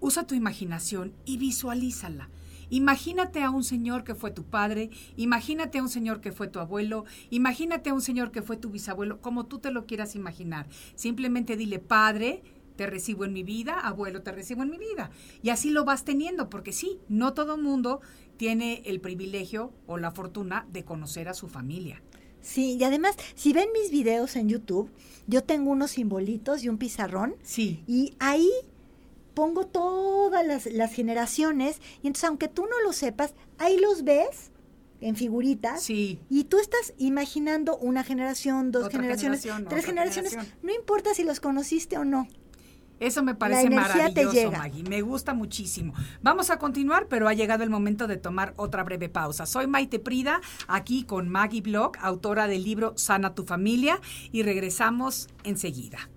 usa 0.00 0.26
tu 0.26 0.34
imaginación 0.34 1.14
y 1.24 1.38
visualízala. 1.38 2.28
Imagínate 2.68 3.42
a 3.42 3.50
un 3.50 3.64
señor 3.64 4.04
que 4.04 4.14
fue 4.14 4.30
tu 4.30 4.44
padre, 4.44 4.90
imagínate 5.16 5.78
a 5.78 5.82
un 5.82 5.88
señor 5.88 6.20
que 6.20 6.32
fue 6.32 6.48
tu 6.48 6.60
abuelo, 6.60 7.04
imagínate 7.30 7.90
a 7.90 7.94
un 7.94 8.00
señor 8.00 8.30
que 8.30 8.42
fue 8.42 8.56
tu 8.56 8.70
bisabuelo, 8.70 9.20
como 9.20 9.46
tú 9.46 9.58
te 9.58 9.72
lo 9.72 9.86
quieras 9.86 10.14
imaginar. 10.14 10.68
Simplemente 10.94 11.56
dile, 11.56 11.80
padre, 11.80 12.42
te 12.80 12.86
recibo 12.86 13.26
en 13.26 13.34
mi 13.34 13.42
vida, 13.42 13.78
abuelo, 13.78 14.22
te 14.22 14.32
recibo 14.32 14.62
en 14.62 14.70
mi 14.70 14.78
vida. 14.78 15.10
Y 15.42 15.50
así 15.50 15.68
lo 15.68 15.84
vas 15.84 16.06
teniendo, 16.06 16.48
porque 16.48 16.72
sí, 16.72 16.98
no 17.10 17.34
todo 17.34 17.58
mundo 17.58 18.00
tiene 18.38 18.80
el 18.86 19.02
privilegio 19.02 19.74
o 19.86 19.98
la 19.98 20.12
fortuna 20.12 20.66
de 20.72 20.82
conocer 20.82 21.28
a 21.28 21.34
su 21.34 21.46
familia. 21.46 22.02
Sí, 22.40 22.78
y 22.80 22.84
además, 22.84 23.18
si 23.34 23.52
ven 23.52 23.68
mis 23.74 23.90
videos 23.90 24.34
en 24.34 24.48
YouTube, 24.48 24.90
yo 25.26 25.44
tengo 25.44 25.70
unos 25.70 25.90
simbolitos 25.90 26.64
y 26.64 26.70
un 26.70 26.78
pizarrón. 26.78 27.36
Sí. 27.42 27.84
Y 27.86 28.14
ahí 28.18 28.50
pongo 29.34 29.66
todas 29.66 30.46
las, 30.46 30.64
las 30.64 30.90
generaciones, 30.94 31.82
y 32.02 32.06
entonces 32.06 32.30
aunque 32.30 32.48
tú 32.48 32.62
no 32.62 32.80
lo 32.82 32.94
sepas, 32.94 33.34
ahí 33.58 33.78
los 33.78 34.04
ves 34.04 34.52
en 35.02 35.16
figuritas. 35.16 35.82
Sí. 35.82 36.18
Y 36.30 36.44
tú 36.44 36.58
estás 36.58 36.94
imaginando 36.96 37.76
una 37.76 38.04
generación, 38.04 38.72
dos 38.72 38.88
generaciones, 38.88 39.46
tres 39.68 39.84
generaciones. 39.84 40.38
No 40.62 40.74
importa 40.74 41.12
si 41.12 41.24
los 41.24 41.40
conociste 41.40 41.98
o 41.98 42.06
no. 42.06 42.26
Eso 43.00 43.22
me 43.22 43.34
parece 43.34 43.70
maravilloso, 43.70 44.52
Maggie. 44.52 44.84
Me 44.84 45.00
gusta 45.00 45.32
muchísimo. 45.34 45.94
Vamos 46.22 46.50
a 46.50 46.58
continuar, 46.58 47.06
pero 47.08 47.26
ha 47.28 47.32
llegado 47.34 47.64
el 47.64 47.70
momento 47.70 48.06
de 48.06 48.18
tomar 48.18 48.52
otra 48.56 48.84
breve 48.84 49.08
pausa. 49.08 49.46
Soy 49.46 49.66
Maite 49.66 49.98
Prida, 49.98 50.40
aquí 50.68 51.04
con 51.04 51.28
Maggie 51.28 51.62
Block, 51.62 51.96
autora 52.00 52.46
del 52.46 52.62
libro 52.62 52.92
Sana 52.96 53.34
tu 53.34 53.44
familia, 53.44 54.00
y 54.30 54.42
regresamos 54.42 55.28
enseguida. 55.44 56.10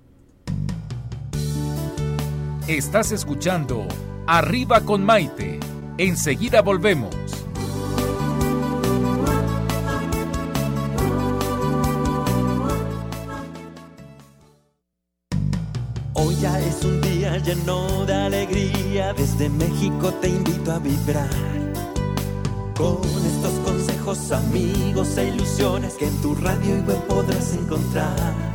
Estás 2.67 3.11
escuchando 3.11 3.87
Arriba 4.27 4.81
con 4.81 5.05
Maite. 5.05 5.59
Enseguida 5.97 6.61
volvemos. 6.61 7.42
Hoy 16.25 16.37
ya 16.37 16.57
es 16.57 16.85
un 16.85 17.01
día 17.01 17.37
lleno 17.37 18.05
de 18.05 18.13
alegría, 18.13 19.13
desde 19.13 19.49
México 19.49 20.09
te 20.21 20.29
invito 20.29 20.71
a 20.71 20.79
vibrar. 20.79 21.29
Con 22.77 23.01
estos 23.25 23.51
consejos, 23.65 24.31
amigos 24.31 25.17
e 25.17 25.27
ilusiones 25.27 25.95
que 25.95 26.07
en 26.07 26.21
tu 26.21 26.33
radio 26.35 26.77
y 26.77 26.81
web 26.81 27.07
podrás 27.07 27.53
encontrar. 27.53 28.52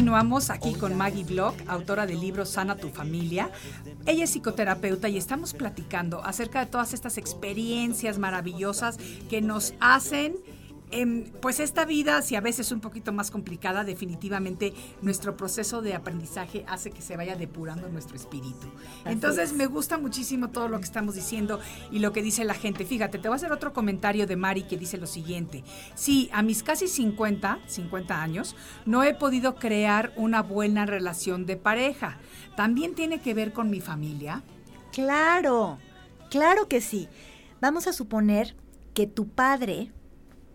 Continuamos 0.00 0.48
aquí 0.48 0.72
con 0.72 0.96
Maggie 0.96 1.24
Block, 1.24 1.54
autora 1.66 2.06
del 2.06 2.22
libro 2.22 2.46
Sana 2.46 2.74
tu 2.74 2.88
familia. 2.88 3.50
Ella 4.06 4.24
es 4.24 4.30
psicoterapeuta 4.30 5.10
y 5.10 5.18
estamos 5.18 5.52
platicando 5.52 6.24
acerca 6.24 6.60
de 6.60 6.70
todas 6.70 6.94
estas 6.94 7.18
experiencias 7.18 8.16
maravillosas 8.16 8.96
que 9.28 9.42
nos 9.42 9.74
hacen 9.78 10.36
Em, 10.92 11.24
pues 11.40 11.60
esta 11.60 11.84
vida, 11.84 12.20
si 12.22 12.34
a 12.34 12.40
veces 12.40 12.66
es 12.66 12.72
un 12.72 12.80
poquito 12.80 13.12
más 13.12 13.30
complicada, 13.30 13.84
definitivamente 13.84 14.74
nuestro 15.02 15.36
proceso 15.36 15.82
de 15.82 15.94
aprendizaje 15.94 16.64
hace 16.66 16.90
que 16.90 17.00
se 17.00 17.16
vaya 17.16 17.36
depurando 17.36 17.88
nuestro 17.88 18.16
espíritu. 18.16 18.66
Entonces 19.04 19.52
me 19.52 19.66
gusta 19.66 19.98
muchísimo 19.98 20.50
todo 20.50 20.68
lo 20.68 20.78
que 20.78 20.84
estamos 20.84 21.14
diciendo 21.14 21.60
y 21.92 22.00
lo 22.00 22.12
que 22.12 22.22
dice 22.22 22.44
la 22.44 22.54
gente. 22.54 22.84
Fíjate, 22.84 23.18
te 23.18 23.28
voy 23.28 23.36
a 23.36 23.36
hacer 23.36 23.52
otro 23.52 23.72
comentario 23.72 24.26
de 24.26 24.36
Mari 24.36 24.64
que 24.64 24.76
dice 24.76 24.98
lo 24.98 25.06
siguiente. 25.06 25.62
Sí, 25.94 26.28
a 26.32 26.42
mis 26.42 26.64
casi 26.64 26.88
50, 26.88 27.60
50 27.66 28.22
años, 28.22 28.56
no 28.84 29.04
he 29.04 29.14
podido 29.14 29.54
crear 29.54 30.12
una 30.16 30.42
buena 30.42 30.86
relación 30.86 31.46
de 31.46 31.56
pareja. 31.56 32.18
¿También 32.56 32.94
tiene 32.96 33.20
que 33.20 33.34
ver 33.34 33.52
con 33.52 33.70
mi 33.70 33.80
familia? 33.80 34.42
Claro, 34.92 35.78
claro 36.30 36.66
que 36.66 36.80
sí. 36.80 37.08
Vamos 37.60 37.86
a 37.86 37.92
suponer 37.92 38.56
que 38.92 39.06
tu 39.06 39.28
padre 39.28 39.92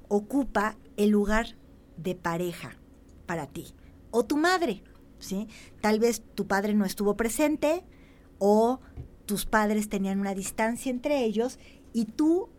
ocupa 0.08 0.78
el 0.98 1.10
lugar 1.10 1.56
de 1.98 2.16
pareja 2.16 2.78
para 3.26 3.48
ti. 3.48 3.68
O 4.12 4.26
tu 4.26 4.38
madre, 4.38 4.84
¿sí? 5.20 5.48
Tal 5.82 6.00
vez 6.00 6.22
tu 6.36 6.48
padre 6.48 6.74
no 6.74 6.86
estuvo 6.86 7.16
presente 7.16 7.84
o 8.38 8.80
tus 9.26 9.46
padres 9.46 9.90
tenían 9.90 10.20
una 10.20 10.36
distancia 10.36 10.90
entre 10.90 11.24
ellos 11.24 11.60
y 11.94 12.06
tú 12.06 12.50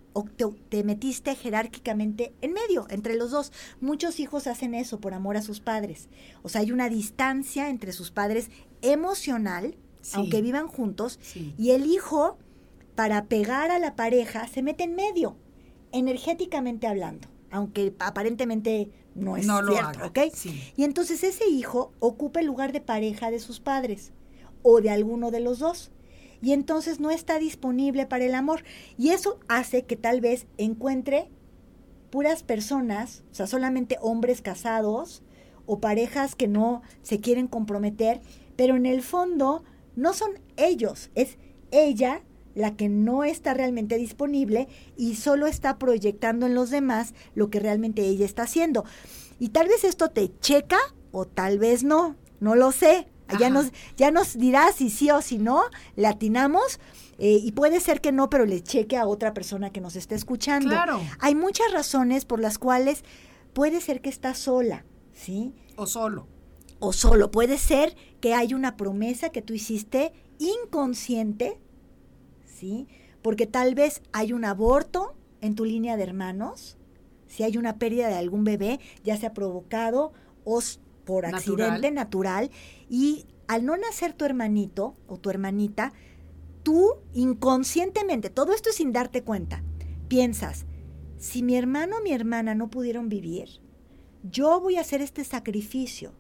te, 0.71 0.83
metiste 0.83 1.35
jerárquicamente 1.35 2.33
en 2.41 2.53
medio, 2.55 2.87
entre 2.89 3.17
los 3.17 3.31
dos. 3.31 3.53
Muchos 3.81 4.19
hijos 4.19 4.47
hacen 4.47 4.75
eso 4.75 4.99
por 4.99 5.15
amor 5.15 5.37
a 5.37 5.43
sus 5.43 5.61
padres. 5.61 6.09
O 6.43 6.49
sea, 6.49 6.63
hay 6.63 6.73
una 6.73 6.89
distancia 6.89 7.69
entre 7.69 7.93
sus 7.93 8.11
padres 8.11 8.51
emocional, 8.81 9.77
aunque 10.15 10.41
vivan 10.41 10.69
juntos, 10.69 11.21
y 11.59 11.73
el 11.73 11.87
hijo, 11.87 12.39
para 12.95 13.27
pegar 13.27 13.71
a 13.71 13.79
la 13.79 13.95
pareja, 13.95 14.49
se 14.49 14.63
mete 14.63 14.85
en 14.85 14.95
medio, 14.95 15.37
energéticamente 15.93 16.87
hablando 16.87 17.29
aunque 17.51 17.95
aparentemente 17.99 18.91
no 19.15 19.37
es 19.37 19.47
cierto, 19.47 20.07
¿ok? 20.07 20.19
Y 20.77 20.85
entonces 20.85 21.25
ese 21.25 21.49
hijo 21.49 21.93
ocupa 22.01 22.41
el 22.41 22.47
lugar 22.47 22.73
de 22.73 22.81
pareja 22.81 23.31
de 23.31 23.39
sus 23.39 23.61
padres 23.61 24.13
o 24.63 24.81
de 24.81 24.91
alguno 24.91 25.31
de 25.31 25.41
los 25.41 25.59
dos. 25.59 25.91
y 26.43 26.53
entonces 26.53 27.01
no 27.01 27.11
está 27.11 27.39
disponible 27.39 28.05
para 28.05 28.25
el 28.25 28.35
amor. 28.35 28.63
Y 28.99 29.09
eso 29.09 29.39
hace 29.49 29.85
que 29.85 29.97
tal 29.97 30.21
vez 30.21 30.47
encuentre 30.59 31.31
puras 32.11 32.43
personas, 32.43 33.25
o 33.33 33.35
sea, 33.35 33.47
solamente 33.47 33.97
hombres 34.01 34.43
casados 34.43 35.23
o 35.65 35.81
parejas 35.81 36.35
que 36.35 36.47
no 36.47 36.83
se 37.03 37.21
quieren 37.21 37.49
comprometer, 37.49 38.21
pero 38.55 38.77
en 38.77 38.87
el 38.87 39.03
fondo 39.03 39.65
no 39.97 40.13
son 40.13 40.33
ellos, 40.57 41.11
es 41.15 41.39
ella 41.71 42.23
la 42.57 42.75
que 42.75 42.89
no 42.89 43.23
está 43.23 43.55
realmente 43.55 43.99
disponible 43.99 44.67
y 44.97 45.15
solo 45.15 45.47
está 45.47 45.79
proyectando 45.79 46.47
en 46.47 46.55
los 46.55 46.71
demás 46.71 47.15
lo 47.35 47.51
que 47.51 47.61
realmente 47.61 48.03
ella 48.03 48.25
está 48.25 48.43
haciendo. 48.45 48.85
Y 49.39 49.51
tal 49.51 49.69
vez 49.69 49.85
esto 49.85 50.09
te 50.09 50.33
checa 50.41 50.79
o 51.13 51.27
tal 51.27 51.59
vez 51.59 51.85
no, 51.85 52.17
no 52.41 52.57
lo 52.57 52.73
sé. 52.73 53.07
Ya 53.41 53.51
nos, 53.51 53.73
ya 53.97 54.11
nos 54.11 54.39
dirá 54.39 54.73
si 54.73 54.89
sí 54.89 55.11
o 55.11 55.21
si 55.21 55.39
no, 55.39 55.65
le 55.97 56.07
atinamos. 56.07 56.81
Eh, 57.19 57.41
y 57.43 57.53
puede 57.53 57.81
ser 57.81 58.01
que 58.01 58.13
no, 58.13 58.31
pero 58.31 58.47
le 58.47 58.63
cheque 58.63 58.97
a 58.97 59.07
otra 59.07 59.35
persona 59.35 59.71
que 59.71 59.81
nos 59.81 59.97
esté 59.97 60.15
escuchando. 60.15 60.71
Claro. 60.71 61.01
Hay 61.19 61.35
muchas 61.35 61.73
razones 61.73 62.25
por 62.25 62.41
las 62.41 62.59
cuales 62.59 63.05
puede 63.53 63.81
ser 63.81 64.01
que 64.01 64.09
está 64.09 64.35
sola, 64.35 64.85
¿sí? 65.13 65.53
O 65.77 65.87
solo. 65.87 66.27
O 66.79 66.93
solo. 66.93 67.31
Puede 67.31 67.59
ser 67.59 67.97
que 68.21 68.33
hay 68.33 68.55
una 68.55 68.77
promesa 68.77 69.31
que 69.31 69.43
tú 69.43 69.53
hiciste 69.55 70.13
inconsciente, 70.39 71.59
¿sí? 72.57 72.89
Porque 73.23 73.47
tal 73.47 73.75
vez 73.75 74.03
hay 74.13 74.33
un 74.33 74.45
aborto 74.45 75.15
en 75.41 75.55
tu 75.55 75.65
línea 75.65 75.97
de 75.97 76.05
hermanos, 76.05 76.77
si 77.27 77.43
hay 77.43 77.57
una 77.57 77.79
pérdida 77.79 78.09
de 78.09 78.15
algún 78.15 78.45
bebé, 78.45 78.81
ya 79.05 79.17
sea 79.17 79.35
provocado 79.35 80.13
o 80.45 80.61
por 81.05 81.27
accidente 81.27 81.91
natural, 81.91 82.51
y 82.89 83.27
al 83.47 83.65
no 83.65 83.77
nacer 83.77 84.13
tu 84.13 84.25
hermanito 84.25 84.97
o 85.07 85.19
tu 85.19 85.31
hermanita, 85.31 85.93
tú 86.63 86.95
inconscientemente, 87.13 88.31
todo 88.31 88.53
esto 88.53 88.71
es 88.71 88.77
sin 88.77 88.93
darte 88.93 89.23
cuenta, 89.23 89.63
piensas, 90.09 90.67
si 91.19 91.43
mi 91.43 91.57
hermano 91.57 91.99
o 91.99 92.03
mi 92.03 92.13
hermana 92.13 92.55
no 92.55 92.71
pudieron 92.71 93.09
vivir, 93.09 93.61
yo 94.23 94.61
voy 94.61 94.77
a 94.77 94.81
hacer 94.81 95.01
este 95.01 95.25
sacrificio, 95.25 96.13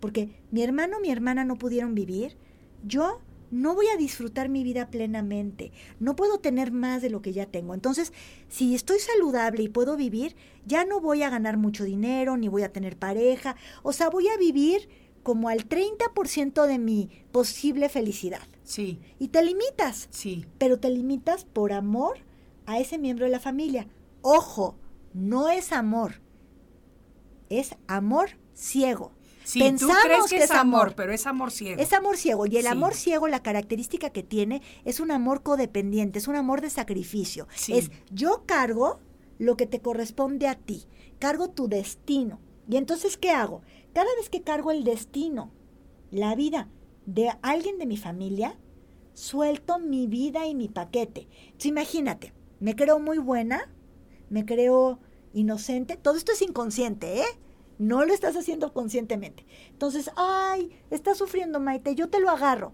porque 0.00 0.42
mi 0.50 0.62
hermano 0.62 0.98
o 0.98 1.00
mi 1.00 1.10
hermana 1.10 1.44
no 1.44 1.56
pudieron 1.56 1.94
vivir, 1.94 2.36
yo 2.84 3.20
no 3.54 3.74
voy 3.74 3.86
a 3.86 3.96
disfrutar 3.96 4.48
mi 4.48 4.64
vida 4.64 4.90
plenamente, 4.90 5.70
no 6.00 6.16
puedo 6.16 6.38
tener 6.38 6.72
más 6.72 7.00
de 7.02 7.10
lo 7.10 7.22
que 7.22 7.32
ya 7.32 7.46
tengo. 7.46 7.72
Entonces, 7.72 8.12
si 8.48 8.74
estoy 8.74 8.98
saludable 8.98 9.62
y 9.62 9.68
puedo 9.68 9.96
vivir, 9.96 10.34
ya 10.66 10.84
no 10.84 11.00
voy 11.00 11.22
a 11.22 11.30
ganar 11.30 11.56
mucho 11.56 11.84
dinero, 11.84 12.36
ni 12.36 12.48
voy 12.48 12.62
a 12.62 12.72
tener 12.72 12.98
pareja, 12.98 13.54
o 13.82 13.92
sea, 13.92 14.10
voy 14.10 14.28
a 14.28 14.36
vivir 14.36 14.88
como 15.22 15.48
al 15.48 15.68
30% 15.68 16.66
de 16.66 16.78
mi 16.78 17.08
posible 17.32 17.88
felicidad. 17.88 18.42
Sí. 18.64 19.00
Y 19.18 19.28
te 19.28 19.42
limitas. 19.42 20.08
Sí. 20.10 20.44
Pero 20.58 20.78
te 20.80 20.90
limitas 20.90 21.44
por 21.44 21.72
amor 21.72 22.18
a 22.66 22.78
ese 22.80 22.98
miembro 22.98 23.24
de 23.24 23.30
la 23.30 23.40
familia. 23.40 23.86
Ojo, 24.20 24.76
no 25.12 25.48
es 25.48 25.72
amor, 25.72 26.20
es 27.48 27.76
amor 27.86 28.30
ciego. 28.52 29.12
Sí, 29.44 29.60
tú 29.78 29.88
crees 30.02 30.24
que, 30.30 30.38
es 30.38 30.50
amor, 30.50 30.94
pero 30.96 31.12
es 31.12 31.26
amor 31.26 31.50
ciego. 31.50 31.80
Es 31.80 31.92
amor 31.92 32.16
ciego. 32.16 32.46
Y 32.46 32.56
el 32.56 32.66
amor 32.66 32.94
ciego, 32.94 33.28
la 33.28 33.42
característica 33.42 34.10
que 34.10 34.22
tiene, 34.22 34.62
es 34.84 35.00
un 35.00 35.10
amor 35.10 35.42
codependiente, 35.42 36.18
es 36.18 36.28
un 36.28 36.36
amor 36.36 36.62
de 36.62 36.70
sacrificio. 36.70 37.46
Es 37.68 37.90
yo 38.10 38.44
cargo 38.46 39.00
lo 39.38 39.56
que 39.56 39.66
te 39.66 39.80
corresponde 39.80 40.48
a 40.48 40.54
ti, 40.54 40.84
cargo 41.18 41.50
tu 41.50 41.68
destino. 41.68 42.40
Y 42.68 42.76
entonces, 42.76 43.18
¿qué 43.18 43.30
hago? 43.30 43.60
Cada 43.92 44.08
vez 44.16 44.30
que 44.30 44.42
cargo 44.42 44.70
el 44.70 44.82
destino, 44.82 45.52
la 46.10 46.34
vida 46.34 46.68
de 47.04 47.30
alguien 47.42 47.78
de 47.78 47.86
mi 47.86 47.98
familia, 47.98 48.58
suelto 49.12 49.78
mi 49.78 50.06
vida 50.06 50.46
y 50.46 50.54
mi 50.54 50.68
paquete. 50.68 51.28
Entonces, 51.44 51.66
imagínate, 51.66 52.32
me 52.60 52.74
creo 52.74 52.98
muy 52.98 53.18
buena, 53.18 53.70
me 54.30 54.46
creo 54.46 55.00
inocente, 55.34 55.96
todo 55.96 56.16
esto 56.16 56.32
es 56.32 56.40
inconsciente, 56.40 57.20
¿eh? 57.20 57.26
No 57.78 58.04
lo 58.04 58.14
estás 58.14 58.36
haciendo 58.36 58.72
conscientemente. 58.72 59.46
Entonces, 59.70 60.10
ay, 60.16 60.70
está 60.90 61.14
sufriendo 61.14 61.60
Maite, 61.60 61.94
yo 61.94 62.08
te 62.08 62.20
lo 62.20 62.30
agarro, 62.30 62.72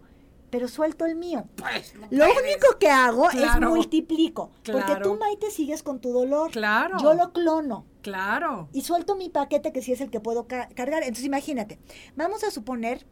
pero 0.51 0.69
suelto 0.69 1.07
el 1.07 1.17
mío. 1.17 1.47
Pues, 1.57 1.95
lo 2.11 2.25
único 2.27 2.79
que 2.79 2.89
hago 2.89 3.31
es 3.31 3.61
multiplico, 3.61 4.51
porque 4.65 4.97
tú 5.03 5.17
Maite 5.17 5.51
sigues 5.51 5.83
con 5.83 6.01
tu 6.01 6.13
dolor. 6.13 6.51
Claro. 6.51 6.99
Yo 7.01 7.15
lo 7.15 7.33
clono. 7.33 7.87
Claro. 8.03 8.69
Y 8.73 8.83
suelto 8.83 9.17
mi 9.17 9.29
paquete 9.29 9.73
que 9.73 9.83
sí 9.83 9.93
es 9.93 10.01
el 10.01 10.11
que 10.11 10.21
puedo 10.21 10.47
cargar. 10.47 11.03
Entonces, 11.03 11.25
imagínate, 11.25 11.79
vamos 12.17 12.45
a 12.45 12.51
suponer 12.51 13.07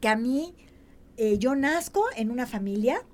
que 0.00 0.08
a 0.08 0.16
mí 0.16 0.54
eh, 1.16 1.38
yo 1.38 1.56
nazco 1.56 2.04
en 2.16 2.30
una 2.30 2.46
familia 2.46 3.04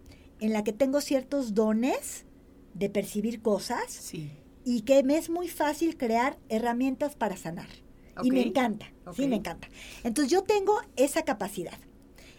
en 0.40 0.52
la 0.52 0.64
que 0.64 0.72
tengo 0.72 1.00
ciertos 1.00 1.54
dones 1.54 2.26
de 2.74 2.90
percibir 2.90 3.40
cosas 3.40 3.84
sí. 3.88 4.30
y 4.64 4.82
que 4.82 5.02
me 5.02 5.16
es 5.16 5.30
muy 5.30 5.48
fácil 5.48 5.96
crear 5.96 6.38
herramientas 6.48 7.14
para 7.16 7.36
sanar. 7.36 7.68
Y 8.22 8.30
me 8.30 8.42
encanta, 8.42 8.92
sí, 9.14 9.26
me 9.26 9.36
encanta. 9.36 9.68
Entonces 10.02 10.30
yo 10.30 10.42
tengo 10.42 10.80
esa 10.96 11.22
capacidad. 11.22 11.78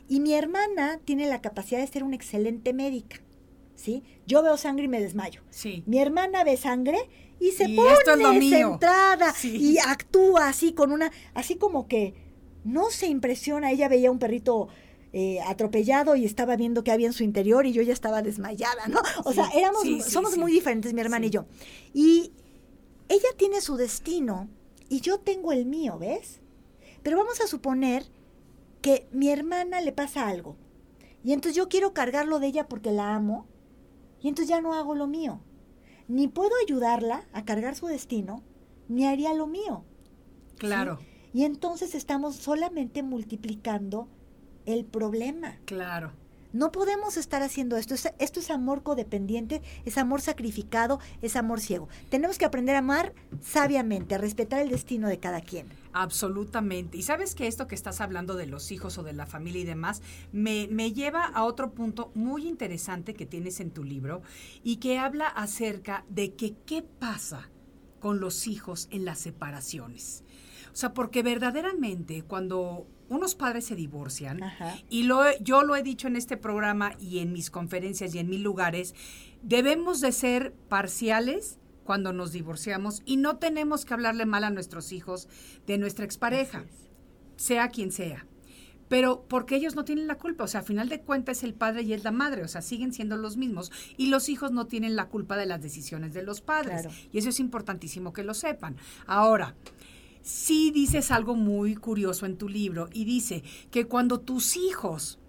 Y 0.07 0.19
mi 0.19 0.33
hermana 0.33 0.99
tiene 1.03 1.27
la 1.27 1.41
capacidad 1.41 1.79
de 1.79 1.87
ser 1.87 2.03
una 2.03 2.15
excelente 2.15 2.73
médica. 2.73 3.21
¿Sí? 3.75 4.03
Yo 4.25 4.41
veo 4.41 4.55
sangre 4.55 4.85
y 4.85 4.87
me 4.87 5.01
desmayo. 5.01 5.41
Sí. 5.49 5.83
Mi 5.85 5.99
hermana 5.99 6.45
ve 6.45 6.55
sangre 6.55 7.09
y 7.39 7.51
se 7.51 7.67
pone 7.69 8.49
centrada 8.49 9.33
y 9.43 9.77
actúa 9.79 10.47
así 10.47 10.71
con 10.71 10.93
una, 10.93 11.11
así 11.33 11.55
como 11.55 11.87
que 11.87 12.13
no 12.63 12.89
se 12.89 13.07
impresiona. 13.07 13.71
Ella 13.71 13.89
veía 13.89 14.11
un 14.11 14.19
perrito 14.19 14.69
eh, 15.11 15.39
atropellado 15.41 16.15
y 16.15 16.25
estaba 16.25 16.55
viendo 16.55 16.83
qué 16.83 16.91
había 16.91 17.07
en 17.07 17.13
su 17.13 17.23
interior 17.23 17.65
y 17.65 17.73
yo 17.73 17.81
ya 17.81 17.93
estaba 17.93 18.21
desmayada, 18.21 18.87
¿no? 18.87 19.01
O 19.25 19.33
sea, 19.33 19.49
éramos, 19.53 19.83
somos 20.05 20.37
muy 20.37 20.51
diferentes, 20.51 20.93
mi 20.93 21.01
hermana 21.01 21.25
y 21.25 21.29
yo. 21.29 21.45
Y 21.93 22.31
ella 23.07 23.29
tiene 23.37 23.61
su 23.61 23.77
destino 23.77 24.49
y 24.89 25.01
yo 25.01 25.19
tengo 25.19 25.51
el 25.51 25.65
mío, 25.65 25.97
¿ves? 25.97 26.41
Pero 27.03 27.17
vamos 27.17 27.41
a 27.41 27.47
suponer 27.47 28.05
que 28.81 29.07
mi 29.11 29.29
hermana 29.29 29.81
le 29.81 29.91
pasa 29.91 30.27
algo. 30.27 30.57
Y 31.23 31.33
entonces 31.33 31.55
yo 31.55 31.69
quiero 31.69 31.93
cargarlo 31.93 32.39
de 32.39 32.47
ella 32.47 32.67
porque 32.67 32.91
la 32.91 33.15
amo. 33.15 33.47
Y 34.21 34.27
entonces 34.27 34.49
ya 34.49 34.61
no 34.61 34.73
hago 34.73 34.95
lo 34.95 35.07
mío. 35.07 35.41
Ni 36.07 36.27
puedo 36.27 36.51
ayudarla 36.63 37.27
a 37.33 37.45
cargar 37.45 37.75
su 37.75 37.87
destino, 37.87 38.43
ni 38.87 39.05
haría 39.05 39.33
lo 39.33 39.47
mío. 39.47 39.83
Claro. 40.57 40.99
Y 41.33 41.43
entonces 41.43 41.95
estamos 41.95 42.35
solamente 42.35 43.03
multiplicando 43.03 44.07
el 44.65 44.85
problema. 44.85 45.57
Claro. 45.65 46.13
No 46.55 46.71
podemos 46.71 47.17
estar 47.17 47.43
haciendo 47.43 47.75
esto. 47.75 47.95
Esto 48.17 48.39
es 48.39 48.49
amor 48.49 48.81
codependiente, 48.81 49.61
es 49.83 49.97
amor 49.97 50.21
sacrificado, 50.21 51.01
es 51.21 51.35
amor 51.35 51.59
ciego. 51.59 51.89
Tenemos 52.09 52.37
que 52.37 52.45
aprender 52.45 52.77
a 52.77 52.79
amar 52.79 53.13
sabiamente, 53.41 54.15
a 54.15 54.19
respetar 54.19 54.61
el 54.61 54.69
destino 54.69 55.09
de 55.09 55.19
cada 55.19 55.41
quien. 55.41 55.67
Absolutamente. 55.91 56.97
Y 56.97 57.01
sabes 57.01 57.35
que 57.35 57.47
esto 57.47 57.67
que 57.67 57.75
estás 57.75 57.99
hablando 57.99 58.35
de 58.35 58.45
los 58.45 58.71
hijos 58.71 58.97
o 58.97 59.03
de 59.03 59.11
la 59.11 59.25
familia 59.25 59.63
y 59.63 59.65
demás, 59.65 60.01
me, 60.31 60.65
lleva 60.93 61.25
a 61.25 61.43
otro 61.43 61.71
punto 61.71 62.13
muy 62.15 62.47
interesante 62.47 63.15
que 63.15 63.25
tienes 63.25 63.59
en 63.59 63.71
tu 63.71 63.83
libro 63.83 64.21
y 64.63 64.77
que 64.77 64.97
habla 64.97 65.27
acerca 65.27 66.05
de 66.07 66.35
que 66.35 66.55
qué 66.65 66.83
pasa 66.83 67.49
con 67.99 68.21
los 68.21 68.47
hijos 68.47 68.87
en 68.91 69.03
las 69.03 69.19
separaciones. 69.19 70.23
O 70.71 70.75
sea, 70.77 70.93
porque 70.93 71.21
verdaderamente 71.21 72.23
cuando 72.23 72.87
unos 73.09 73.35
padres 73.35 73.65
se 73.65 73.75
divorcian, 73.75 74.41
y 74.89 75.03
lo, 75.03 75.23
yo 75.39 75.63
lo 75.63 75.75
he 75.75 75.83
dicho 75.83 76.07
en 76.07 76.15
este 76.15 76.37
programa 76.37 76.93
y 76.99 77.19
en 77.19 77.31
mis 77.31 77.51
conferencias 77.51 78.15
y 78.15 78.19
en 78.19 78.29
mil 78.29 78.43
lugares, 78.43 78.95
debemos 79.41 80.01
de 80.01 80.11
ser 80.11 80.53
parciales 80.69 81.59
cuando 81.83 82.13
nos 82.13 82.31
divorciamos 82.31 83.01
y 83.05 83.17
no 83.17 83.37
tenemos 83.37 83.85
que 83.85 83.93
hablarle 83.93 84.25
mal 84.25 84.43
a 84.43 84.49
nuestros 84.49 84.91
hijos 84.91 85.29
de 85.67 85.77
nuestra 85.77 86.03
expareja, 86.03 86.65
sea 87.37 87.69
quien 87.69 87.91
sea. 87.91 88.25
Pero 88.87 89.25
porque 89.27 89.55
ellos 89.55 89.75
no 89.75 89.83
tienen 89.83 90.07
la 90.07 90.17
culpa, 90.17 90.43
o 90.43 90.47
sea, 90.47 90.61
a 90.61 90.63
final 90.63 90.89
de 90.89 91.01
cuentas 91.01 91.37
es 91.37 91.43
el 91.43 91.53
padre 91.53 91.81
y 91.81 91.93
es 91.93 92.03
la 92.03 92.11
madre, 92.11 92.43
o 92.43 92.47
sea, 92.47 92.61
siguen 92.61 92.93
siendo 92.93 93.17
los 93.17 93.35
mismos 93.35 93.71
y 93.97 94.07
los 94.07 94.29
hijos 94.29 94.51
no 94.51 94.67
tienen 94.67 94.95
la 94.95 95.09
culpa 95.09 95.37
de 95.37 95.47
las 95.47 95.61
decisiones 95.61 96.13
de 96.13 96.23
los 96.23 96.41
padres. 96.41 96.87
Y 97.11 97.17
eso 97.17 97.29
es 97.29 97.39
importantísimo 97.39 98.13
que 98.13 98.23
lo 98.23 98.33
sepan. 98.33 98.77
Ahora, 99.07 99.55
sí 100.25 100.71
dices 100.71 101.11
algo 101.11 101.35
muy 101.35 101.75
curioso 101.75 102.25
en 102.25 102.35
tu 102.35 102.49
libro 102.49 102.89
y 102.91 103.05
dice 103.05 103.43
que 103.69 103.85
cuando 103.85 104.19
tus 104.19 104.57
hijos 104.57 105.19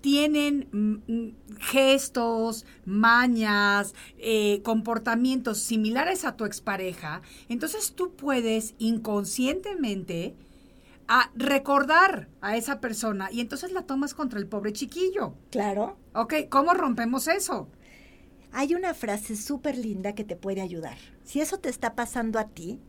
tienen 0.00 0.66
mm, 0.72 1.12
mm, 1.12 1.36
gestos, 1.58 2.64
mañas, 2.86 3.94
eh, 4.16 4.62
comportamientos 4.62 5.58
similares 5.58 6.24
a 6.24 6.36
tu 6.36 6.46
expareja, 6.46 7.20
entonces 7.50 7.92
tú 7.92 8.14
puedes 8.16 8.74
inconscientemente 8.78 10.34
a 11.06 11.30
recordar 11.34 12.28
a 12.40 12.56
esa 12.56 12.80
persona 12.80 13.28
y 13.30 13.40
entonces 13.40 13.72
la 13.72 13.82
tomas 13.82 14.14
contra 14.14 14.38
el 14.38 14.46
pobre 14.46 14.72
chiquillo. 14.72 15.34
Claro. 15.50 15.98
Ok, 16.14 16.34
¿cómo 16.48 16.72
rompemos 16.72 17.28
eso? 17.28 17.68
Hay 18.52 18.74
una 18.74 18.94
frase 18.94 19.36
súper 19.36 19.76
linda 19.76 20.14
que 20.14 20.24
te 20.24 20.34
puede 20.34 20.62
ayudar. 20.62 20.96
Si 21.24 21.40
eso 21.40 21.58
te 21.58 21.68
está 21.68 21.94
pasando 21.94 22.38
a 22.38 22.48
ti, 22.48 22.80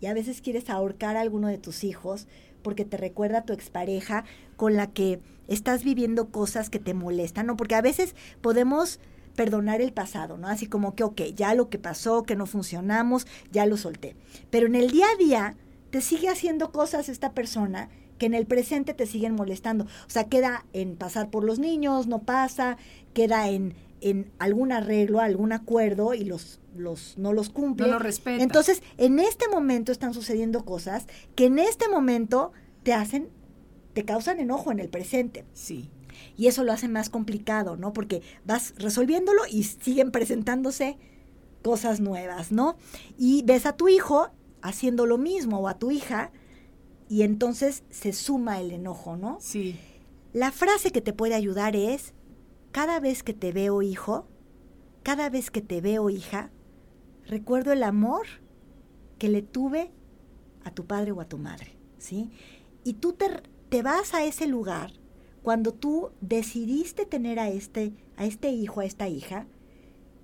y 0.00 0.06
a 0.06 0.14
veces 0.14 0.40
quieres 0.40 0.70
ahorcar 0.70 1.16
a 1.16 1.20
alguno 1.20 1.48
de 1.48 1.58
tus 1.58 1.84
hijos 1.84 2.26
porque 2.62 2.84
te 2.84 2.96
recuerda 2.96 3.38
a 3.38 3.44
tu 3.44 3.52
expareja 3.52 4.24
con 4.56 4.74
la 4.76 4.88
que 4.88 5.20
estás 5.48 5.84
viviendo 5.84 6.28
cosas 6.28 6.70
que 6.70 6.78
te 6.78 6.94
molestan, 6.94 7.46
¿no? 7.46 7.56
Porque 7.56 7.74
a 7.74 7.82
veces 7.82 8.14
podemos 8.40 9.00
perdonar 9.34 9.80
el 9.80 9.92
pasado, 9.92 10.36
¿no? 10.36 10.48
Así 10.48 10.66
como 10.66 10.94
que, 10.94 11.04
ok, 11.04 11.22
ya 11.34 11.54
lo 11.54 11.70
que 11.70 11.78
pasó, 11.78 12.24
que 12.24 12.36
no 12.36 12.46
funcionamos, 12.46 13.26
ya 13.50 13.66
lo 13.66 13.76
solté. 13.76 14.16
Pero 14.50 14.66
en 14.66 14.74
el 14.74 14.90
día 14.90 15.06
a 15.12 15.16
día 15.16 15.56
te 15.90 16.00
sigue 16.00 16.28
haciendo 16.28 16.72
cosas 16.72 17.08
esta 17.08 17.32
persona 17.32 17.88
que 18.18 18.26
en 18.26 18.34
el 18.34 18.46
presente 18.46 18.92
te 18.92 19.06
siguen 19.06 19.34
molestando. 19.34 19.84
O 19.84 20.10
sea, 20.10 20.24
queda 20.24 20.66
en 20.74 20.96
pasar 20.96 21.30
por 21.30 21.42
los 21.42 21.58
niños, 21.58 22.06
no 22.06 22.20
pasa, 22.20 22.76
queda 23.14 23.48
en, 23.48 23.74
en 24.00 24.32
algún 24.38 24.72
arreglo, 24.72 25.20
algún 25.20 25.52
acuerdo 25.52 26.14
y 26.14 26.24
los, 26.24 26.60
los 26.76 27.16
no 27.18 27.32
los 27.32 27.50
cumple. 27.50 27.86
No 27.86 27.94
lo 27.94 27.98
respeta. 27.98 28.42
Entonces, 28.42 28.82
en 28.98 29.18
este 29.18 29.48
momento 29.48 29.92
están 29.92 30.14
sucediendo 30.14 30.64
cosas 30.64 31.06
que 31.34 31.46
en 31.46 31.58
este 31.58 31.88
momento 31.88 32.52
te 32.82 32.92
hacen, 32.92 33.28
te 33.92 34.04
causan 34.04 34.40
enojo 34.40 34.72
en 34.72 34.80
el 34.80 34.88
presente. 34.88 35.44
Sí. 35.52 35.90
Y 36.36 36.46
eso 36.46 36.64
lo 36.64 36.72
hace 36.72 36.88
más 36.88 37.10
complicado, 37.10 37.76
¿no? 37.76 37.92
Porque 37.92 38.22
vas 38.44 38.74
resolviéndolo 38.76 39.42
y 39.50 39.64
siguen 39.64 40.10
presentándose 40.10 40.98
cosas 41.62 42.00
nuevas, 42.00 42.52
¿no? 42.52 42.76
Y 43.18 43.42
ves 43.44 43.66
a 43.66 43.76
tu 43.76 43.88
hijo 43.88 44.30
haciendo 44.62 45.06
lo 45.06 45.18
mismo 45.18 45.58
o 45.58 45.68
a 45.68 45.78
tu 45.78 45.90
hija 45.90 46.30
y 47.08 47.22
entonces 47.22 47.82
se 47.90 48.12
suma 48.12 48.60
el 48.60 48.70
enojo, 48.70 49.16
¿no? 49.16 49.38
Sí. 49.40 49.76
La 50.32 50.52
frase 50.52 50.92
que 50.92 51.00
te 51.00 51.12
puede 51.12 51.34
ayudar 51.34 51.74
es, 51.74 52.14
cada 52.72 53.00
vez 53.00 53.22
que 53.22 53.34
te 53.34 53.52
veo 53.52 53.82
hijo, 53.82 54.26
cada 55.02 55.28
vez 55.30 55.50
que 55.50 55.60
te 55.60 55.80
veo 55.80 56.10
hija, 56.10 56.50
recuerdo 57.26 57.72
el 57.72 57.82
amor 57.82 58.26
que 59.18 59.28
le 59.28 59.42
tuve 59.42 59.90
a 60.64 60.70
tu 60.70 60.86
padre 60.86 61.12
o 61.12 61.20
a 61.20 61.28
tu 61.28 61.38
madre, 61.38 61.76
¿sí? 61.98 62.30
Y 62.84 62.94
tú 62.94 63.14
te, 63.14 63.82
vas 63.82 64.14
a 64.14 64.24
ese 64.24 64.46
lugar 64.46 64.92
cuando 65.42 65.72
tú 65.72 66.10
decidiste 66.20 67.06
tener 67.06 67.38
a 67.38 67.48
este, 67.48 67.92
a 68.16 68.24
este 68.24 68.50
hijo, 68.50 68.80
a 68.80 68.84
esta 68.84 69.08
hija, 69.08 69.46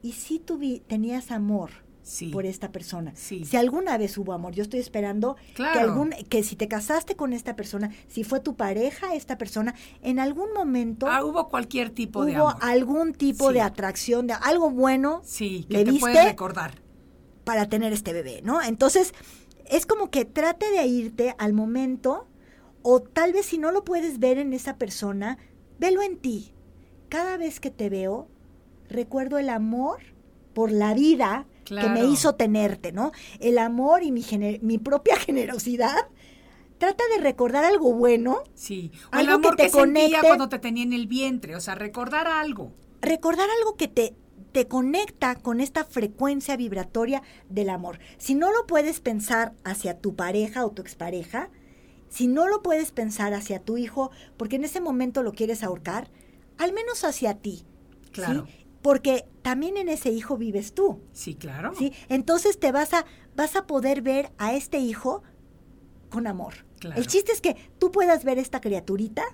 y 0.03 0.13
si 0.13 0.39
tú 0.39 0.61
tenías 0.87 1.31
amor 1.31 1.86
Sí. 2.09 2.29
por 2.29 2.47
esta 2.47 2.71
persona. 2.71 3.13
Sí. 3.17 3.45
Si 3.45 3.57
alguna 3.57 3.99
vez 3.99 4.17
hubo 4.17 4.33
amor, 4.33 4.53
yo 4.55 4.63
estoy 4.63 4.79
esperando 4.79 5.35
que 5.57 5.65
algún 5.65 6.11
que 6.29 6.45
si 6.45 6.55
te 6.55 6.69
casaste 6.69 7.17
con 7.17 7.33
esta 7.33 7.57
persona, 7.57 7.91
si 8.07 8.23
fue 8.23 8.39
tu 8.39 8.55
pareja 8.55 9.15
esta 9.17 9.37
persona, 9.39 9.75
en 10.03 10.21
algún 10.21 10.53
momento 10.55 11.09
Ah, 11.09 11.25
hubo 11.25 11.49
cualquier 11.49 11.91
tipo 11.91 12.25
de 12.25 12.37
hubo 12.37 12.51
amor. 12.51 12.63
algún 12.63 13.13
tipo 13.13 13.49
Sí. 13.49 13.55
de 13.55 13.61
atracción, 13.61 14.29
de 14.29 14.35
algo 14.35 14.71
bueno 14.71 15.21
Sí, 15.25 15.67
le 15.69 15.79
que 15.79 15.85
te 15.85 15.91
viste 15.91 16.01
puedes 16.01 16.25
recordar. 16.25 16.81
para 17.43 17.69
tener 17.69 17.93
este 17.93 18.13
bebé, 18.13 18.41
¿no? 18.45 18.63
Entonces, 18.63 19.13
es 19.65 19.85
como 19.85 20.09
que 20.11 20.25
trate 20.25 20.71
de 20.71 20.87
irte 20.87 21.35
al 21.39 21.53
momento 21.55 22.29
o 22.83 23.01
tal 23.03 23.33
vez 23.33 23.47
si 23.47 23.59
no 23.59 23.73
lo 23.73 23.83
puedes 23.85 24.21
ver 24.21 24.39
en 24.39 24.53
esa 24.53 24.77
persona, 24.77 25.39
velo 25.81 26.03
en 26.03 26.19
ti. 26.19 26.55
Cada 27.09 27.37
vez 27.37 27.59
que 27.59 27.73
te 27.73 27.91
veo, 27.91 28.29
recuerdo 28.89 29.39
el 29.39 29.49
amor 29.49 29.99
por 30.55 30.71
la 30.71 30.95
vida 30.95 31.47
que 31.67 31.75
me 31.75 31.95
Claro. 31.95 32.09
hizo 32.13 32.35
tenerte, 32.35 32.93
¿no? 32.93 33.13
El 33.41 33.59
amor 33.59 34.03
y 34.03 34.13
mi, 34.13 34.23
gener- 34.23 34.61
mi 34.63 34.79
propia 34.79 35.17
generosidad. 35.19 36.09
Trata 36.79 37.05
de 37.15 37.23
recordar 37.23 37.65
algo 37.65 37.93
bueno, 37.95 38.43
Sí. 38.55 38.93
O 39.13 39.19
el 39.19 39.21
Algo 39.29 39.41
que 39.41 39.47
amor 39.49 39.57
te 39.57 39.63
que, 39.65 39.69
sentía 39.71 39.81
conecte. 40.05 40.27
cuando 40.27 40.49
te 40.49 40.59
tenía 40.59 40.83
en 40.85 40.93
el 40.93 41.07
vientre. 41.07 41.57
O 41.57 41.61
sea, 41.61 41.75
recordar 41.75 42.27
algo. 42.29 42.73
recordar 43.01 43.49
algo 43.59 43.77
que 43.77 43.89
te, 43.89 44.15
te 44.53 44.67
conecta 44.69 45.37
con 45.37 45.61
esta 45.61 45.85
frecuencia 45.85 46.57
vibratoria 46.57 47.23
del 47.49 47.71
amor. 47.71 47.99
Si 48.19 48.35
no 48.35 48.51
lo 48.53 48.67
puedes 48.67 49.01
pensar 49.01 49.55
hacia 49.65 49.99
tu 49.99 50.17
pareja 50.17 50.65
o 50.67 50.71
tu 50.71 50.83
expareja, 50.83 51.51
si 52.09 52.27
no 52.27 52.47
lo 52.47 52.63
puedes 52.63 52.93
pensar 52.93 53.33
hacia 53.35 53.59
tu 53.61 53.77
hijo, 53.79 54.11
porque 54.37 54.57
en 54.57 54.65
ese 54.65 54.81
momento 54.81 55.23
lo 55.23 55.33
quieres 55.33 55.63
ahorcar, 55.63 56.11
al 56.59 56.73
menos 56.73 57.05
hacia 57.05 57.35
ti. 57.35 57.65
¿sí? 58.13 58.23
Porque 58.87 59.27
también 59.43 59.77
en 59.79 59.89
ese 59.89 60.13
hijo 60.13 60.37
vives 60.37 60.73
tú. 60.73 61.01
Sí, 61.11 61.35
claro. 61.35 61.73
¿sí? 61.77 61.93
Entonces 62.09 62.61
te 62.61 62.71
vas 62.71 62.95
a, 62.95 63.05
vas 63.35 63.57
a 63.57 63.67
poder 63.67 64.01
ver 64.01 64.31
a 64.39 64.55
este 64.55 64.79
hijo 64.79 65.25
con 66.09 66.29
amor. 66.29 66.65
Claro. 66.79 66.97
El 66.97 67.09
chiste 67.09 67.33
es 67.33 67.41
que 67.41 67.57
tú 67.81 67.91
puedas 67.91 68.23
ver 68.23 68.39
esta 68.39 68.61
criaturita, 68.61 69.25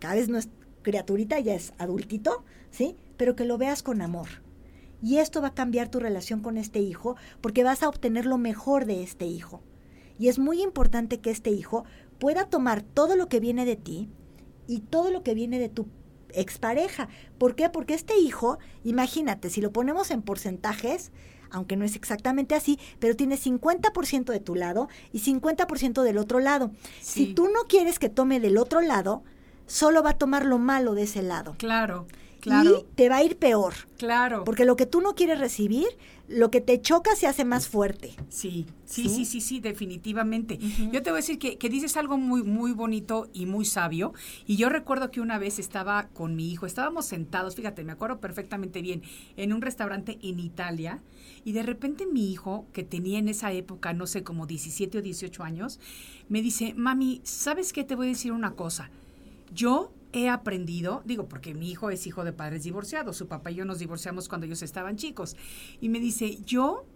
cada 0.00 0.16
vez 0.16 0.28
no 0.28 0.36
es 0.36 0.48
criaturita, 0.82 1.38
ya 1.38 1.54
es 1.54 1.74
adultito, 1.78 2.44
¿sí? 2.72 2.96
Pero 3.16 3.36
que 3.36 3.44
lo 3.44 3.56
veas 3.56 3.84
con 3.84 4.02
amor. 4.02 4.26
Y 5.00 5.18
esto 5.18 5.40
va 5.40 5.48
a 5.48 5.54
cambiar 5.54 5.88
tu 5.88 6.00
relación 6.00 6.40
con 6.40 6.56
este 6.56 6.80
hijo 6.80 7.14
porque 7.40 7.62
vas 7.62 7.84
a 7.84 7.88
obtener 7.88 8.26
lo 8.26 8.36
mejor 8.36 8.84
de 8.84 9.04
este 9.04 9.26
hijo. 9.26 9.62
Y 10.18 10.26
es 10.26 10.40
muy 10.40 10.60
importante 10.60 11.20
que 11.20 11.30
este 11.30 11.50
hijo 11.50 11.84
pueda 12.18 12.46
tomar 12.46 12.82
todo 12.82 13.14
lo 13.14 13.28
que 13.28 13.38
viene 13.38 13.64
de 13.64 13.76
ti 13.76 14.08
y 14.66 14.80
todo 14.80 15.12
lo 15.12 15.22
que 15.22 15.34
viene 15.34 15.60
de 15.60 15.68
tu 15.68 15.86
expareja. 16.32 17.08
¿Por 17.38 17.54
qué? 17.54 17.68
Porque 17.68 17.94
este 17.94 18.16
hijo, 18.18 18.58
imagínate, 18.84 19.50
si 19.50 19.60
lo 19.60 19.72
ponemos 19.72 20.10
en 20.10 20.22
porcentajes, 20.22 21.12
aunque 21.50 21.76
no 21.76 21.84
es 21.84 21.96
exactamente 21.96 22.54
así, 22.54 22.78
pero 22.98 23.16
tiene 23.16 23.36
50% 23.36 24.32
de 24.32 24.40
tu 24.40 24.54
lado 24.54 24.88
y 25.12 25.20
50% 25.20 26.02
del 26.02 26.18
otro 26.18 26.40
lado. 26.40 26.70
Si 27.00 27.34
tú 27.34 27.48
no 27.48 27.64
quieres 27.68 27.98
que 27.98 28.08
tome 28.08 28.40
del 28.40 28.58
otro 28.58 28.80
lado, 28.80 29.22
solo 29.66 30.02
va 30.02 30.10
a 30.10 30.18
tomar 30.18 30.44
lo 30.44 30.58
malo 30.58 30.94
de 30.94 31.02
ese 31.02 31.22
lado. 31.22 31.54
Claro, 31.58 32.06
claro, 32.46 32.84
Y 32.90 32.94
te 32.94 33.08
va 33.08 33.16
a 33.16 33.24
ir 33.24 33.36
peor. 33.36 33.74
claro. 33.98 34.44
Porque 34.44 34.64
lo 34.64 34.76
que 34.76 34.86
tú 34.86 35.00
no 35.00 35.14
quieres 35.14 35.38
recibir, 35.38 35.86
lo 36.28 36.50
que 36.50 36.60
te 36.60 36.80
choca 36.80 37.14
se 37.14 37.26
hace 37.28 37.44
más 37.44 37.68
fuerte. 37.68 38.14
Sí, 38.30 38.66
sí, 38.84 39.04
¿Sí? 39.04 39.08
sí, 39.08 39.24
sí, 39.24 39.40
sí, 39.40 39.60
definitivamente. 39.60 40.58
Yo 40.92 41.02
te 41.02 41.10
voy 41.10 41.18
a 41.18 41.22
decir 41.22 41.38
que, 41.38 41.56
que 41.56 41.68
dices 41.68 41.96
algo 41.96 42.18
muy, 42.18 42.42
muy 42.42 42.72
bonito 42.72 43.28
y 43.32 43.46
muy 43.46 43.64
sabio. 43.64 44.12
Y 44.46 44.56
yo 44.56 44.68
recuerdo 44.68 45.10
que 45.12 45.20
una 45.20 45.38
vez 45.38 45.58
estaba 45.60 46.08
con 46.08 46.34
mi 46.34 46.50
hijo, 46.50 46.66
estábamos 46.66 47.06
sentados, 47.06 47.54
fíjate, 47.54 47.84
me 47.84 47.92
acuerdo 47.92 48.18
perfectamente 48.18 48.82
bien, 48.82 49.02
en 49.36 49.52
un 49.52 49.62
restaurante 49.62 50.18
en 50.22 50.40
Italia. 50.40 51.00
Y 51.44 51.52
de 51.52 51.62
repente 51.62 52.06
mi 52.06 52.32
hijo, 52.32 52.66
que 52.72 52.82
tenía 52.82 53.20
en 53.20 53.28
esa 53.28 53.52
época, 53.52 53.92
no 53.92 54.06
sé, 54.08 54.24
como 54.24 54.46
17 54.46 54.98
o 54.98 55.02
18 55.02 55.44
años, 55.44 55.78
me 56.28 56.42
dice, 56.42 56.74
mami, 56.74 57.20
¿sabes 57.22 57.72
qué? 57.72 57.84
Te 57.84 57.94
voy 57.94 58.06
a 58.06 58.10
decir 58.10 58.32
una 58.32 58.52
cosa. 58.54 58.90
Yo 59.54 59.92
he 60.12 60.28
aprendido, 60.28 61.02
digo, 61.04 61.28
porque 61.28 61.54
mi 61.54 61.70
hijo 61.70 61.90
es 61.90 62.06
hijo 62.06 62.24
de 62.24 62.32
padres 62.32 62.64
divorciados, 62.64 63.16
su 63.16 63.26
papá 63.28 63.50
y 63.50 63.56
yo 63.56 63.64
nos 63.64 63.78
divorciamos 63.78 64.28
cuando 64.28 64.46
ellos 64.46 64.62
estaban 64.62 64.96
chicos, 64.96 65.36
y 65.80 65.88
me 65.88 66.00
dice, 66.00 66.38
yo 66.44 66.86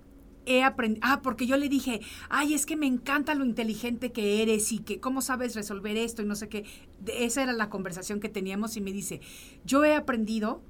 he 0.47 0.63
aprendido, 0.63 1.07
ah, 1.07 1.21
porque 1.23 1.47
yo 1.47 1.57
le 1.57 1.69
dije, 1.69 2.01
ay, 2.31 2.55
es 2.55 2.65
que 2.65 2.77
me 2.77 2.87
encanta 2.87 3.35
lo 3.35 3.45
inteligente 3.45 4.11
que 4.11 4.43
eres 4.43 4.73
y 4.73 4.79
que 4.79 4.99
cómo 4.99 5.21
sabes 5.21 5.55
resolver 5.55 5.97
esto 5.97 6.23
y 6.23 6.25
no 6.25 6.35
sé 6.35 6.49
qué. 6.49 6.65
De- 7.01 7.25
esa 7.25 7.43
era 7.43 7.53
la 7.53 7.69
conversación 7.69 8.21
que 8.21 8.31
teníamos 8.31 8.77
y 8.77 8.81
me 8.81 8.93
dice, 8.93 9.21
yo 9.65 9.85
he 9.85 9.95
aprendido 9.95 10.63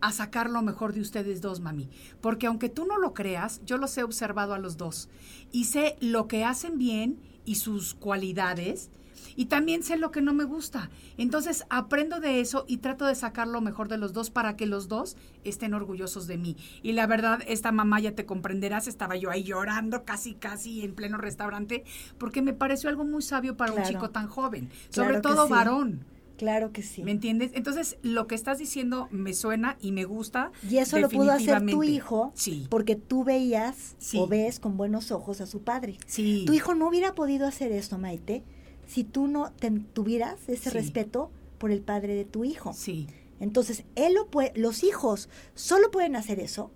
a 0.00 0.12
sacar 0.12 0.50
lo 0.50 0.60
mejor 0.60 0.92
de 0.92 1.00
ustedes 1.00 1.40
dos, 1.40 1.60
mami. 1.60 1.88
Porque 2.20 2.46
aunque 2.48 2.68
tú 2.68 2.84
no 2.84 2.98
lo 2.98 3.14
creas, 3.14 3.62
yo 3.64 3.78
los 3.78 3.96
he 3.96 4.02
observado 4.02 4.54
a 4.54 4.58
los 4.58 4.76
dos 4.76 5.08
y 5.52 5.64
sé 5.64 5.96
lo 6.00 6.26
que 6.26 6.44
hacen 6.44 6.76
bien 6.76 7.20
y 7.44 7.54
sus 7.54 7.94
cualidades 7.94 8.90
y 9.34 9.46
también 9.46 9.82
sé 9.82 9.96
lo 9.96 10.10
que 10.10 10.20
no 10.20 10.32
me 10.32 10.44
gusta. 10.44 10.90
Entonces 11.18 11.64
aprendo 11.70 12.20
de 12.20 12.40
eso 12.40 12.64
y 12.68 12.78
trato 12.78 13.06
de 13.06 13.14
sacar 13.14 13.48
lo 13.48 13.60
mejor 13.60 13.88
de 13.88 13.98
los 13.98 14.12
dos 14.12 14.30
para 14.30 14.56
que 14.56 14.66
los 14.66 14.88
dos 14.88 15.16
estén 15.44 15.74
orgullosos 15.74 16.26
de 16.26 16.38
mí. 16.38 16.56
Y 16.82 16.92
la 16.92 17.06
verdad, 17.06 17.40
esta 17.46 17.72
mamá 17.72 18.00
ya 18.00 18.12
te 18.14 18.26
comprenderás, 18.26 18.86
estaba 18.88 19.16
yo 19.16 19.30
ahí 19.30 19.42
llorando 19.42 20.04
casi, 20.04 20.34
casi 20.34 20.82
en 20.82 20.94
pleno 20.94 21.18
restaurante 21.18 21.84
porque 22.18 22.42
me 22.42 22.52
pareció 22.52 22.88
algo 22.90 23.04
muy 23.04 23.22
sabio 23.22 23.56
para 23.56 23.72
Claro. 23.72 23.86
un 23.88 23.92
chico 23.94 24.10
tan 24.10 24.26
joven, 24.28 24.68
Claro 24.92 25.08
sobre 25.10 25.20
todo 25.20 25.46
sí. 25.46 25.52
varón. 25.52 26.04
Claro 26.36 26.70
que 26.70 26.82
sí. 26.82 27.02
¿Me 27.02 27.12
entiendes? 27.12 27.52
Entonces, 27.54 27.96
lo 28.02 28.26
que 28.26 28.34
estás 28.34 28.58
diciendo 28.58 29.08
me 29.10 29.32
suena 29.32 29.78
y 29.80 29.90
me 29.92 30.04
gusta. 30.04 30.52
Y 30.68 30.76
eso 30.76 30.98
lo 30.98 31.08
pudo 31.08 31.32
hacer 31.32 31.64
tu 31.64 31.82
hijo 31.82 32.30
Sí. 32.34 32.66
porque 32.68 32.94
tú 32.94 33.24
veías 33.24 33.96
Sí. 33.98 34.18
o 34.20 34.26
ves 34.26 34.60
con 34.60 34.76
buenos 34.76 35.10
ojos 35.12 35.40
a 35.40 35.46
su 35.46 35.62
padre. 35.62 35.96
Sí. 36.06 36.44
Tu 36.46 36.52
hijo 36.52 36.74
no 36.74 36.88
hubiera 36.88 37.14
podido 37.14 37.46
hacer 37.46 37.72
esto, 37.72 37.96
Maite, 37.96 38.44
si 38.86 39.04
tú 39.04 39.26
no 39.26 39.52
ten- 39.52 39.84
tuvieras 39.92 40.48
ese 40.48 40.70
Sí. 40.70 40.76
respeto 40.76 41.30
por 41.58 41.70
el 41.70 41.80
padre 41.82 42.14
de 42.14 42.24
tu 42.24 42.44
hijo. 42.44 42.72
Sí. 42.72 43.06
Entonces, 43.40 43.84
él 43.96 44.14
lo 44.14 44.28
puede, 44.30 44.52
los 44.54 44.82
hijos 44.84 45.28
solo 45.54 45.90
pueden 45.90 46.16
hacer 46.16 46.40
eso 46.40 46.70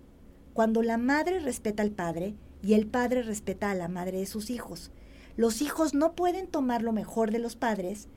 cuando 0.53 0.81
la 0.83 0.97
madre 0.97 1.39
respeta 1.39 1.81
al 1.83 1.91
padre 1.91 2.35
y 2.61 2.73
el 2.73 2.85
padre 2.87 3.23
respeta 3.23 3.71
a 3.71 3.75
la 3.75 3.87
madre 3.87 4.19
de 4.19 4.25
sus 4.25 4.49
hijos. 4.49 4.91
Los 5.37 5.61
hijos 5.61 5.93
no 5.93 6.13
pueden 6.13 6.47
tomar 6.47 6.83
lo 6.83 6.91
mejor 6.91 7.31
de 7.31 7.39
los 7.39 7.55
padres 7.55 8.07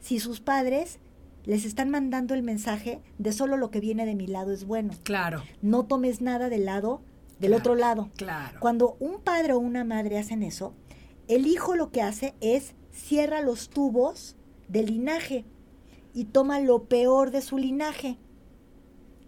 si 0.00 0.18
sus 0.18 0.40
padres 0.40 0.98
les 1.44 1.64
están 1.66 1.90
mandando 1.90 2.34
el 2.34 2.42
mensaje 2.42 3.00
de 3.18 3.32
solo 3.32 3.56
lo 3.58 3.70
que 3.70 3.80
viene 3.80 4.06
de 4.06 4.14
mi 4.14 4.26
lado 4.26 4.50
es 4.52 4.64
bueno. 4.64 4.94
Claro. 5.02 5.42
No 5.62 5.84
tomes 5.84 6.20
nada 6.22 6.48
del 6.48 6.64
lado 6.64 7.02
del 7.38 7.50
Claro, 7.50 7.58
otro 7.60 7.74
lado. 7.74 8.10
Claro. 8.16 8.58
Cuando 8.60 8.96
un 8.98 9.20
padre 9.20 9.52
o 9.52 9.58
una 9.58 9.84
madre 9.84 10.18
hacen 10.18 10.42
eso, 10.42 10.72
el 11.28 11.46
hijo 11.46 11.76
lo 11.76 11.90
que 11.90 12.00
hace 12.02 12.34
es 12.40 12.74
cierra 12.94 13.40
los 13.42 13.68
tubos 13.68 14.36
del 14.68 14.86
linaje 14.86 15.44
y 16.14 16.26
toma 16.26 16.60
lo 16.60 16.84
peor 16.84 17.30
de 17.30 17.42
su 17.42 17.58
linaje. 17.58 18.18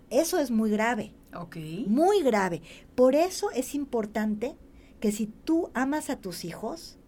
Eso 0.09 0.39
es 0.39 0.51
muy 0.51 0.71
grave, 0.71 1.14
Ok. 1.35 1.57
muy 1.87 2.23
grave. 2.23 2.62
Por 2.95 3.14
eso 3.14 3.51
es 3.51 3.75
importante 3.75 4.57
que 5.01 5.11
si 5.12 5.27
tú 5.27 5.71
amas 5.75 6.09
a 6.11 6.21
tus 6.21 6.45
hijos, 6.45 6.99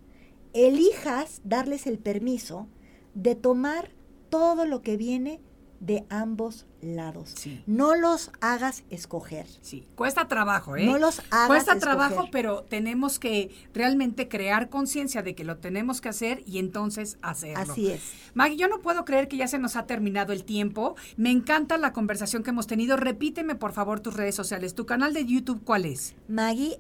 elijas 0.53 1.41
darles 1.45 1.87
el 1.87 1.99
permiso 1.99 2.67
de 3.15 3.35
tomar 3.35 3.91
todo 4.29 4.67
lo 4.67 4.83
que 4.83 4.97
viene 4.97 5.41
de 5.81 6.05
ambos 6.11 6.67
lados. 6.81 7.33
Sí. 7.37 7.63
No 7.67 7.95
los 7.97 8.31
hagas 8.41 8.85
escoger. 8.91 9.47
Sí, 9.63 9.87
cuesta 9.95 10.29
trabajo, 10.29 10.77
¿eh? 10.77 10.87
No 10.87 10.99
los 10.99 11.21
hagas 11.31 11.47
Cuesta 11.49 11.73
escoger. 11.73 11.81
trabajo, 11.81 12.29
pero 12.31 12.63
tenemos 12.63 13.19
que 13.19 13.51
realmente 13.75 14.29
crear 14.29 14.69
conciencia 14.69 15.23
de 15.23 15.35
que 15.35 15.45
lo 15.45 15.57
tenemos 15.59 16.01
que 16.01 16.09
hacer 16.09 16.43
y 16.47 16.59
entonces 16.59 17.19
hacerlo. 17.23 17.73
Así 17.73 17.91
es. 17.91 18.03
Maggie, 18.35 18.57
yo 18.57 18.69
no 18.69 18.81
puedo 18.81 19.05
creer 19.05 19.29
que 19.29 19.37
ya 19.37 19.49
se 19.49 19.59
nos 19.59 19.77
ha 19.77 19.87
terminado 19.87 20.33
el 20.33 20.45
tiempo. 20.45 20.95
Me 21.17 21.31
encanta 21.31 21.79
la 21.79 21.93
conversación 21.93 22.43
que 22.43 22.51
hemos 22.51 22.67
tenido. 22.67 22.97
Repíteme, 22.97 23.55
por 23.55 23.73
favor, 23.73 24.01
tus 24.01 24.15
redes 24.15 24.35
sociales. 24.35 24.75
¿Tu 24.75 24.87
canal 24.87 25.13
de 25.15 25.25
YouTube 25.27 25.63
cuál 25.65 25.85
es? 25.85 26.15
Maggie, 26.29 26.79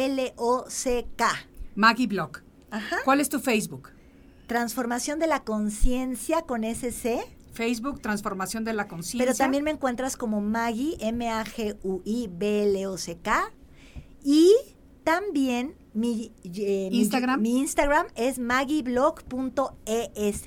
M-A-G-U-I-B-L-O-C-K. 0.00 1.26
Maggie 1.74 2.06
Blog. 2.06 2.38
Ajá. 2.70 2.96
¿Cuál 3.04 3.20
es 3.20 3.28
tu 3.28 3.40
Facebook? 3.40 3.90
Transformación 4.50 5.20
de 5.20 5.28
la 5.28 5.44
conciencia 5.44 6.42
con 6.42 6.64
SC. 6.64 7.20
Facebook, 7.52 8.00
Transformación 8.00 8.64
de 8.64 8.72
la 8.72 8.88
Conciencia. 8.88 9.24
Pero 9.24 9.36
también 9.38 9.62
me 9.62 9.70
encuentras 9.70 10.16
como 10.16 10.40
Maggie, 10.40 10.96
M-A-G-U-I-B-L-O-C-K. 11.00 13.52
Y 14.24 14.52
también 15.04 15.76
mi, 15.94 16.32
eh, 16.42 16.88
mi- 16.90 16.98
Instagram. 16.98 17.40
Mi, 17.40 17.60
Instagram 17.60 18.06
es 18.16 18.40
maggieblog.es. 18.40 20.42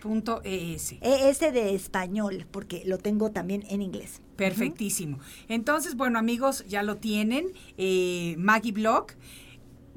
Punto 0.00 0.40
ES. 0.44 0.94
ES 1.00 1.40
de 1.40 1.74
español, 1.74 2.46
porque 2.52 2.84
lo 2.86 2.98
tengo 2.98 3.32
también 3.32 3.64
en 3.68 3.82
inglés. 3.82 4.22
Perfectísimo. 4.36 5.18
Entonces, 5.48 5.96
bueno, 5.96 6.20
amigos, 6.20 6.64
ya 6.68 6.84
lo 6.84 6.98
tienen. 6.98 7.48
eh, 7.76 8.36
Maggie 8.38 8.70
Blog. 8.72 9.06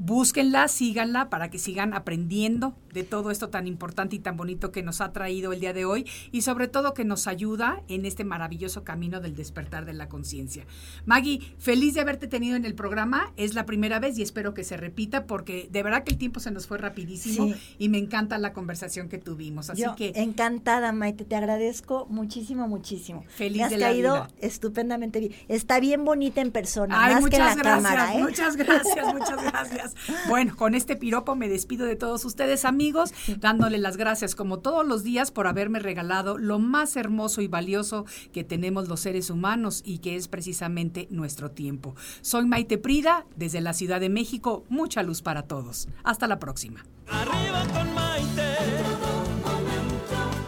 Búsquenla, 0.04 0.68
síganla 0.68 1.30
para 1.30 1.52
que 1.52 1.60
sigan 1.60 1.94
aprendiendo 1.94 2.76
de 2.92 3.04
todo 3.04 3.30
esto 3.30 3.50
tan 3.50 3.68
importante 3.68 4.16
y 4.16 4.20
tan 4.20 4.36
bonito 4.36 4.72
que 4.72 4.82
nos 4.82 5.00
ha 5.00 5.14
traído 5.14 5.54
el 5.54 5.60
día 5.60 5.74
de 5.74 5.86
hoy 5.86 6.08
y 6.32 6.42
sobre 6.42 6.68
todo 6.68 6.96
que 6.96 7.06
nos 7.06 7.28
ayuda 7.28 7.84
en 7.88 8.08
este 8.08 8.24
maravilloso 8.24 8.84
camino 8.84 9.20
del 9.22 9.36
despertar 9.36 9.86
de 9.86 9.94
la 9.94 10.10
conciencia. 10.10 10.66
Maggie, 11.06 11.40
feliz 11.60 11.94
de 11.94 12.02
haberte 12.02 12.28
tenido 12.28 12.56
en 12.56 12.66
el 12.66 12.74
programa. 12.74 13.32
Es 13.38 13.54
la 13.54 13.68
primera 13.68 14.00
vez 14.00 14.18
y 14.18 14.24
espero 14.24 14.56
que 14.56 14.64
se 14.64 14.76
repita 14.76 15.28
porque 15.28 15.70
de 15.72 15.84
verdad 15.84 16.04
que 16.04 16.14
el 16.14 16.18
tiempo 16.18 16.40
se 16.40 16.50
nos 16.50 16.66
fue 16.66 16.80
rapidísimo 16.80 17.48
Sí. 17.48 17.76
y 17.78 17.90
me 17.90 18.00
encanta 18.00 18.40
la 18.40 18.54
conversación 18.54 19.08
que 19.08 19.20
tuvimos. 19.20 19.70
Así 19.70 19.84
Yo 19.84 19.96
que 19.96 20.14
encantada, 20.16 20.92
Maite, 20.94 21.26
te 21.26 21.36
agradezco 21.36 22.08
muchísimo, 22.10 22.68
muchísimo. 22.68 23.24
Feliz 23.30 23.58
Me 23.60 23.64
has 23.66 23.70
de 23.70 23.78
la 23.78 23.86
caído 23.90 24.14
vida. 24.16 24.28
estupendamente 24.40 25.20
bien. 25.20 25.34
Está 25.48 25.80
bien 25.80 26.04
bonita 26.04 26.42
en 26.42 26.50
persona, 26.52 26.96
Ay, 27.06 27.14
más 27.22 27.30
que 27.30 27.36
en 27.36 27.46
la 27.46 27.50
muchas 27.52 27.64
gracias, 27.64 27.84
cámara, 27.94 28.16
¿eh? 28.16 28.22
muchas 28.24 28.56
gracias, 28.58 29.14
muchas 29.14 29.44
gracias. 29.44 29.91
Bueno, 30.28 30.56
con 30.56 30.76
este 30.76 30.96
piropo 30.96 31.36
me 31.36 31.50
despido 31.50 31.86
de 31.86 31.96
todos 31.96 32.26
ustedes, 32.26 32.66
amigos, 32.66 33.14
dándole 33.38 33.78
las 33.78 33.98
gracias 33.98 34.36
como 34.36 34.60
todos 34.60 34.86
los 34.86 35.04
días 35.04 35.32
por 35.32 35.48
haberme 35.48 35.80
regalado 35.80 36.38
lo 36.38 36.60
más 36.60 36.96
hermoso 36.96 37.42
y 37.42 37.48
valioso 37.48 38.06
que 38.32 38.44
tenemos 38.44 38.88
los 38.88 39.00
seres 39.00 39.30
humanos 39.30 39.82
y 39.86 40.00
que 40.00 40.16
es 40.16 40.28
precisamente 40.28 41.08
nuestro 41.10 41.52
tiempo. 41.52 41.96
Soy 42.22 42.46
Maite 42.46 42.78
Prida, 42.78 43.26
desde 43.36 43.62
la 43.62 43.74
Ciudad 43.74 44.00
de 44.00 44.10
México. 44.10 44.66
Mucha 44.70 45.04
luz 45.04 45.22
para 45.22 45.44
todos. 45.44 45.88
Hasta 46.04 46.28
la 46.28 46.40
próxima. 46.40 46.84
Arriba 47.10 47.64
con 47.74 47.94
Maite. 47.94 48.56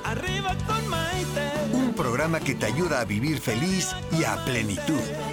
Arriba 0.03 0.55
con 0.67 0.87
Maite. 0.87 1.51
Un 1.73 1.93
programa 1.93 2.39
que 2.39 2.55
te 2.55 2.65
ayuda 2.65 3.01
a 3.01 3.05
vivir 3.05 3.39
feliz 3.39 3.95
y 4.17 4.23
a 4.23 4.43
plenitud. 4.45 5.32